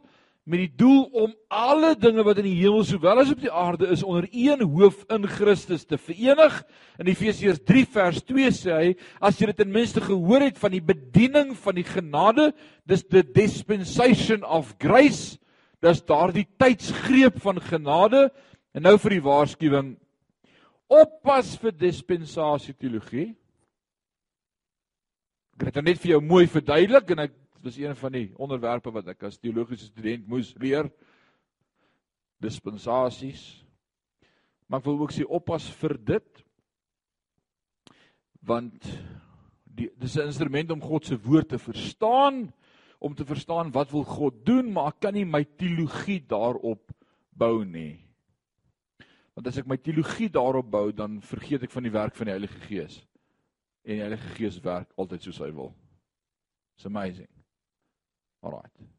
met 0.51 0.63
die 0.63 0.74
doel 0.74 1.03
om 1.13 1.34
alle 1.53 1.91
dinge 1.99 2.24
wat 2.26 2.39
in 2.41 2.47
die 2.49 2.57
hemel 2.57 2.82
sowel 2.88 3.22
as 3.22 3.32
op 3.34 3.41
die 3.43 3.51
aarde 3.53 3.91
is 3.93 4.01
onder 4.03 4.26
een 4.34 4.63
hoof 4.65 5.03
in 5.13 5.28
Christus 5.30 5.86
te 5.86 5.99
verenig. 6.01 6.55
In 6.99 7.09
Efesiërs 7.11 7.61
3 7.67 7.86
vers 7.93 8.22
2 8.26 8.53
sê 8.57 8.72
hy: 8.74 8.95
"As 9.22 9.38
dit 9.38 9.55
ten 9.55 9.72
minste 9.72 10.01
gehoor 10.01 10.41
het 10.41 10.57
van 10.57 10.72
die 10.72 10.82
bediening 10.82 11.53
van 11.57 11.76
die 11.76 11.86
genade, 11.86 12.53
dis 12.86 13.03
the 13.03 13.24
dispensation 13.24 14.43
of 14.43 14.74
grace, 14.80 15.38
dis 15.82 16.01
daardie 16.01 16.47
tydsgreep 16.57 17.39
van 17.41 17.61
genade." 17.61 18.32
En 18.74 18.82
nou 18.82 18.97
vir 18.97 19.09
die 19.09 19.22
waarskuwing: 19.22 19.97
Oppas 20.89 21.55
vir 21.55 21.72
dispensasie 21.72 22.74
teologie. 22.74 23.36
Ek 25.55 25.69
het 25.69 25.74
dit 25.76 25.84
net 25.86 25.99
vir 26.01 26.17
jou 26.17 26.22
mooi 26.22 26.47
verduidelik 26.47 27.11
en 27.11 27.19
ek 27.19 27.38
Was 27.62 27.78
een 27.78 27.95
van 27.95 28.12
die 28.12 28.32
onderwerpe 28.41 28.91
wat 28.91 29.12
ek 29.14 29.28
as 29.30 29.38
teologiese 29.38 29.91
student 29.91 30.28
moes 30.28 30.53
leer. 30.57 30.89
Dispensasies. 32.41 33.43
Maar 34.66 34.82
ek 34.82 34.88
wil 34.88 35.03
ook 35.03 35.14
sê 35.14 35.28
oppas 35.28 35.68
vir 35.82 35.97
dit. 36.14 36.41
Want 38.41 38.88
die 39.70 39.91
dis 39.95 40.18
'n 40.18 40.32
instrument 40.32 40.72
om 40.72 40.82
God 40.82 41.05
se 41.05 41.20
woord 41.22 41.49
te 41.49 41.59
verstaan, 41.59 42.53
om 42.99 43.16
te 43.16 43.26
verstaan 43.26 43.72
wat 43.72 43.91
wil 43.91 44.03
God 44.03 44.45
doen, 44.45 44.72
maar 44.72 44.88
ek 44.88 44.99
kan 44.99 45.14
nie 45.14 45.26
my 45.26 45.43
teologie 45.43 46.20
daarop 46.28 46.91
bou 47.30 47.66
nie. 47.66 48.05
Want 49.34 49.47
as 49.47 49.57
ek 49.57 49.68
my 49.68 49.78
teologie 49.78 50.30
daarop 50.30 50.72
bou, 50.72 50.91
dan 50.91 51.22
vergeet 51.22 51.64
ek 51.64 51.72
van 51.72 51.84
die 51.84 51.91
werk 51.91 52.16
van 52.16 52.26
die 52.26 52.36
Heilige 52.36 52.59
Gees. 52.59 53.07
En 53.84 53.95
die 53.95 54.01
Heilige 54.01 54.36
Gees 54.36 54.59
werk 54.59 54.91
altyd 54.97 55.22
soos 55.22 55.39
hy 55.39 55.51
wil. 55.51 55.76
It's 56.76 56.86
amazing. 56.86 57.41
Alraait. 58.42 58.89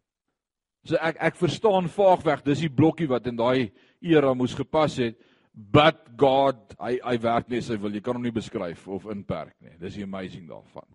So 0.86 0.98
ek 0.98 1.20
ek 1.22 1.36
verstaan 1.38 1.90
vaagweg, 1.90 2.42
dis 2.46 2.64
die 2.64 2.72
blokkie 2.72 3.08
wat 3.10 3.26
in 3.30 3.38
daai 3.38 3.70
era 4.02 4.32
moes 4.34 4.54
gepas 4.58 4.98
het. 5.02 5.18
But 5.52 6.06
God, 6.16 6.72
hy 6.80 6.96
hy 7.04 7.16
werk 7.22 7.50
net 7.52 7.66
sy 7.66 7.76
wil. 7.76 7.92
Jy 7.92 8.02
kan 8.04 8.16
hom 8.16 8.24
nie 8.24 8.34
beskryf 8.34 8.86
of 8.88 9.06
inperk 9.12 9.54
nie. 9.60 9.74
Dis 9.80 9.98
die 9.98 10.06
amazing 10.06 10.46
daarvan. 10.48 10.88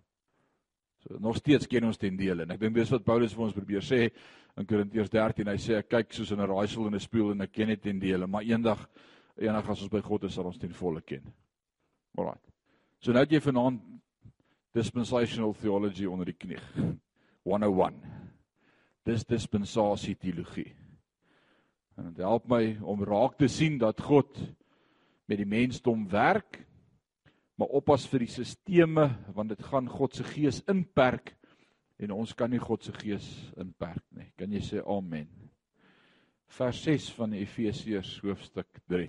So 1.04 1.20
nog 1.22 1.38
steeds 1.38 1.68
ken 1.70 1.86
ons 1.86 2.00
ten 2.00 2.16
dele 2.18 2.44
en 2.44 2.56
ek 2.56 2.60
dink 2.64 2.74
dis 2.76 2.90
wat 2.90 3.06
Paulus 3.06 3.36
vir 3.36 3.46
ons 3.46 3.54
probeer 3.54 3.84
sê 3.86 4.08
in 4.58 4.66
Korintiërs 4.66 5.12
13. 5.12 5.46
Hy 5.46 5.60
sê 5.62 5.78
ek 5.78 5.92
kyk 5.94 6.16
soos 6.16 6.32
in 6.34 6.42
'n 6.42 6.50
raaisel 6.50 6.88
in 6.88 6.94
'n 6.94 7.06
spieël 7.06 7.32
en 7.32 7.46
ek 7.46 7.52
ken 7.52 7.68
dit 7.68 7.82
ten 7.82 8.00
dele, 8.00 8.26
maar 8.26 8.42
eendag 8.42 8.88
eendag 9.38 9.70
as 9.70 9.82
ons 9.82 9.90
by 9.90 10.00
God 10.02 10.24
is, 10.24 10.34
sal 10.34 10.46
ons 10.46 10.58
ten 10.58 10.74
volle 10.74 11.00
ken. 11.00 11.22
Alraait. 12.18 12.42
So 13.00 13.12
nou 13.12 13.22
het 13.22 13.30
jy 13.30 13.40
vanaand 13.40 13.80
dispensational 14.74 15.54
theology 15.54 16.06
onder 16.06 16.26
die 16.26 16.34
knie. 16.34 16.58
101. 17.44 18.27
Dis 19.08 19.24
dispensasie 19.24 20.18
teologie. 20.20 20.68
En 21.96 22.10
dit 22.10 22.20
help 22.20 22.48
my 22.50 22.76
om 22.84 23.00
raak 23.08 23.38
te 23.40 23.48
sien 23.48 23.78
dat 23.80 24.02
God 24.04 24.36
met 25.28 25.40
die 25.40 25.48
mensdom 25.48 26.02
werk, 26.12 26.60
maar 27.58 27.72
oppas 27.74 28.04
vir 28.10 28.26
die 28.26 28.32
sisteme 28.32 29.08
want 29.34 29.54
dit 29.54 29.62
gaan 29.70 29.88
God 29.88 30.18
se 30.18 30.26
gees 30.28 30.60
inperk 30.68 31.32
en 31.98 32.12
ons 32.14 32.34
kan 32.36 32.52
nie 32.52 32.60
God 32.60 32.84
se 32.84 32.92
gees 33.00 33.26
inperk 33.58 34.04
nie. 34.14 34.28
Kan 34.38 34.52
jy 34.52 34.60
sê 34.62 34.82
amen? 34.84 35.26
Vers 36.58 36.82
6 36.84 37.08
van 37.16 37.32
Efesiërs 37.36 38.12
hoofstuk 38.22 38.68
3. 38.92 39.08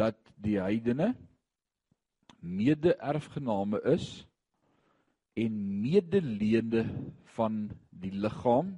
Dat 0.00 0.18
die 0.40 0.56
heidene 0.56 1.12
mede-erfgename 2.40 3.80
is 3.92 4.24
en 5.36 5.60
medeleende 5.84 6.86
van 7.36 7.68
die 7.90 8.12
liggaam 8.12 8.74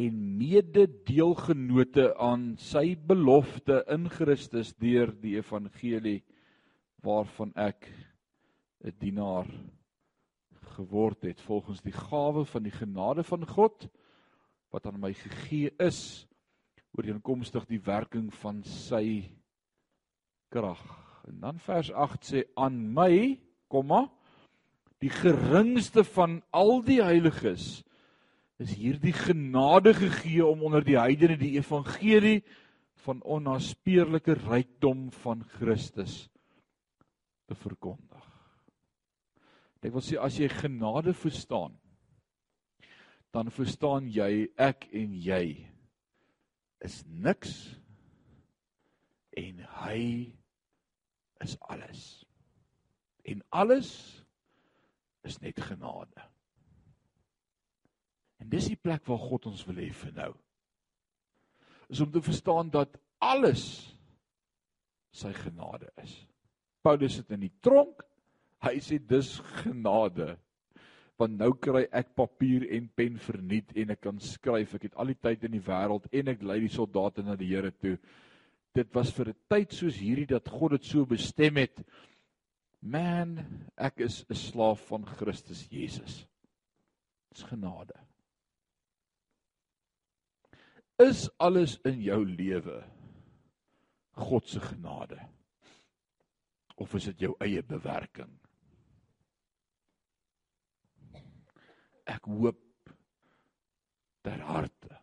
en 0.00 0.20
mededeelgenote 0.38 2.14
aan 2.16 2.54
sy 2.58 2.94
belofte 2.96 3.82
in 3.92 4.08
Christus 4.12 4.72
deur 4.80 5.12
die 5.22 5.36
evangelie 5.38 6.20
waarvan 7.04 7.52
ek 7.56 7.88
'n 8.84 8.94
dienaar 8.98 9.48
geword 10.76 11.22
het 11.22 11.40
volgens 11.40 11.82
die 11.82 11.92
gawe 11.92 12.44
van 12.44 12.62
die 12.62 12.72
genade 12.72 13.24
van 13.24 13.46
God 13.46 13.88
wat 14.70 14.86
aan 14.86 15.00
my 15.00 15.12
gegee 15.12 15.70
is 15.78 16.26
ooreenkomstig 16.96 17.66
die 17.70 17.80
werking 17.84 18.30
van 18.34 18.62
sy 18.66 19.30
krag. 20.50 20.82
En 21.28 21.40
dan 21.40 21.58
vers 21.58 21.92
8 21.92 22.24
sê 22.26 22.42
aan 22.58 22.78
my, 22.94 23.38
komma 23.70 24.08
die 25.00 25.10
geringste 25.12 26.04
van 26.04 26.40
al 26.52 26.82
die 26.84 27.00
heiliges 27.02 27.80
is 28.60 28.74
hierdie 28.76 29.14
genade 29.16 29.94
gegee 29.96 30.44
om 30.44 30.66
onder 30.68 30.84
die 30.84 30.98
heidene 31.00 31.38
die 31.40 31.54
evangelie 31.56 32.42
van 33.06 33.22
onnaspeurlike 33.24 34.36
rykdom 34.44 35.08
van 35.22 35.44
Christus 35.56 36.26
te 37.48 37.56
verkondig. 37.56 38.26
Ek 39.80 39.94
wil 39.94 40.04
sê 40.04 40.18
as 40.20 40.36
jy 40.36 40.50
genade 40.52 41.14
verstaan, 41.16 41.72
dan 43.32 43.48
verstaan 43.54 44.10
jy 44.12 44.50
ek 44.60 44.90
en 44.92 45.14
jy 45.16 45.44
is 46.84 47.00
niks 47.08 47.54
en 49.40 49.64
hy 49.80 50.02
is 51.40 51.56
alles. 51.72 52.02
En 53.24 53.40
alles 53.48 54.19
is 55.26 55.38
net 55.38 55.60
genade. 55.60 56.28
En 58.40 58.48
dis 58.48 58.70
die 58.72 58.78
plek 58.80 59.04
waar 59.08 59.20
God 59.20 59.50
ons 59.50 59.64
wil 59.68 59.80
hê 59.82 59.90
vir 59.92 60.12
nou. 60.16 60.32
Is 61.92 62.00
om 62.00 62.10
te 62.12 62.22
verstaan 62.24 62.70
dat 62.72 62.96
alles 63.20 63.64
sy 65.12 65.32
genade 65.36 65.90
is. 66.00 66.14
Paulus 66.84 67.18
sit 67.18 67.32
in 67.34 67.44
die 67.44 67.56
tronk. 67.60 68.04
Hy 68.64 68.76
sê 68.84 69.00
dis 69.00 69.38
genade. 69.60 70.34
Want 71.20 71.36
nou 71.36 71.50
kry 71.60 71.84
ek 71.92 72.14
papier 72.16 72.64
en 72.76 72.88
pen 72.96 73.18
verniet 73.20 73.74
en 73.76 73.92
ek 73.92 74.04
kan 74.06 74.20
skryf. 74.24 74.76
Ek 74.78 74.88
het 74.88 74.96
al 74.96 75.12
die 75.12 75.20
tyd 75.20 75.44
in 75.48 75.56
die 75.58 75.64
wêreld 75.64 76.08
en 76.16 76.32
ek 76.32 76.44
lei 76.46 76.62
die 76.64 76.72
soldate 76.72 77.24
na 77.26 77.36
die 77.36 77.50
Here 77.50 77.72
toe. 77.76 77.98
Dit 78.76 78.94
was 78.94 79.10
vir 79.12 79.34
'n 79.34 79.38
tyd 79.50 79.72
soos 79.74 79.98
hierdie 79.98 80.30
dat 80.30 80.48
God 80.48 80.78
dit 80.78 80.84
so 80.84 81.04
bestem 81.04 81.56
het. 81.56 81.82
Man, 82.80 83.68
ek 83.76 84.00
is 84.00 84.24
'n 84.30 84.34
slaaf 84.34 84.86
van 84.88 85.04
Christus 85.06 85.66
Jesus. 85.68 86.26
Dis 87.28 87.42
genade. 87.42 87.96
Is 90.98 91.28
alles 91.38 91.78
in 91.84 92.00
jou 92.02 92.24
lewe 92.24 92.84
God 94.12 94.48
se 94.48 94.60
genade? 94.60 95.20
Of 96.76 96.94
is 96.94 97.04
dit 97.04 97.20
jou 97.20 97.34
eie 97.40 97.62
bewerking? 97.62 98.32
Ek 102.04 102.24
hoop 102.24 102.92
ter 104.24 104.40
harte 104.40 104.96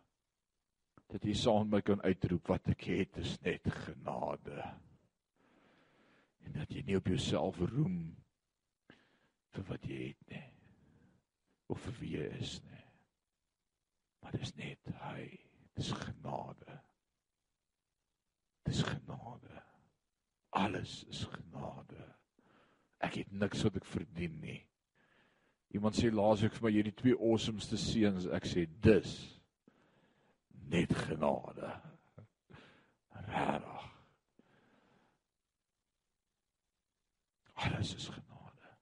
dat 1.08 1.24
jy 1.24 1.34
saam 1.34 1.70
met 1.70 1.78
my 1.78 1.80
kan 1.80 2.02
uitroep 2.04 2.50
wat 2.52 2.68
ek 2.68 2.84
het 2.84 3.16
is 3.22 3.38
net 3.40 3.64
genade. 3.86 4.60
En 6.48 6.54
dat 6.56 6.72
jy 6.72 6.82
nie 6.86 6.96
op 6.96 7.08
jouself 7.10 7.58
roem 7.60 7.98
vir 9.52 9.64
wat 9.68 9.84
jy 9.84 9.98
het 10.06 10.30
nie. 10.32 10.44
Of 11.68 11.82
vir 11.84 11.96
wie 12.00 12.12
jy 12.16 12.28
is 12.40 12.54
nie. 12.64 12.84
Maar 14.24 14.38
dis 14.40 14.54
net 14.56 14.92
hy. 15.02 15.26
Dis 15.76 15.90
genade. 15.92 16.78
Dis 18.64 18.80
genade. 18.82 19.60
Alles 20.56 21.02
is 21.12 21.26
genade. 21.28 22.06
Ek 23.04 23.20
het 23.20 23.32
niks 23.32 23.62
wat 23.68 23.76
ek 23.78 23.86
verdien 23.86 24.40
nie. 24.40 24.62
Iemand 25.76 25.98
sê 26.00 26.08
laasweek 26.08 26.56
vir 26.56 26.64
my 26.64 26.72
hierdie 26.72 26.96
twee 26.96 27.16
awesomeste 27.20 27.76
seuns, 27.76 28.24
ek 28.32 28.48
sê 28.48 28.64
dis 28.80 29.12
net 30.72 30.94
genade. 31.04 31.74
Regtig. 33.28 33.84
Alles 37.58 37.94
is 37.94 38.08
genade. 38.12 38.74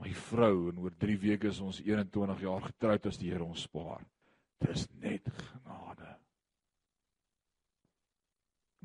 My 0.00 0.12
vrou 0.14 0.68
en 0.70 0.78
oor 0.80 0.94
3 0.96 1.18
weke 1.24 1.50
is 1.50 1.60
ons 1.60 1.82
21 1.84 2.40
jaar 2.46 2.64
getroud 2.68 3.10
as 3.10 3.18
die 3.20 3.32
Here 3.32 3.44
ons 3.44 3.66
spaar. 3.68 4.04
Dis 4.64 4.86
net 5.02 5.28
genade. 5.36 6.14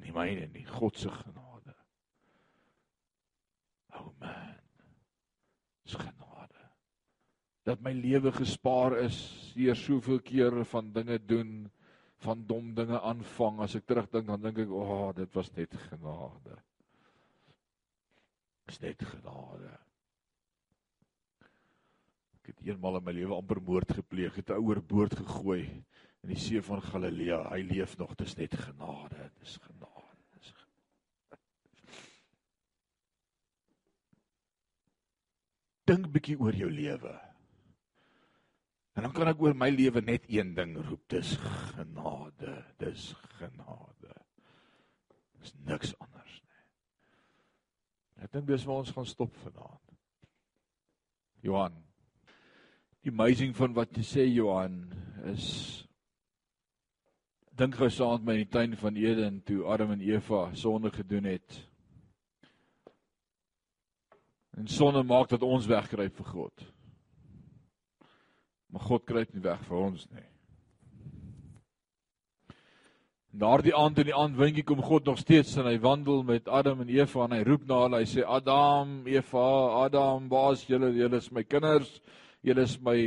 Nie 0.03 0.11
myne 0.11 0.49
nie, 0.51 0.65
God 0.67 0.99
se 0.99 1.11
genade. 1.13 1.77
O 3.93 4.01
oh 4.01 4.11
man. 4.19 4.59
Dis 5.85 5.95
genade 5.95 6.33
dat 7.63 7.79
my 7.79 7.93
lewe 7.95 8.31
gespaar 8.35 8.97
is 9.05 9.17
deur 9.55 9.77
soveel 9.79 10.19
kere 10.25 10.65
van 10.67 10.91
dinge 10.91 11.15
doen 11.23 11.53
van 12.25 12.43
dom 12.47 12.73
dinge 12.75 12.99
aanvang 12.99 13.61
as 13.63 13.77
ek 13.79 13.85
terugdink 13.87 14.27
dan 14.27 14.43
dink 14.43 14.59
ek 14.65 14.71
o 14.71 14.83
oh, 14.83 15.09
dit 15.15 15.37
was 15.37 15.51
net 15.55 15.75
genade 15.87 16.57
is 18.71 18.79
net 18.83 19.03
genade 19.13 19.73
ek 22.39 22.51
het 22.51 22.63
eenmal 22.67 22.99
in 22.99 23.07
my 23.07 23.15
lewe 23.15 23.37
amper 23.39 23.61
moord 23.63 23.95
gepleeg 23.99 24.35
het 24.39 24.49
'n 24.49 24.61
ouer 24.61 24.81
boord 24.81 25.15
gegooi 25.15 25.63
in 26.23 26.29
die 26.29 26.39
see 26.39 26.61
van 26.61 26.81
Galilea 26.81 27.43
hy 27.49 27.61
leef 27.61 27.97
nog 27.97 28.15
dis 28.15 28.37
net 28.37 28.55
genade 28.55 29.29
dis 29.39 29.57
genade 29.67 30.23
dis 30.37 30.53
dink 35.85 36.11
bietjie 36.11 36.39
oor 36.39 36.55
jou 36.55 36.71
lewe 36.71 37.19
En 38.93 39.01
dan 39.01 39.13
kan 39.13 39.31
ek 39.31 39.41
oor 39.41 39.55
my 39.57 39.71
lewe 39.73 40.03
net 40.05 40.25
een 40.29 40.53
ding 40.53 40.75
roep, 40.77 41.01
dis 41.09 41.33
genade, 41.73 42.53
dis 42.77 43.09
genade. 43.39 44.13
Dis 45.41 45.53
niks 45.65 45.95
anders. 45.97 46.42
Ek 48.23 48.31
dink 48.31 48.47
dis 48.47 48.63
waar 48.63 48.79
ons 48.81 48.91
gaan 48.95 49.07
stop 49.07 49.33
vanaand. 49.43 49.95
Johan. 51.43 51.75
Die 53.03 53.11
amazing 53.11 53.51
van 53.57 53.73
wat 53.75 53.91
jy 53.99 54.03
sê 54.07 54.23
Johan 54.29 54.77
is 55.33 55.47
dink 57.59 57.75
gou 57.77 57.89
saam 57.91 58.23
met 58.23 58.25
my 58.25 58.35
in 58.37 58.45
die 58.45 58.53
tuin 58.53 58.77
van 58.79 58.95
Eden 58.97 59.41
toe 59.45 59.65
Adam 59.69 59.91
en 59.93 60.01
Eva 60.07 60.45
sonde 60.57 60.89
gedoen 60.93 61.27
het. 61.29 61.59
En 64.57 64.67
sonde 64.71 65.03
maak 65.03 65.29
dat 65.29 65.43
ons 65.43 65.67
wegkruip 65.69 66.15
vir 66.21 66.31
God. 66.31 66.65
Maar 68.73 68.87
God 68.87 69.05
kruip 69.05 69.33
nie 69.33 69.43
weg 69.43 69.61
vir 69.67 69.77
ons 69.77 70.07
nie. 70.09 70.32
Daardie 73.33 73.73
aand 73.73 73.97
in 73.97 74.11
die 74.11 74.13
aand 74.13 74.35
windjie 74.37 74.61
kom 74.61 74.81
God 74.85 75.07
nog 75.09 75.17
steeds 75.17 75.55
en 75.57 75.65
hy 75.65 75.79
wandel 75.81 76.19
met 76.21 76.45
Adam 76.45 76.83
en 76.83 76.89
Eva 76.93 77.23
en 77.25 77.31
hy 77.33 77.39
roep 77.47 77.63
na 77.65 77.79
hulle. 77.81 78.03
Hy 78.03 78.09
sê 78.11 78.25
Adam, 78.29 78.91
Eva, 79.09 79.45
Adam, 79.87 80.27
waar 80.29 80.51
is 80.53 80.67
julle? 80.69 80.91
Julle 80.93 81.17
is 81.17 81.31
my 81.33 81.41
kinders. 81.41 81.95
Julle 82.45 82.67
is 82.67 82.77
my 82.85 82.99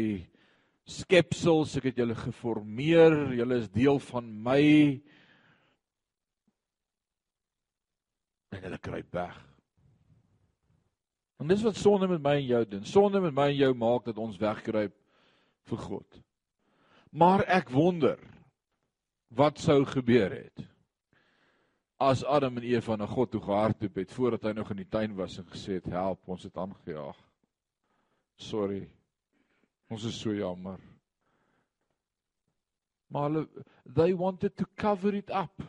skepsels. 0.83 1.77
Ek 1.79 1.93
het 1.93 2.03
julle 2.03 2.19
geformeer. 2.19 3.15
Julle 3.39 3.61
is 3.63 3.71
deel 3.71 4.03
van 4.09 4.35
my. 4.51 4.67
En 8.51 8.67
hulle 8.67 8.83
kruip 8.83 9.15
weg. 9.15 9.41
En 11.39 11.55
dis 11.55 11.67
wat 11.71 11.79
sonde 11.79 12.11
met 12.11 12.27
my 12.27 12.39
en 12.41 12.49
jou 12.51 12.67
doen. 12.75 12.89
Sonde 12.99 13.23
met 13.23 13.43
my 13.45 13.53
en 13.53 13.61
jou 13.63 13.75
maak 13.79 14.11
dat 14.11 14.19
ons 14.19 14.43
wegkruip 14.43 14.99
vir 15.71 15.87
God. 15.87 16.25
Maar 17.15 17.47
ek 17.63 17.71
wonder 17.71 18.19
wat 19.29 19.59
sou 19.59 19.85
gebeur 19.85 20.31
het 20.31 20.67
as 21.97 22.25
Adam 22.25 22.59
en 22.61 22.67
Eva 22.69 22.97
na 22.97 23.07
God 23.09 23.31
toe 23.33 23.41
gehardloop 23.41 23.95
het 23.97 24.13
voordat 24.13 24.43
hy 24.45 24.53
nog 24.53 24.71
in 24.71 24.83
die 24.83 24.91
tuin 24.93 25.15
was 25.17 25.39
en 25.41 25.49
gesê 25.49 25.79
het 25.79 25.89
help 25.89 26.29
ons 26.29 26.45
het 26.45 26.57
aangejaag. 26.61 27.17
Sorry. 28.37 28.83
Ons 29.89 30.05
is 30.05 30.19
so 30.21 30.35
jammer. 30.35 30.77
Maar 33.09 33.31
hulle 33.31 33.65
they 33.95 34.13
wanted 34.15 34.57
to 34.57 34.67
cover 34.77 35.15
it 35.15 35.31
up. 35.31 35.63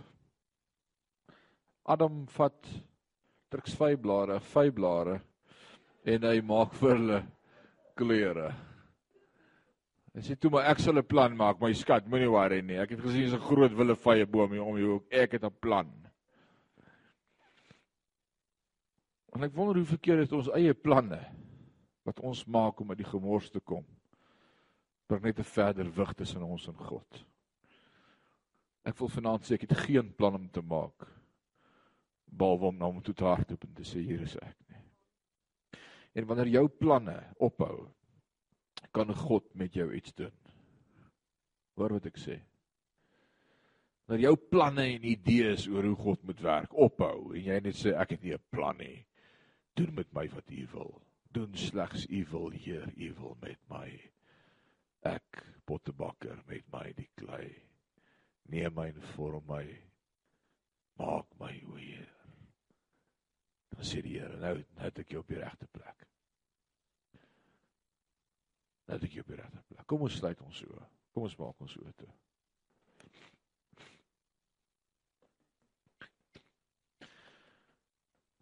Adam 1.85 2.25
vat 2.35 2.71
druks 3.53 3.77
vyf 3.79 3.99
blare, 4.01 4.41
vyf 4.51 4.73
blare 4.75 5.21
en 6.03 6.25
hy 6.27 6.41
maak 6.43 6.75
vir 6.81 6.95
hulle 6.97 7.21
klere. 7.95 8.49
Hy 10.17 10.23
sê 10.25 10.33
toe 10.33 10.49
maar 10.49 10.65
ek 10.71 10.79
sal 10.81 10.97
'n 10.97 11.05
plan 11.05 11.35
maak, 11.37 11.59
my 11.61 11.69
skat, 11.77 12.07
moenie 12.09 12.29
worry 12.29 12.61
nie. 12.65 12.79
Ek 12.81 12.89
het 12.89 13.01
gesien 13.05 13.21
jy's 13.21 13.35
'n 13.37 13.47
groot 13.49 13.71
willevye 13.71 14.25
boom 14.25 14.51
hier 14.51 14.63
om 14.63 14.77
jou. 14.77 15.03
Ek 15.11 15.33
het 15.33 15.43
'n 15.43 15.53
plan. 15.61 15.93
En 19.35 19.43
ek 19.43 19.53
wonder 19.53 19.75
hoe 19.75 19.85
verkeerd 19.85 20.25
is 20.25 20.33
ons 20.33 20.49
eie 20.49 20.73
planne 20.73 21.21
wat 22.03 22.19
ons 22.19 22.47
maak 22.47 22.79
om 22.79 22.89
uit 22.89 22.97
die 22.97 23.11
gemors 23.11 23.51
te 23.51 23.59
kom. 23.59 23.85
Bring 25.07 25.21
net 25.21 25.39
'n 25.39 25.43
verder 25.43 25.85
wig 25.85 26.13
tussen 26.13 26.41
ons 26.41 26.67
en 26.67 26.73
God. 26.73 27.25
Ek 28.83 28.97
wil 28.97 29.09
vanaand 29.09 29.43
sê 29.43 29.53
ek 29.53 29.69
het 29.69 29.77
geen 29.85 30.15
plan 30.15 30.33
om 30.33 30.49
te 30.49 30.61
maak 30.61 31.07
behalwe 32.25 32.65
om 32.65 32.77
na 32.77 32.85
hom 32.85 33.01
toe 33.01 33.13
te 33.13 33.23
hardloop 33.23 33.63
en 33.63 33.73
te 33.73 33.83
sê 33.83 34.01
hier 34.01 34.21
is 34.21 34.35
ek 34.35 34.57
nie. 34.69 34.81
En 36.15 36.25
wanneer 36.25 36.47
jou 36.47 36.67
planne 36.67 37.23
ophou, 37.37 37.87
kan 38.91 39.13
God 39.15 39.47
met 39.55 39.73
jou 39.73 39.87
iets 39.93 40.13
doen. 40.17 40.33
Hoor 41.77 41.97
wat 41.97 42.07
ek 42.09 42.19
sê. 42.21 42.37
Dat 44.07 44.21
jou 44.23 44.33
planne 44.49 44.85
en 44.95 45.05
idees 45.05 45.67
oor 45.67 45.89
hoe 45.89 45.97
God 45.99 46.23
moet 46.29 46.41
werk 46.43 46.73
ophou 46.73 47.33
en 47.35 47.43
jy 47.43 47.59
net 47.63 47.77
sê 47.77 47.93
ek 47.93 48.15
het 48.15 48.23
nie 48.23 48.33
'n 48.33 48.49
plan 48.51 48.77
nie. 48.77 49.05
Doen 49.75 49.93
met 49.93 50.13
my 50.13 50.27
wat 50.29 50.49
U 50.51 50.67
wil. 50.71 51.01
Doen 51.31 51.53
slegs 51.53 52.07
U 52.09 52.25
wil, 52.31 52.49
Heer, 52.49 52.87
U 52.97 53.13
wil 53.13 53.37
met 53.41 53.59
my. 53.69 53.89
Ek 55.03 55.43
pottebakker 55.65 56.43
met 56.47 56.63
my 56.71 56.93
die 56.93 57.09
klei. 57.15 57.53
Neem 58.49 58.73
my 58.73 58.87
en 58.87 59.01
vorm 59.01 59.45
my. 59.47 59.65
Maak 60.97 61.27
my, 61.39 61.61
o 61.67 61.75
Heer. 61.75 62.09
Dan 63.69 63.83
sê 63.83 64.01
die 64.01 64.19
Here, 64.19 64.39
nou 64.39 64.63
het 64.77 64.99
ek 64.99 65.11
jou 65.11 65.19
op 65.19 65.27
die 65.27 65.43
regte 65.43 65.67
plek 65.67 66.07
dat 68.87 69.03
ek 69.03 69.17
jou 69.17 69.25
op 69.25 69.33
die 69.33 69.41
regte 69.41 69.63
plek. 69.67 69.83
Kom 69.89 70.07
ons 70.07 70.15
sluit 70.15 70.41
ons 70.45 70.63
oë. 70.63 70.87
Kom 71.13 71.27
ons 71.27 71.37
maak 71.41 71.67
ons 71.67 71.77
oë 71.81 71.93
toe. 71.99 72.09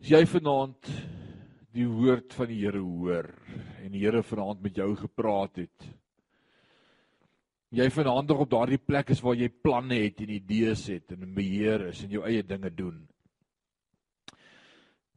As 0.06 0.12
jy 0.14 0.22
vanaand 0.30 0.90
die 1.74 1.86
woord 1.90 2.34
van 2.38 2.50
die 2.52 2.62
Here 2.62 2.82
hoor 2.84 3.32
en 3.82 3.94
die 3.96 4.04
Here 4.04 4.22
vanaand 4.24 4.62
met 4.62 4.78
jou 4.78 4.92
gepraat 5.00 5.64
het 5.64 5.88
Jy 7.76 7.90
vanaand 7.92 8.30
op 8.32 8.48
daardie 8.48 8.80
plek 8.80 9.10
is 9.12 9.20
waar 9.26 9.36
jy 9.36 9.50
planne 9.50 9.98
het 10.00 10.22
en 10.24 10.30
idees 10.32 10.86
het 10.88 11.12
en 11.12 11.34
beheer 11.36 11.90
is 11.90 12.06
en 12.06 12.14
jou 12.14 12.22
eie 12.24 12.44
dinge 12.46 12.70
doen. 12.72 13.02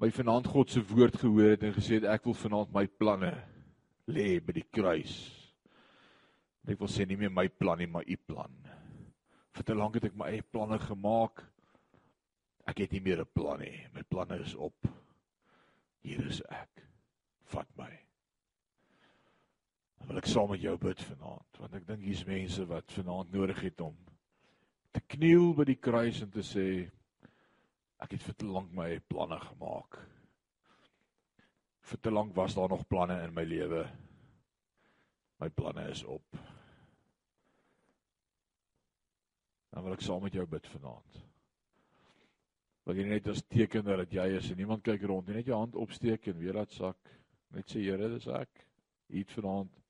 My 0.03 0.09
vanaand 0.15 0.49
God 0.51 0.73
se 0.73 0.83
woord 0.83 1.21
gehoor 1.21 1.53
het 1.55 1.67
en 1.69 1.77
gesê 1.77 2.01
het 2.01 2.09
ek 2.17 2.27
wil 2.27 2.35
vanaand 2.35 2.73
my 2.75 2.87
planne 2.99 3.31
lê 4.09 4.39
by 4.45 4.55
die 4.57 4.67
kruis. 4.73 5.15
Ek 6.69 6.81
wil 6.81 6.91
sê 6.93 7.07
nie 7.09 7.17
meer 7.17 7.33
my 7.33 7.47
plan 7.49 7.81
nie, 7.81 7.89
maar 7.89 8.05
u 8.05 8.17
plan. 8.29 8.57
Vir 9.57 9.65
te 9.65 9.77
lank 9.77 9.97
het 9.97 10.09
ek 10.11 10.19
my 10.19 10.29
eie 10.33 10.45
planne 10.45 10.79
gemaak. 10.83 11.45
Ek 12.69 12.83
het 12.85 12.93
nie 12.93 13.01
meer 13.01 13.23
'n 13.23 13.33
plan 13.35 13.61
nie. 13.61 13.87
My 13.95 14.03
planne 14.03 14.41
is 14.41 14.55
op. 14.55 14.89
Hier 16.03 16.27
is 16.27 16.43
ek. 16.51 16.85
Vat 17.45 17.69
my. 17.77 17.91
Dan 19.99 20.09
wil 20.09 20.19
ek 20.19 20.27
saam 20.27 20.51
met 20.51 20.61
jou 20.61 20.77
bid 20.77 21.01
vanaand, 21.03 21.59
want 21.59 21.75
ek 21.75 21.87
dink 21.87 22.03
hier's 22.03 22.27
mense 22.27 22.67
wat 22.67 22.93
vanaand 22.93 23.33
nodig 23.33 23.61
het 23.61 23.81
om 23.81 23.97
te 24.93 25.01
kniel 25.15 25.53
by 25.55 25.67
die 25.69 25.79
kruis 25.79 26.23
en 26.25 26.31
te 26.33 26.43
sê 26.43 26.67
ek 28.03 28.15
het 28.15 28.23
vir 28.23 28.37
te 28.39 28.47
lank 28.47 28.71
my 28.75 28.89
planne 29.11 29.39
gemaak. 29.43 29.99
Vir 31.89 32.01
te 32.05 32.11
lank 32.13 32.35
was 32.37 32.55
daar 32.55 32.69
nog 32.69 32.87
planne 32.87 33.23
in 33.25 33.33
my 33.33 33.45
lewe. 33.49 33.87
My 35.41 35.49
planne 35.49 35.87
is 35.89 36.03
op. 36.05 36.37
Dan 39.73 39.87
wil 39.87 39.97
ek 39.97 40.05
saam 40.05 40.23
met 40.27 40.37
jou 40.37 40.45
bid 40.51 40.69
vanaand. 40.69 41.19
Wil 42.89 43.01
jy 43.01 43.09
net 43.09 43.29
as 43.33 43.41
teken 43.49 43.89
dat 43.89 44.13
jy 44.13 44.27
is 44.37 44.51
en 44.53 44.61
niemand 44.61 44.85
kyk 44.85 45.07
rond 45.09 45.29
nie, 45.29 45.39
net 45.39 45.49
jou 45.49 45.57
hand 45.57 45.77
opsteek 45.81 46.29
en 46.29 46.39
weer 46.41 46.57
laat 46.61 46.73
sak. 46.77 47.13
Net 47.57 47.69
sê 47.73 47.81
Here, 47.85 48.09
dis 48.13 48.29
ek. 48.33 48.65
U 49.09 49.17
het 49.17 49.37
vanaand 49.39 49.83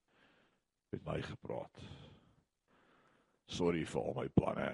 met 0.94 1.06
my 1.06 1.20
gepraat. 1.22 1.86
Sorry 3.50 3.84
vir 3.88 4.02
al 4.02 4.18
my 4.20 4.28
planne. 4.34 4.72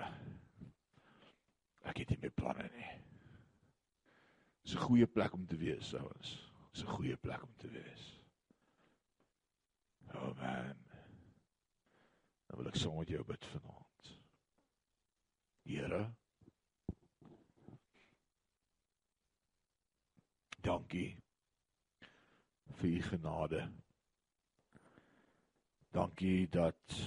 Ek 1.89 2.03
het 2.03 2.11
nie 2.13 2.21
meer 2.25 2.37
planne 2.37 2.69
nie. 2.75 2.91
Dis 4.65 4.75
'n 4.77 4.89
goeie 4.89 5.07
plek 5.07 5.33
om 5.35 5.47
te 5.47 5.57
wees, 5.57 5.95
ouens. 5.95 6.54
Dis 6.75 6.83
'n 6.83 6.91
goeie 6.91 7.17
plek 7.17 7.43
om 7.43 7.55
te 7.57 7.69
wees. 7.71 8.05
Oh 10.15 10.35
man. 10.41 10.75
Nou 12.47 12.59
wil 12.59 12.67
ek 12.67 12.79
saam 12.81 12.97
met 12.99 13.09
jou 13.09 13.23
bid 13.25 13.47
vanaand. 13.47 14.11
Here. 15.63 16.01
Dankie 20.67 21.23
vir 22.81 22.91
u 22.91 23.03
genade. 23.03 23.63
Dankie 25.95 26.49
dat 26.49 27.01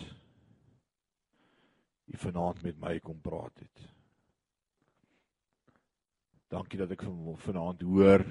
u 2.05 2.18
vanaand 2.18 2.61
met 2.63 2.80
my 2.80 2.99
kom 2.99 3.20
praat 3.22 3.59
het. 3.59 3.88
Dankie 6.47 6.80
dat 6.80 6.95
ek 6.95 7.03
vanaand 7.43 7.82
hoor 7.82 8.24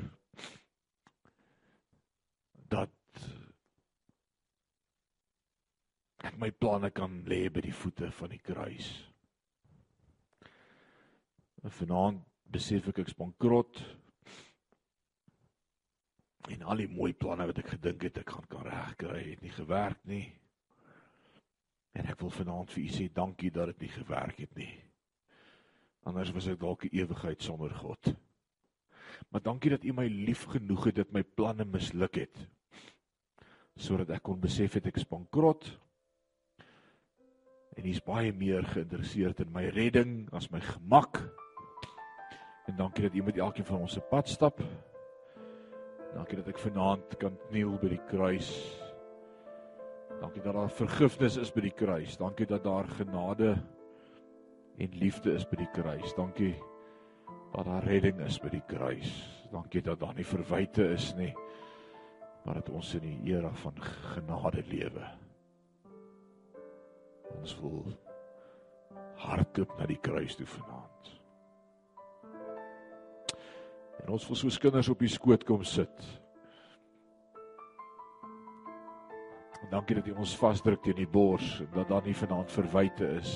dat 2.69 2.93
ek 6.27 6.39
my 6.41 6.51
planne 6.51 6.91
kan 6.91 7.21
lê 7.29 7.47
by 7.53 7.63
die 7.65 7.75
voete 7.75 8.11
van 8.19 8.33
die 8.33 8.43
kruis. 8.43 8.89
En 11.63 11.75
vanaand 11.75 12.25
besef 12.51 12.89
ek 12.91 13.03
ek 13.03 13.13
is 13.13 13.19
bankrot 13.19 13.83
en 16.55 16.63
al 16.63 16.83
die 16.83 16.91
mooi 16.91 17.13
planne 17.19 17.47
wat 17.49 17.59
ek 17.63 17.73
gedink 17.75 18.07
het 18.07 18.21
ek 18.23 18.35
gaan 18.37 18.51
kan 18.51 18.67
regkry 18.67 19.23
het 19.33 19.43
nie 19.43 19.55
gewerk 19.55 20.03
nie. 20.07 20.27
En 21.97 22.11
ek 22.13 22.21
wil 22.23 22.35
vanaand 22.35 22.75
vir 22.75 22.85
u 22.85 22.91
sê 22.93 23.09
dankie 23.13 23.51
dat 23.51 23.73
dit 23.73 23.87
nie 23.87 23.95
gewerk 23.97 24.43
het 24.45 24.55
nie. 24.59 24.73
Anders 26.07 26.31
was 26.35 26.47
ek 26.47 26.61
dalk 26.61 26.85
'n 26.85 26.95
ewigheid 26.95 27.43
sonder 27.43 27.75
God. 27.75 28.15
Maar 29.31 29.43
dankie 29.43 29.71
dat 29.71 29.85
u 29.85 29.93
my 29.93 30.07
lief 30.07 30.45
genoeg 30.45 30.85
het 30.85 30.95
dat 30.95 31.13
my 31.13 31.23
planne 31.23 31.65
misluk 31.65 32.15
het. 32.15 32.37
Sodat 33.77 34.11
ek 34.17 34.25
kon 34.27 34.41
besef 34.41 34.79
het 34.79 34.89
ek 34.89 35.01
is 35.03 35.09
bankrot. 35.09 35.69
En 37.77 37.85
hy's 37.85 38.01
baie 38.05 38.33
meer 38.33 38.65
geïnteresseerd 38.73 39.45
in 39.45 39.53
my 39.53 39.67
redding 39.77 40.25
as 40.33 40.49
my 40.51 40.63
gemak. 40.65 41.21
En 42.67 42.79
dankie 42.79 43.05
dat 43.07 43.15
u 43.15 43.23
met 43.23 43.39
elkeen 43.39 43.69
van 43.69 43.85
ons 43.85 43.99
se 43.99 44.03
pad 44.11 44.29
stap. 44.29 44.65
Dankie 46.17 46.41
dat 46.41 46.49
ek 46.55 46.65
vanaand 46.65 47.19
kan 47.21 47.37
kniel 47.51 47.77
by 47.79 47.93
die 47.93 48.05
kruis 48.09 48.51
Dankie 50.21 50.43
dat 50.43 50.55
daar 50.55 50.71
vergifnis 50.71 51.37
is 51.37 51.51
by 51.53 51.67
die 51.67 51.75
kruis. 51.77 52.17
Dankie 52.17 52.47
dat 52.49 52.65
daar 52.65 52.89
genade 52.89 53.57
en 54.79 54.97
liefde 55.01 55.35
is 55.37 55.45
by 55.49 55.59
die 55.61 55.71
kruis. 55.75 56.15
Dankie 56.17 56.55
dat 57.53 57.65
daar 57.69 57.85
redding 57.85 58.21
is 58.25 58.39
by 58.41 58.49
die 58.55 58.63
kruis. 58.69 59.13
Dankie 59.53 59.83
dat 59.85 60.01
daar 60.01 60.15
nie 60.17 60.27
verwyte 60.27 60.89
is 60.95 61.13
nie, 61.17 61.35
maar 62.47 62.55
dat 62.55 62.69
ons 62.71 62.95
in 62.95 63.03
die 63.03 63.35
era 63.35 63.51
van 63.59 63.81
genade 63.83 64.63
lewe. 64.71 65.03
Ons 67.35 67.57
wil 67.59 67.81
hardloop 69.19 69.73
na 69.79 69.89
die 69.91 69.99
kruis 69.99 70.37
toe 70.39 70.47
vanaand. 70.47 71.11
En 74.05 74.13
ons 74.15 74.29
wil 74.29 74.39
soos 74.39 74.61
kinders 74.63 74.93
op 74.93 75.03
die 75.03 75.11
skoot 75.11 75.43
kom 75.49 75.65
sit. 75.67 76.07
En 79.65 79.73
dankie 79.73 79.99
dat 79.99 80.07
U 80.07 80.15
ons 80.15 80.37
vasdruk 80.39 80.87
teen 80.87 81.01
die 81.01 81.11
bors 81.11 81.59
en 81.65 81.73
dat 81.75 81.91
daar 81.91 82.07
nie 82.07 82.15
vanaand 82.15 82.55
verwyte 82.55 83.11
is. 83.17 83.35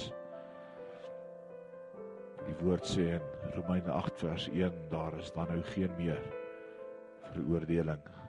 Die 2.47 2.57
woord 2.63 2.87
sê 2.87 3.11
in 3.19 3.53
Romeine 3.59 3.91
8 3.91 4.23
vers 4.23 4.49
1 4.55 4.81
daar 4.95 5.19
is 5.19 5.35
dan 5.35 5.51
nou 5.51 5.63
geen 5.75 5.91
meer 5.99 6.23
veroordeling 7.33 8.20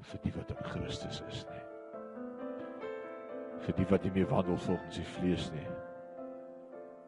vir 0.00 0.20
die 0.22 0.32
wat 0.36 0.50
in 0.54 0.64
Christus 0.64 1.22
is 1.28 1.44
nie. 1.50 1.64
Vir 3.66 3.76
die 3.76 3.86
wat 3.90 4.04
nie 4.06 4.14
meer 4.14 4.30
wandel 4.30 4.56
volgens 4.56 4.96
die 4.96 5.08
vlees 5.18 5.50
nie, 5.52 5.66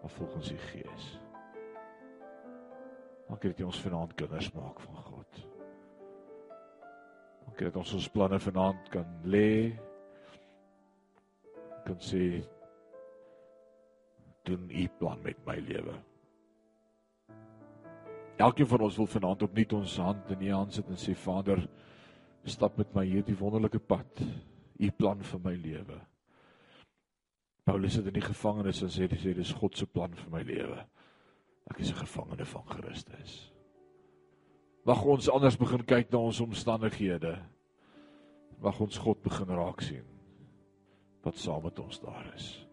maar 0.02 0.14
volgens 0.18 0.50
die 0.52 0.60
Gees. 0.70 1.10
Dankie 3.28 3.52
dat 3.52 3.60
U 3.60 3.68
ons 3.70 3.80
vanaand 3.80 4.14
kinders 4.18 4.52
maak 4.52 4.80
van 4.82 4.96
God. 5.06 5.42
Dankie 7.46 7.68
dat 7.68 7.76
ons 7.76 7.92
ons 7.94 8.08
planne 8.10 8.40
vanaand 8.42 8.90
kan 8.90 9.06
lê. 9.24 9.70
Kan 11.86 12.00
sê 12.02 12.24
doen 14.48 14.66
u 14.70 14.88
plan 14.98 15.20
met 15.22 15.38
my 15.46 15.56
lewe. 15.62 15.94
Elkeen 18.40 18.66
van 18.66 18.80
ons 18.80 18.96
wil 18.96 19.06
vanaand 19.06 19.42
opnuut 19.42 19.72
ons 19.76 19.96
hand 20.00 20.30
in 20.34 20.42
u 20.48 20.52
hand 20.52 20.74
sit 20.74 20.88
en 20.88 20.98
sê 20.98 21.14
Vader, 21.14 21.60
stap 22.48 22.78
met 22.78 22.94
my 22.94 23.04
hierdie 23.04 23.36
wonderlike 23.38 23.78
pad. 23.78 24.22
U 24.80 24.90
plan 24.96 25.20
vir 25.22 25.40
my 25.44 25.54
lewe. 25.54 25.98
Paulus 27.68 27.98
het 28.00 28.08
in 28.08 28.16
die 28.16 28.24
gevangenis 28.24 28.80
en 28.82 28.92
sê 28.92 29.08
dis 29.10 29.22
dis 29.36 29.52
God 29.60 29.76
se 29.76 29.86
plan 29.86 30.14
vir 30.16 30.30
my 30.32 30.42
lewe. 30.42 30.84
Ek 31.70 31.80
is 31.80 31.92
'n 31.92 32.00
gevangene 32.00 32.44
van 32.44 32.64
Christus. 32.66 33.52
Mag 34.84 35.04
ons 35.04 35.28
anders 35.28 35.56
begin 35.56 35.84
kyk 35.84 36.10
na 36.10 36.18
ons 36.18 36.40
omstandighede. 36.40 37.38
Mag 38.60 38.80
ons 38.80 38.98
God 38.98 39.22
begin 39.22 39.48
raak 39.48 39.80
sien 39.80 40.04
wat 41.22 41.36
saam 41.36 41.62
met 41.62 41.78
ons 41.78 42.00
daar 42.00 42.32
is. 42.34 42.66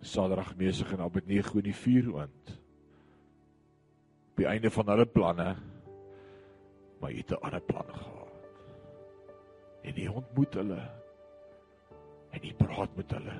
Saterdag 0.00 0.56
mesig 0.56 0.92
en 0.92 1.00
Abednego 1.00 1.58
in 1.58 1.64
die 1.64 1.74
vuuroond. 1.74 2.60
Op 4.30 4.36
die 4.36 4.46
einde 4.46 4.70
van 4.70 4.88
hulle 4.88 5.06
planne 5.06 5.56
maar 7.00 7.10
jy 7.10 7.18
het 7.18 7.30
'n 7.30 7.42
ander 7.42 7.60
plan 7.60 7.86
gehad. 7.86 8.17
En 9.88 9.96
jy 9.96 10.08
ontmoet 10.12 10.58
hulle 10.60 10.80
en 12.36 12.44
jy 12.44 12.52
praat 12.58 12.92
met 12.98 13.14
hulle. 13.16 13.36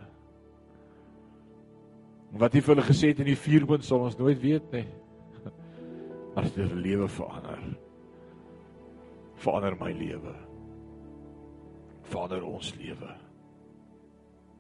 Wat 2.41 2.55
jy 2.55 2.63
vir 2.65 2.75
hulle 2.75 2.87
gesê 2.89 3.13
het 3.13 3.21
in 3.23 3.31
die 3.31 3.41
vuuroond 3.41 3.85
sal 3.85 4.07
ons 4.07 4.17
nooit 4.21 4.41
weet 4.41 4.73
nie 4.77 4.87
as 6.39 6.53
dit 6.55 6.75
lewe 6.79 7.09
verander. 7.11 7.63
Verander 9.43 9.75
my 9.81 9.91
lewe. 9.97 10.35
Verander 12.09 12.45
ons 12.47 12.71
lewe. 12.79 13.11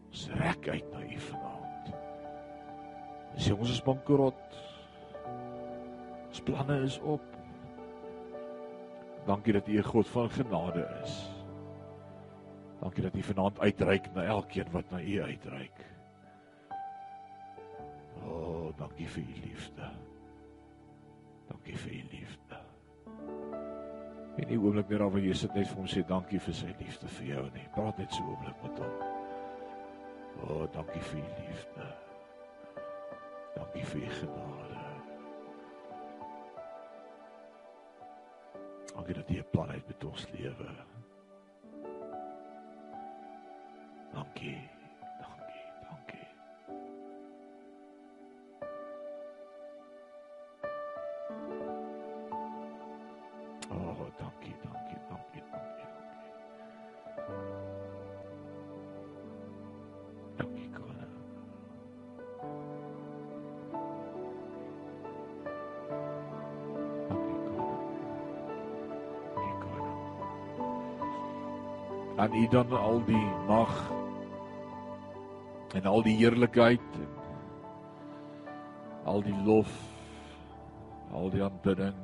Ons 0.08 0.24
rek 0.40 0.68
uit 0.68 0.92
na 0.92 1.04
U 1.04 1.20
vanaand. 1.28 1.90
Sê 3.38 3.54
ons 3.54 3.70
is 3.70 3.82
bankrot. 3.86 4.60
Ons 6.28 6.44
planne 6.46 6.80
is 6.86 6.98
op. 7.06 7.24
Dankie 9.28 9.54
dat 9.54 9.68
U 9.68 9.78
'n 9.78 9.90
God 9.92 10.06
van 10.08 10.30
genade 10.30 10.88
is. 11.04 11.37
Dankie 12.80 13.02
dat 13.02 13.14
U 13.14 13.22
vanaand 13.22 13.60
uitreik 13.60 14.12
na 14.14 14.24
elkeen 14.24 14.70
wat 14.70 14.90
na 14.90 15.00
U 15.00 15.22
uitreik. 15.22 15.86
O, 18.22 18.30
oh, 18.30 18.76
dankie 18.76 19.08
vir 19.08 19.22
U 19.22 19.40
liefde. 19.48 19.90
Dankie 21.48 21.76
vir 21.76 21.92
u 21.92 22.02
liefde. 22.10 22.58
En 24.38 24.48
die 24.48 24.58
oomblik 24.60 24.90
net 24.92 25.00
waar 25.00 25.22
jy 25.22 25.34
sit 25.36 25.54
net 25.56 25.70
vir 25.70 25.80
hom 25.80 25.88
sê 25.90 26.02
dankie 26.06 26.40
vir 26.44 26.56
sy 26.56 26.68
liefde 26.78 27.08
vir 27.16 27.30
jou 27.32 27.44
nie. 27.54 27.64
Praat 27.74 27.98
net 28.00 28.12
so 28.14 28.24
oomblik 28.24 28.60
met 28.64 28.82
hom. 28.82 28.98
O, 30.38 30.48
oh, 30.48 30.66
dankie 30.74 31.02
vir 31.08 31.22
u 31.22 31.24
liefde. 31.46 31.88
Dankie 33.56 33.86
vir 33.92 34.04
u 34.04 34.12
genade. 34.20 34.84
Dankie 38.92 39.18
dat 39.20 39.30
u 39.30 39.38
'n 39.40 39.50
plan 39.50 39.70
het 39.70 39.88
met 39.88 40.04
ons 40.04 40.30
lewe. 40.36 40.97
Dankie. 44.18 44.58
Dankie. 45.20 45.64
Dankie. 45.86 46.26
Oh, 53.70 54.10
dankie, 54.18 54.54
dankie, 54.62 54.98
dankie, 55.08 55.42
dankie. 55.52 55.86
Dankie, 60.38 60.68
koning. 60.70 61.14
Dankie, 67.08 67.38
koning. 67.46 67.98
Dankie, 69.34 69.54
koning. 69.62 70.00
Aan 72.18 72.32
U 72.34 72.48
dan 72.48 72.72
al 72.72 73.04
die 73.04 73.26
mag 73.46 73.97
en 75.74 75.86
al 75.86 76.02
die 76.02 76.16
heerlikheid 76.16 76.98
en 77.00 77.14
al 79.08 79.22
die 79.24 79.36
lof, 79.44 79.72
al 81.12 81.30
die 81.32 81.42
aanbidding 81.44 81.96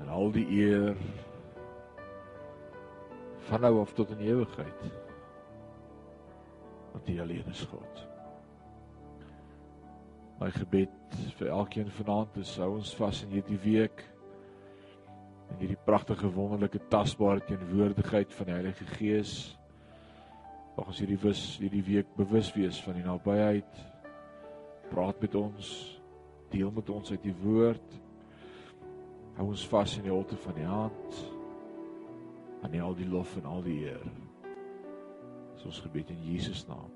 en 0.00 0.08
al 0.08 0.30
die 0.32 0.46
eer 0.60 0.96
van 3.48 3.60
nou 3.60 3.80
af 3.80 3.92
tot 3.92 4.10
in 4.14 4.22
ewigheid. 4.24 4.86
Want 6.92 7.08
U 7.08 7.20
alleen 7.20 7.50
is 7.50 7.64
God. 7.70 8.06
My 10.40 10.48
gebed 10.54 11.18
vir 11.36 11.50
elkeen 11.52 11.90
vanaand 11.92 12.38
is 12.40 12.54
hou 12.60 12.78
ons 12.78 12.94
vas 12.96 13.24
in 13.26 13.34
hierdie 13.36 13.60
week 13.60 14.04
in 15.50 15.64
hierdie 15.64 15.80
pragtige 15.84 16.30
wonderlike 16.32 16.80
tasbare 16.88 17.42
teenwoordigheid 17.44 18.32
van 18.34 18.48
die 18.48 18.54
Heilige 18.54 18.86
Gees. 18.94 19.32
Mag 20.76 20.90
ons 20.90 21.00
hierdie 21.02 21.18
wis 21.22 21.42
hierdie 21.60 21.82
week 21.86 22.12
bewus 22.16 22.52
wees 22.56 22.78
van 22.84 22.98
die 22.98 23.06
nabyheid. 23.06 23.80
Praat 24.90 25.20
met 25.22 25.34
ons, 25.38 25.72
deel 26.50 26.70
met 26.74 26.90
ons 26.90 27.10
uit 27.10 27.22
die 27.22 27.36
woord. 27.42 27.98
Hou 29.38 29.50
ons 29.50 29.66
vas 29.72 29.96
in 29.98 30.06
die 30.08 30.14
holte 30.14 30.38
van 30.44 30.58
die 30.58 30.68
hand. 30.68 31.20
Aan 32.60 32.80
al 32.80 32.96
die 32.98 33.08
lof 33.08 33.36
en 33.40 33.48
al 33.48 33.62
die 33.64 33.78
eer. 33.86 34.06
Dis 35.54 35.68
ons 35.70 35.82
gebed 35.86 36.12
in 36.12 36.24
Jesus 36.28 36.66
naam. 36.68 36.90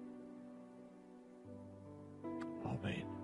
Amen. 2.65 3.24